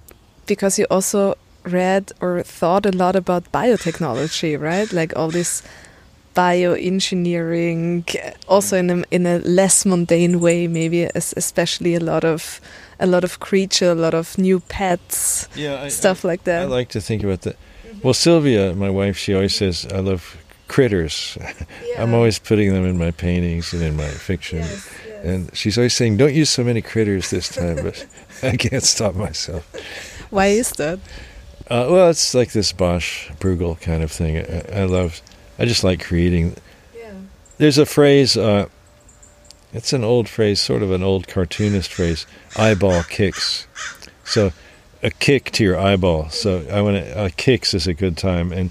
because 0.46 0.78
you 0.78 0.86
also 0.90 1.36
read 1.64 2.12
or 2.20 2.42
thought 2.42 2.86
a 2.86 2.90
lot 2.90 3.16
about 3.16 3.50
biotechnology, 3.50 4.60
right? 4.60 4.92
Like 4.92 5.16
all 5.16 5.30
this 5.30 5.62
bioengineering, 6.34 8.34
also 8.48 8.76
in 8.76 8.90
a, 8.90 9.04
in 9.10 9.26
a 9.26 9.38
less 9.38 9.86
mundane 9.86 10.40
way, 10.40 10.66
maybe 10.66 11.04
especially 11.14 11.94
a 11.94 12.00
lot 12.00 12.24
of 12.24 12.60
a 13.00 13.06
lot 13.06 13.24
of 13.24 13.40
creature, 13.40 13.90
a 13.90 13.94
lot 13.94 14.14
of 14.14 14.38
new 14.38 14.60
pets, 14.60 15.48
yeah, 15.56 15.82
I, 15.82 15.88
stuff 15.88 16.24
I, 16.24 16.28
like 16.28 16.44
that. 16.44 16.62
I 16.62 16.66
like 16.66 16.90
to 16.90 17.00
think 17.00 17.24
about 17.24 17.42
that. 17.42 17.56
Well, 18.02 18.14
Sylvia, 18.14 18.74
my 18.74 18.90
wife, 18.90 19.16
she 19.16 19.34
always 19.34 19.54
says 19.54 19.86
I 19.92 19.98
love 19.98 20.36
critters. 20.68 21.38
Yeah. 21.84 22.02
I'm 22.02 22.14
always 22.14 22.40
putting 22.40 22.72
them 22.72 22.84
in 22.84 22.98
my 22.98 23.12
paintings 23.12 23.72
and 23.72 23.82
in 23.82 23.96
my 23.96 24.08
fiction. 24.28 24.58
Yes, 24.58 24.90
yes. 25.06 25.24
And 25.24 25.56
she's 25.56 25.78
always 25.78 25.94
saying, 25.94 26.16
"Don't 26.16 26.34
use 26.34 26.50
so 26.50 26.64
many 26.64 26.82
critters 26.82 27.30
this 27.30 27.48
time," 27.48 27.76
but 27.84 28.04
I 28.42 28.56
can't 28.56 28.82
stop 28.82 29.14
myself. 29.14 29.70
Why 30.30 30.46
is 30.46 30.70
that? 30.72 30.98
Uh, 31.70 31.86
well, 31.90 32.10
it's 32.10 32.34
like 32.34 32.52
this 32.52 32.72
Bosch 32.72 33.30
Bruegel 33.38 33.80
kind 33.80 34.02
of 34.02 34.10
thing. 34.10 34.38
I, 34.38 34.80
I 34.80 34.84
love. 34.84 35.20
I 35.58 35.64
just 35.64 35.84
like 35.84 36.02
creating. 36.04 36.56
Yeah. 36.96 37.12
There's 37.58 37.78
a 37.78 37.86
phrase. 37.86 38.36
Uh, 38.36 38.68
it's 39.72 39.92
an 39.92 40.04
old 40.04 40.28
phrase, 40.28 40.60
sort 40.60 40.82
of 40.82 40.92
an 40.92 41.02
old 41.02 41.26
cartoonist 41.26 41.92
phrase. 41.92 42.26
Eyeball 42.56 43.02
kicks. 43.04 43.66
So, 44.24 44.52
a 45.04 45.10
kick 45.10 45.50
to 45.52 45.62
your 45.62 45.78
eyeball. 45.78 46.30
So 46.30 46.66
I 46.72 46.80
want 46.80 46.96
to 46.96 47.18
uh, 47.18 47.28
kicks 47.36 47.74
is 47.74 47.86
a 47.86 47.94
good 47.94 48.16
time, 48.16 48.52
and 48.52 48.70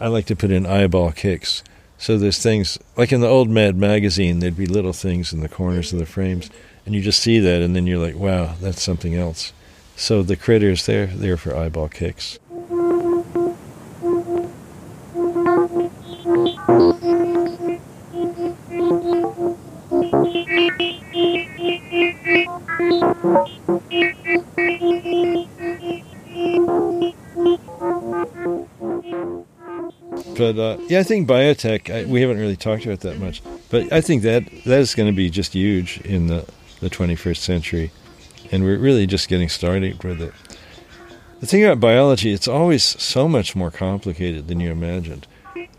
I 0.00 0.06
like 0.06 0.26
to 0.26 0.36
put 0.36 0.52
in 0.52 0.64
eyeball 0.64 1.12
kicks. 1.12 1.62
So 1.98 2.16
there's 2.16 2.42
things 2.42 2.78
like 2.96 3.12
in 3.12 3.20
the 3.20 3.28
old 3.28 3.50
Mad 3.50 3.76
magazine, 3.76 4.38
there'd 4.38 4.56
be 4.56 4.66
little 4.66 4.92
things 4.92 5.32
in 5.32 5.40
the 5.40 5.48
corners 5.48 5.92
of 5.92 5.98
the 5.98 6.06
frames, 6.06 6.48
and 6.86 6.94
you 6.94 7.00
just 7.00 7.20
see 7.20 7.40
that, 7.40 7.60
and 7.60 7.74
then 7.74 7.86
you're 7.86 7.98
like, 7.98 8.16
wow, 8.16 8.54
that's 8.60 8.82
something 8.82 9.14
else. 9.14 9.52
So 9.96 10.22
the 10.22 10.36
critters, 10.36 10.86
they're 10.86 11.06
there 11.06 11.36
for 11.36 11.56
eyeball 11.56 11.88
kicks. 11.88 12.38
Yeah, 30.88 31.00
I 31.00 31.02
think 31.02 31.28
biotech. 31.28 31.92
I, 31.92 32.04
we 32.04 32.20
haven't 32.20 32.38
really 32.38 32.56
talked 32.56 32.84
about 32.84 33.00
that 33.00 33.18
much, 33.18 33.42
but 33.70 33.92
I 33.92 34.00
think 34.00 34.22
that 34.22 34.44
that 34.64 34.80
is 34.80 34.94
going 34.94 35.10
to 35.10 35.16
be 35.16 35.30
just 35.30 35.54
huge 35.54 36.00
in 36.02 36.26
the 36.28 36.46
the 36.80 36.90
21st 36.90 37.38
century, 37.38 37.90
and 38.52 38.62
we're 38.62 38.78
really 38.78 39.06
just 39.06 39.28
getting 39.28 39.48
started 39.48 40.02
with 40.04 40.20
it. 40.20 40.32
The 41.40 41.46
thing 41.46 41.64
about 41.64 41.80
biology, 41.80 42.32
it's 42.32 42.48
always 42.48 42.84
so 42.84 43.28
much 43.28 43.56
more 43.56 43.70
complicated 43.70 44.48
than 44.48 44.60
you 44.60 44.70
imagined. 44.70 45.26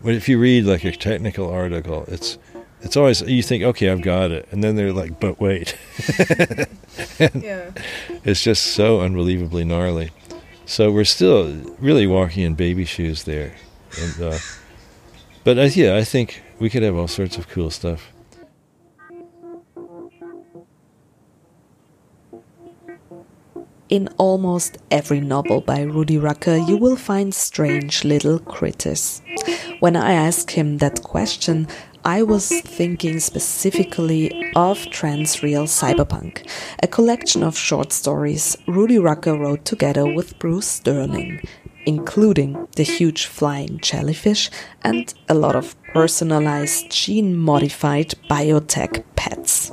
But 0.02 0.14
if 0.14 0.28
you 0.28 0.38
read 0.38 0.64
like 0.64 0.84
a 0.84 0.92
technical 0.92 1.50
article, 1.50 2.04
it's 2.08 2.38
it's 2.82 2.96
always 2.96 3.22
you 3.22 3.42
think, 3.42 3.64
okay, 3.64 3.90
I've 3.90 4.02
got 4.02 4.30
it, 4.30 4.48
and 4.50 4.62
then 4.62 4.76
they're 4.76 4.92
like, 4.92 5.18
but 5.20 5.40
wait, 5.40 5.76
yeah. 7.34 7.70
it's 8.24 8.42
just 8.42 8.62
so 8.68 9.00
unbelievably 9.00 9.64
gnarly. 9.64 10.10
So 10.66 10.90
we're 10.90 11.04
still 11.04 11.52
really 11.78 12.06
walking 12.06 12.42
in 12.42 12.54
baby 12.54 12.84
shoes 12.84 13.22
there. 13.22 13.54
And, 14.00 14.20
uh, 14.20 14.38
but 15.46 15.58
uh, 15.58 15.70
yeah, 15.74 15.94
I 15.94 16.02
think 16.02 16.42
we 16.58 16.68
could 16.68 16.82
have 16.82 16.96
all 16.96 17.06
sorts 17.06 17.38
of 17.38 17.48
cool 17.48 17.70
stuff. 17.70 18.12
In 23.88 24.08
almost 24.18 24.78
every 24.90 25.20
novel 25.20 25.60
by 25.60 25.82
Rudy 25.82 26.18
Rucker, 26.18 26.56
you 26.56 26.76
will 26.76 26.96
find 26.96 27.32
strange 27.32 28.04
little 28.04 28.40
critters. 28.40 29.22
When 29.78 29.94
I 29.94 30.14
ask 30.14 30.50
him 30.50 30.78
that 30.78 31.04
question, 31.04 31.68
I 32.04 32.24
was 32.24 32.48
thinking 32.48 33.20
specifically 33.20 34.50
of 34.56 34.78
Transreal 34.86 35.68
Cyberpunk, 35.68 36.44
a 36.82 36.88
collection 36.88 37.44
of 37.44 37.56
short 37.56 37.92
stories 37.92 38.56
Rudy 38.66 38.98
Rucker 38.98 39.38
wrote 39.38 39.64
together 39.64 40.12
with 40.12 40.40
Bruce 40.40 40.66
Sterling, 40.66 41.40
including 41.86 42.68
the 42.76 42.82
huge 42.82 43.26
flying 43.26 43.78
jellyfish 43.80 44.50
and 44.82 45.14
a 45.28 45.34
lot 45.34 45.56
of 45.56 45.74
personalized 45.94 46.90
gene 46.90 47.36
modified 47.36 48.14
biotech 48.28 49.04
pets. 49.14 49.72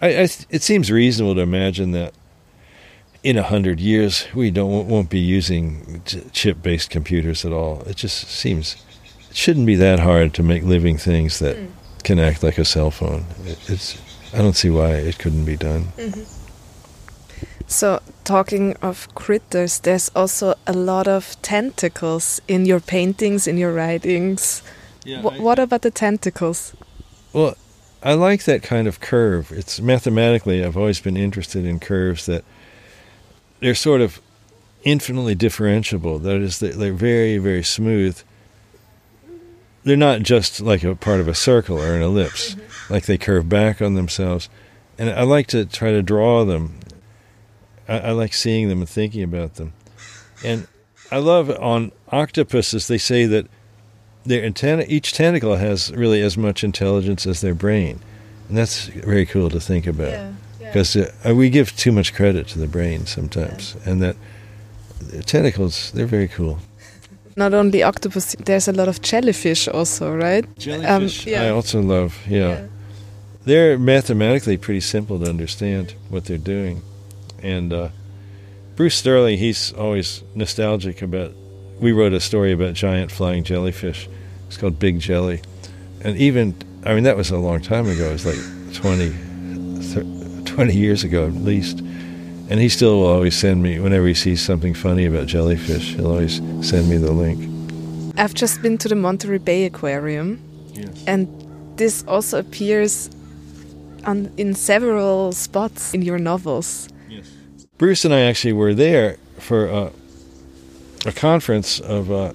I, 0.00 0.08
I, 0.08 0.28
it 0.50 0.62
seems 0.62 0.90
reasonable 0.90 1.34
to 1.34 1.40
imagine 1.40 1.92
that 1.92 2.14
in 3.22 3.36
a 3.36 3.42
hundred 3.42 3.80
years 3.80 4.26
we 4.34 4.50
don't 4.50 4.88
won't 4.88 5.10
be 5.10 5.18
using 5.18 6.02
chip-based 6.32 6.90
computers 6.90 7.44
at 7.44 7.52
all. 7.52 7.82
It 7.82 7.96
just 7.96 8.28
seems 8.28 8.76
it 9.30 9.36
shouldn't 9.36 9.66
be 9.66 9.76
that 9.76 10.00
hard 10.00 10.34
to 10.34 10.42
make 10.42 10.62
living 10.62 10.98
things 10.98 11.38
that 11.40 11.56
mm. 11.56 11.68
can 12.04 12.18
act 12.18 12.42
like 12.42 12.58
a 12.58 12.64
cell 12.64 12.90
phone. 12.90 13.24
It, 13.44 13.58
it's 13.68 13.98
I 14.32 14.38
don't 14.38 14.56
see 14.56 14.70
why 14.70 14.90
it 14.90 15.18
couldn't 15.18 15.44
be 15.44 15.56
done. 15.56 15.88
Mm-hmm. 15.96 16.22
So, 17.66 18.00
talking 18.24 18.76
of 18.80 19.14
critters, 19.14 19.80
there's 19.80 20.10
also 20.16 20.54
a 20.66 20.72
lot 20.72 21.06
of 21.06 21.36
tentacles 21.42 22.40
in 22.48 22.64
your 22.64 22.80
paintings, 22.80 23.46
in 23.46 23.58
your 23.58 23.74
writings. 23.74 24.62
Yeah, 25.04 25.18
I, 25.18 25.38
what 25.38 25.58
about 25.58 25.82
the 25.82 25.90
tentacles? 25.90 26.74
Well, 27.34 27.56
I 28.02 28.14
like 28.14 28.44
that 28.44 28.62
kind 28.62 28.86
of 28.86 29.00
curve. 29.00 29.50
It's 29.50 29.80
mathematically, 29.80 30.64
I've 30.64 30.76
always 30.76 31.00
been 31.00 31.16
interested 31.16 31.64
in 31.64 31.80
curves 31.80 32.26
that 32.26 32.44
they're 33.60 33.74
sort 33.74 34.00
of 34.00 34.20
infinitely 34.84 35.34
differentiable. 35.34 36.22
That 36.22 36.36
is, 36.36 36.60
they're 36.60 36.92
very, 36.92 37.38
very 37.38 37.64
smooth. 37.64 38.20
They're 39.82 39.96
not 39.96 40.22
just 40.22 40.60
like 40.60 40.84
a 40.84 40.94
part 40.94 41.20
of 41.20 41.28
a 41.28 41.34
circle 41.34 41.80
or 41.80 41.94
an 41.94 42.02
ellipse, 42.02 42.54
mm-hmm. 42.54 42.92
like 42.92 43.06
they 43.06 43.18
curve 43.18 43.48
back 43.48 43.82
on 43.82 43.94
themselves. 43.94 44.48
And 44.96 45.10
I 45.10 45.22
like 45.22 45.48
to 45.48 45.64
try 45.64 45.90
to 45.90 46.02
draw 46.02 46.44
them. 46.44 46.78
I, 47.88 47.98
I 47.98 48.10
like 48.12 48.32
seeing 48.32 48.68
them 48.68 48.80
and 48.80 48.88
thinking 48.88 49.22
about 49.22 49.54
them. 49.54 49.72
And 50.44 50.68
I 51.10 51.18
love 51.18 51.50
on 51.50 51.90
octopuses, 52.12 52.86
they 52.86 52.98
say 52.98 53.26
that 53.26 53.46
their 54.24 54.44
antenna, 54.44 54.84
each 54.88 55.12
tentacle 55.12 55.56
has 55.56 55.92
really 55.92 56.20
as 56.22 56.36
much 56.36 56.62
intelligence 56.64 57.26
as 57.26 57.40
their 57.40 57.54
brain, 57.54 58.00
and 58.48 58.56
that's 58.56 58.86
very 58.86 59.26
cool 59.26 59.50
to 59.50 59.60
think 59.60 59.86
about. 59.86 60.32
Because 60.58 60.96
yeah, 60.96 61.10
yeah. 61.24 61.30
uh, 61.30 61.34
we 61.34 61.50
give 61.50 61.74
too 61.76 61.92
much 61.92 62.14
credit 62.14 62.46
to 62.48 62.58
the 62.58 62.66
brain 62.66 63.06
sometimes, 63.06 63.74
yeah. 63.74 63.90
and 63.90 64.02
that 64.02 64.16
the 65.00 65.22
tentacles 65.22 65.90
they're 65.92 66.06
very 66.06 66.28
cool. 66.28 66.58
Not 67.36 67.54
only 67.54 67.82
octopus, 67.82 68.34
there's 68.44 68.66
a 68.68 68.72
lot 68.72 68.88
of 68.88 69.00
jellyfish 69.00 69.68
also, 69.68 70.14
right? 70.14 70.44
Jellyfish, 70.58 71.28
um, 71.28 71.34
I 71.34 71.48
also 71.50 71.80
love. 71.80 72.18
Yeah. 72.28 72.66
they're 73.44 73.78
mathematically 73.78 74.56
pretty 74.56 74.80
simple 74.80 75.18
to 75.20 75.26
understand 75.28 75.94
what 76.10 76.24
they're 76.24 76.36
doing, 76.36 76.82
and 77.42 77.72
uh, 77.72 77.88
Bruce 78.76 78.96
Sterling, 78.96 79.38
he's 79.38 79.72
always 79.72 80.22
nostalgic 80.34 81.00
about 81.02 81.32
we 81.80 81.92
wrote 81.92 82.12
a 82.12 82.20
story 82.20 82.52
about 82.52 82.74
giant 82.74 83.10
flying 83.10 83.44
jellyfish. 83.44 84.08
It's 84.46 84.56
called 84.56 84.78
Big 84.78 85.00
Jelly. 85.00 85.42
And 86.02 86.16
even, 86.16 86.54
I 86.84 86.94
mean, 86.94 87.04
that 87.04 87.16
was 87.16 87.30
a 87.30 87.38
long 87.38 87.60
time 87.60 87.88
ago. 87.88 88.08
It 88.08 88.12
was 88.12 88.26
like 88.26 88.74
20, 88.74 90.44
20 90.44 90.74
years 90.74 91.04
ago 91.04 91.26
at 91.26 91.34
least. 91.34 91.80
And 92.50 92.60
he 92.60 92.68
still 92.68 93.00
will 93.00 93.06
always 93.06 93.36
send 93.36 93.62
me, 93.62 93.78
whenever 93.78 94.06
he 94.06 94.14
sees 94.14 94.40
something 94.40 94.72
funny 94.72 95.04
about 95.04 95.26
jellyfish, 95.26 95.94
he'll 95.94 96.06
always 96.06 96.36
send 96.66 96.88
me 96.88 96.96
the 96.96 97.12
link. 97.12 97.44
I've 98.16 98.34
just 98.34 98.62
been 98.62 98.78
to 98.78 98.88
the 98.88 98.94
Monterey 98.94 99.38
Bay 99.38 99.64
Aquarium. 99.64 100.40
Yes. 100.72 101.04
And 101.06 101.28
this 101.76 102.04
also 102.08 102.38
appears 102.38 103.10
on, 104.04 104.32
in 104.36 104.54
several 104.54 105.32
spots 105.32 105.92
in 105.92 106.02
your 106.02 106.18
novels. 106.18 106.88
Yes. 107.08 107.28
Bruce 107.76 108.04
and 108.04 108.14
I 108.14 108.20
actually 108.20 108.54
were 108.54 108.74
there 108.74 109.18
for 109.38 109.68
uh, 109.68 109.90
a 111.06 111.12
conference 111.12 111.80
of, 111.80 112.10
uh, 112.10 112.32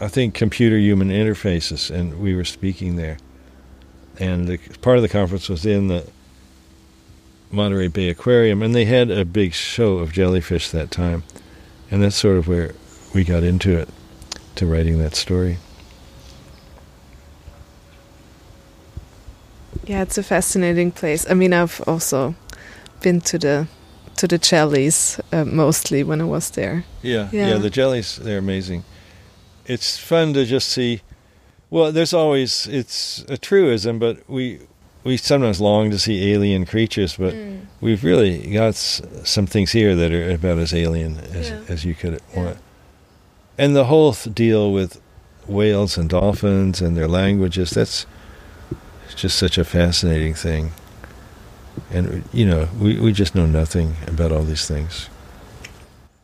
I 0.00 0.08
think, 0.08 0.34
computer 0.34 0.78
human 0.78 1.10
interfaces, 1.10 1.90
and 1.90 2.20
we 2.20 2.34
were 2.34 2.44
speaking 2.44 2.96
there. 2.96 3.18
And 4.18 4.48
the, 4.48 4.58
part 4.80 4.96
of 4.96 5.02
the 5.02 5.08
conference 5.08 5.48
was 5.48 5.64
in 5.64 5.88
the 5.88 6.08
Monterey 7.50 7.88
Bay 7.88 8.08
Aquarium, 8.08 8.62
and 8.62 8.74
they 8.74 8.84
had 8.84 9.10
a 9.10 9.24
big 9.24 9.54
show 9.54 9.98
of 9.98 10.12
jellyfish 10.12 10.70
that 10.70 10.90
time. 10.90 11.22
And 11.90 12.02
that's 12.02 12.16
sort 12.16 12.36
of 12.36 12.48
where 12.48 12.74
we 13.14 13.24
got 13.24 13.42
into 13.42 13.78
it, 13.78 13.88
to 14.56 14.66
writing 14.66 14.98
that 14.98 15.14
story. 15.14 15.58
Yeah, 19.86 20.02
it's 20.02 20.18
a 20.18 20.22
fascinating 20.22 20.90
place. 20.90 21.28
I 21.30 21.34
mean, 21.34 21.54
I've 21.54 21.80
also 21.86 22.34
been 23.00 23.22
to 23.22 23.38
the 23.38 23.68
to 24.18 24.28
the 24.28 24.38
jellies 24.38 25.20
uh, 25.32 25.44
mostly 25.44 26.04
when 26.04 26.20
I 26.20 26.24
was 26.24 26.50
there. 26.50 26.84
Yeah, 27.02 27.28
yeah, 27.32 27.48
yeah, 27.48 27.58
the 27.58 27.70
jellies 27.70 28.16
they're 28.16 28.38
amazing. 28.38 28.84
It's 29.66 29.96
fun 29.98 30.34
to 30.34 30.44
just 30.44 30.68
see. 30.68 31.02
Well, 31.70 31.92
there's 31.92 32.12
always 32.12 32.66
it's 32.66 33.24
a 33.28 33.36
truism, 33.36 33.98
but 33.98 34.28
we 34.28 34.60
we 35.04 35.16
sometimes 35.16 35.60
long 35.60 35.90
to 35.90 35.98
see 35.98 36.32
alien 36.32 36.66
creatures, 36.66 37.16
but 37.16 37.34
mm. 37.34 37.64
we've 37.80 38.02
really 38.02 38.52
got 38.52 38.68
s- 38.68 39.02
some 39.24 39.46
things 39.46 39.72
here 39.72 39.94
that 39.94 40.12
are 40.12 40.30
about 40.30 40.58
as 40.58 40.74
alien 40.74 41.18
as 41.32 41.50
yeah. 41.50 41.60
as 41.68 41.84
you 41.84 41.94
could 41.94 42.20
yeah. 42.32 42.44
want. 42.44 42.58
And 43.56 43.74
the 43.76 43.84
whole 43.84 44.12
th- 44.12 44.34
deal 44.34 44.72
with 44.72 45.00
whales 45.46 45.96
and 45.96 46.10
dolphins 46.10 46.80
and 46.80 46.96
their 46.96 47.08
languages 47.08 47.70
that's 47.70 48.06
just 49.16 49.38
such 49.38 49.56
a 49.56 49.64
fascinating 49.64 50.34
thing 50.34 50.72
and 51.90 52.24
you 52.32 52.46
know 52.46 52.68
we, 52.80 52.98
we 53.00 53.12
just 53.12 53.34
know 53.34 53.46
nothing 53.46 53.96
about 54.06 54.32
all 54.32 54.42
these 54.42 54.66
things. 54.66 55.08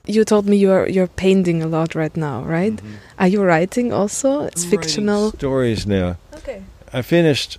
You 0.07 0.25
told 0.25 0.47
me 0.47 0.57
you're 0.57 0.89
you're 0.89 1.09
painting 1.09 1.63
a 1.63 1.67
lot 1.67 1.95
right 1.95 2.17
now 2.17 2.45
right? 2.45 2.73
Mm 2.73 2.87
-hmm. 2.87 3.19
are 3.19 3.31
you 3.31 3.45
writing 3.45 3.93
also? 3.93 4.47
It's 4.47 4.65
I'm 4.65 4.71
fictional. 4.71 5.31
Stories 5.31 5.87
now. 5.87 6.17
Okay. 6.37 6.63
I 6.93 7.03
finished 7.03 7.59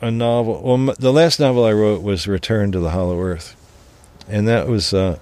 a 0.00 0.10
novel 0.10 0.60
well 0.62 0.94
the 0.98 1.12
last 1.12 1.40
novel 1.40 1.64
i 1.64 1.72
wrote 1.72 2.02
was 2.02 2.26
return 2.26 2.70
to 2.72 2.80
the 2.80 2.90
hollow 2.90 3.20
earth. 3.20 3.54
And 4.28 4.46
that 4.48 4.66
was 4.68 4.92
uh, 4.92 5.16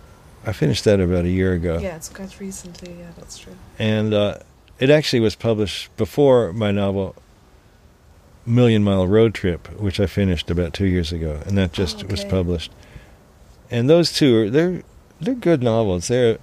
i 0.46 0.52
finished 0.52 0.84
that 0.84 1.00
about 1.00 1.24
a 1.24 1.28
year 1.28 1.52
ago. 1.52 1.78
Yeah 1.80 1.96
it's 1.96 2.08
quite 2.08 2.44
recently. 2.44 2.92
Yeah 2.98 3.12
that's 3.18 3.38
true. 3.38 3.56
And 3.78 4.12
uh, 4.12 4.34
it 4.78 4.90
actually 4.90 5.22
was 5.22 5.36
published 5.36 5.96
before 5.96 6.52
my 6.52 6.72
novel 6.72 7.14
Million 8.46 8.84
Mile 8.84 9.06
Road 9.06 9.34
Trip, 9.34 9.68
which 9.80 10.00
I 10.00 10.06
finished 10.06 10.50
about 10.50 10.74
two 10.74 10.86
years 10.86 11.12
ago, 11.12 11.40
and 11.46 11.56
that 11.56 11.72
just 11.72 11.96
oh, 11.96 12.00
okay. 12.00 12.10
was 12.10 12.24
published. 12.24 12.72
And 13.70 13.88
those 13.88 14.12
two 14.12 14.36
are 14.36 14.50
they're 14.50 14.82
they're 15.20 15.34
good 15.34 15.62
novels. 15.62 16.08
They're 16.08 16.38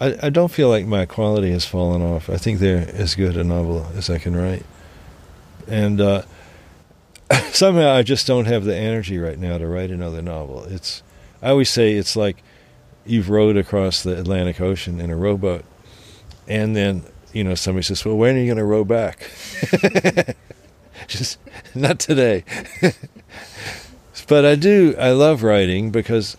I, 0.00 0.16
I 0.24 0.30
don't 0.30 0.50
feel 0.50 0.68
like 0.68 0.86
my 0.86 1.06
quality 1.06 1.52
has 1.52 1.64
fallen 1.64 2.02
off. 2.02 2.28
I 2.28 2.36
think 2.36 2.58
they're 2.58 2.88
as 2.88 3.14
good 3.14 3.36
a 3.36 3.44
novel 3.44 3.86
as 3.94 4.10
I 4.10 4.18
can 4.18 4.34
write. 4.34 4.64
And 5.68 6.00
uh, 6.00 6.22
somehow 7.52 7.92
I 7.92 8.02
just 8.02 8.26
don't 8.26 8.46
have 8.46 8.64
the 8.64 8.74
energy 8.76 9.18
right 9.18 9.38
now 9.38 9.58
to 9.58 9.66
write 9.66 9.90
another 9.90 10.22
novel. 10.22 10.64
It's 10.64 11.02
I 11.40 11.50
always 11.50 11.70
say 11.70 11.92
it's 11.94 12.16
like 12.16 12.42
you've 13.04 13.30
rowed 13.30 13.56
across 13.56 14.02
the 14.02 14.18
Atlantic 14.18 14.60
Ocean 14.60 15.00
in 15.00 15.10
a 15.10 15.16
rowboat, 15.16 15.64
and 16.48 16.74
then 16.74 17.04
you 17.32 17.44
know 17.44 17.54
somebody 17.54 17.84
says, 17.84 18.04
"Well, 18.04 18.16
when 18.16 18.36
are 18.36 18.40
you 18.40 18.46
going 18.46 18.58
to 18.58 18.64
row 18.64 18.84
back?" 18.84 19.30
just 21.08 21.38
not 21.74 21.98
today. 21.98 22.44
but 24.28 24.44
I 24.44 24.54
do. 24.54 24.94
I 24.98 25.10
love 25.12 25.42
writing 25.42 25.90
because 25.90 26.36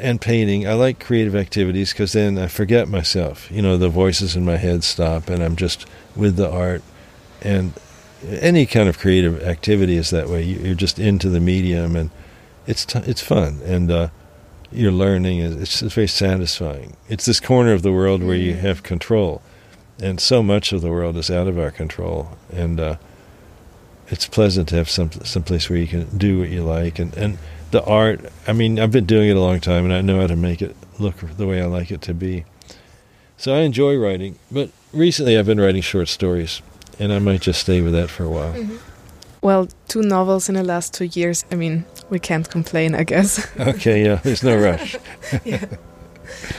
and 0.00 0.20
painting. 0.20 0.66
I 0.66 0.74
like 0.74 1.00
creative 1.00 1.34
activities 1.34 1.92
because 1.92 2.12
then 2.12 2.38
I 2.38 2.46
forget 2.46 2.88
myself. 2.88 3.50
You 3.50 3.62
know, 3.62 3.76
the 3.76 3.88
voices 3.88 4.36
in 4.36 4.44
my 4.44 4.56
head 4.56 4.84
stop, 4.84 5.28
and 5.28 5.42
I'm 5.42 5.56
just 5.56 5.86
with 6.16 6.36
the 6.36 6.50
art. 6.50 6.82
And 7.40 7.72
any 8.28 8.66
kind 8.66 8.88
of 8.88 8.98
creative 8.98 9.42
activity 9.42 9.96
is 9.96 10.10
that 10.10 10.28
way. 10.28 10.42
You're 10.42 10.74
just 10.74 10.98
into 10.98 11.28
the 11.28 11.40
medium, 11.40 11.96
and 11.96 12.10
it's 12.66 12.84
t- 12.84 13.00
it's 13.00 13.20
fun, 13.20 13.60
and 13.64 13.90
uh, 13.90 14.08
you're 14.70 14.92
learning. 14.92 15.40
It's, 15.40 15.82
it's 15.82 15.94
very 15.94 16.08
satisfying. 16.08 16.96
It's 17.08 17.24
this 17.24 17.40
corner 17.40 17.72
of 17.72 17.82
the 17.82 17.92
world 17.92 18.22
where 18.22 18.36
you 18.36 18.52
mm-hmm. 18.52 18.66
have 18.66 18.82
control, 18.82 19.42
and 20.00 20.20
so 20.20 20.42
much 20.42 20.72
of 20.72 20.80
the 20.80 20.90
world 20.90 21.16
is 21.16 21.30
out 21.30 21.48
of 21.48 21.58
our 21.58 21.70
control, 21.70 22.38
and 22.52 22.78
uh, 22.78 22.96
it's 24.12 24.26
pleasant 24.26 24.68
to 24.68 24.76
have 24.76 24.90
some 24.90 25.10
some 25.24 25.42
place 25.42 25.68
where 25.68 25.78
you 25.78 25.88
can 25.88 26.06
do 26.16 26.38
what 26.38 26.50
you 26.50 26.62
like 26.62 26.98
and 26.98 27.16
and 27.16 27.38
the 27.70 27.82
art. 27.84 28.20
I 28.46 28.52
mean, 28.52 28.78
I've 28.78 28.92
been 28.92 29.06
doing 29.06 29.30
it 29.30 29.36
a 29.36 29.40
long 29.40 29.58
time, 29.58 29.84
and 29.84 29.92
I 29.92 30.02
know 30.02 30.20
how 30.20 30.26
to 30.26 30.36
make 30.36 30.60
it 30.60 30.76
look 30.98 31.16
the 31.16 31.46
way 31.46 31.62
I 31.62 31.64
like 31.64 31.90
it 31.90 32.02
to 32.02 32.14
be. 32.14 32.44
So 33.38 33.54
I 33.54 33.60
enjoy 33.60 33.96
writing, 33.96 34.38
but 34.52 34.70
recently 34.92 35.36
I've 35.36 35.46
been 35.46 35.58
writing 35.58 35.82
short 35.82 36.08
stories, 36.08 36.60
and 36.98 37.12
I 37.12 37.18
might 37.18 37.40
just 37.40 37.60
stay 37.60 37.80
with 37.80 37.94
that 37.94 38.10
for 38.10 38.24
a 38.24 38.28
while. 38.28 38.52
Mm-hmm. 38.52 38.76
Well, 39.40 39.68
two 39.88 40.02
novels 40.02 40.48
in 40.48 40.54
the 40.54 40.62
last 40.62 40.94
two 40.94 41.06
years. 41.06 41.44
I 41.50 41.56
mean, 41.56 41.84
we 42.10 42.20
can't 42.20 42.48
complain, 42.48 42.94
I 42.94 43.04
guess. 43.04 43.48
okay, 43.58 44.04
yeah, 44.04 44.16
there's 44.16 44.44
no 44.44 44.56
rush. 44.56 44.94
yeah. 45.44 45.64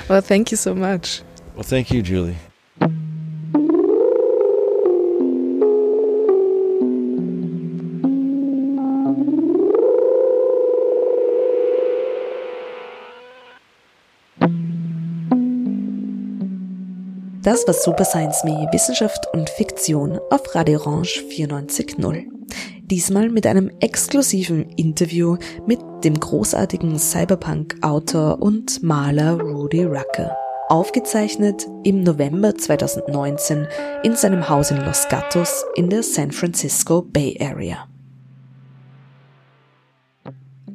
Well, 0.09 0.21
thank 0.21 0.51
you 0.51 0.57
so 0.57 0.73
much. 0.75 1.21
Well, 1.53 1.63
thank 1.63 1.91
you, 1.91 2.01
Julie. 2.01 2.35
Das 17.53 17.67
war 17.67 17.75
Super 17.75 18.03
Science 18.03 18.43
Me, 18.43 18.67
Wissenschaft 18.71 19.27
und 19.31 19.47
Fiktion 19.47 20.19
auf 20.31 20.55
Radio 20.55 20.79
Orange 20.79 21.23
94.0. 21.29 22.25
Diesmal 22.81 23.29
mit 23.29 23.45
einem 23.45 23.69
exklusiven 23.79 24.71
Interview 24.71 25.37
mit 25.67 25.79
dem 26.03 26.19
großartigen 26.19 26.97
Cyberpunk-Autor 26.97 28.41
und 28.41 28.81
Maler 28.81 29.39
Rudy 29.39 29.83
Rucker. 29.83 30.35
Aufgezeichnet 30.67 31.67
im 31.83 32.01
November 32.01 32.55
2019 32.55 33.67
in 34.01 34.15
seinem 34.15 34.49
Haus 34.49 34.71
in 34.71 34.77
Los 34.77 35.07
Gatos 35.07 35.63
in 35.75 35.91
der 35.91 36.01
San 36.01 36.31
Francisco 36.31 37.03
Bay 37.03 37.37
Area. 37.39 37.87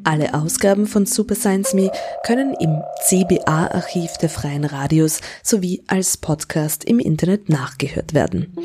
Alle 0.08 0.32
Ausgaben 0.32 0.86
von 0.86 1.04
Super 1.04 1.34
Science 1.34 1.74
Me 1.74 1.92
können 2.24 2.54
im 2.54 2.80
CBA-Archiv 3.04 4.16
der 4.16 4.30
Freien 4.30 4.64
Radios 4.64 5.20
sowie 5.42 5.82
als 5.86 6.16
Podcast 6.16 6.84
im 6.84 6.98
Internet 6.98 7.50
nachgehört 7.50 8.14
werden. 8.14 8.56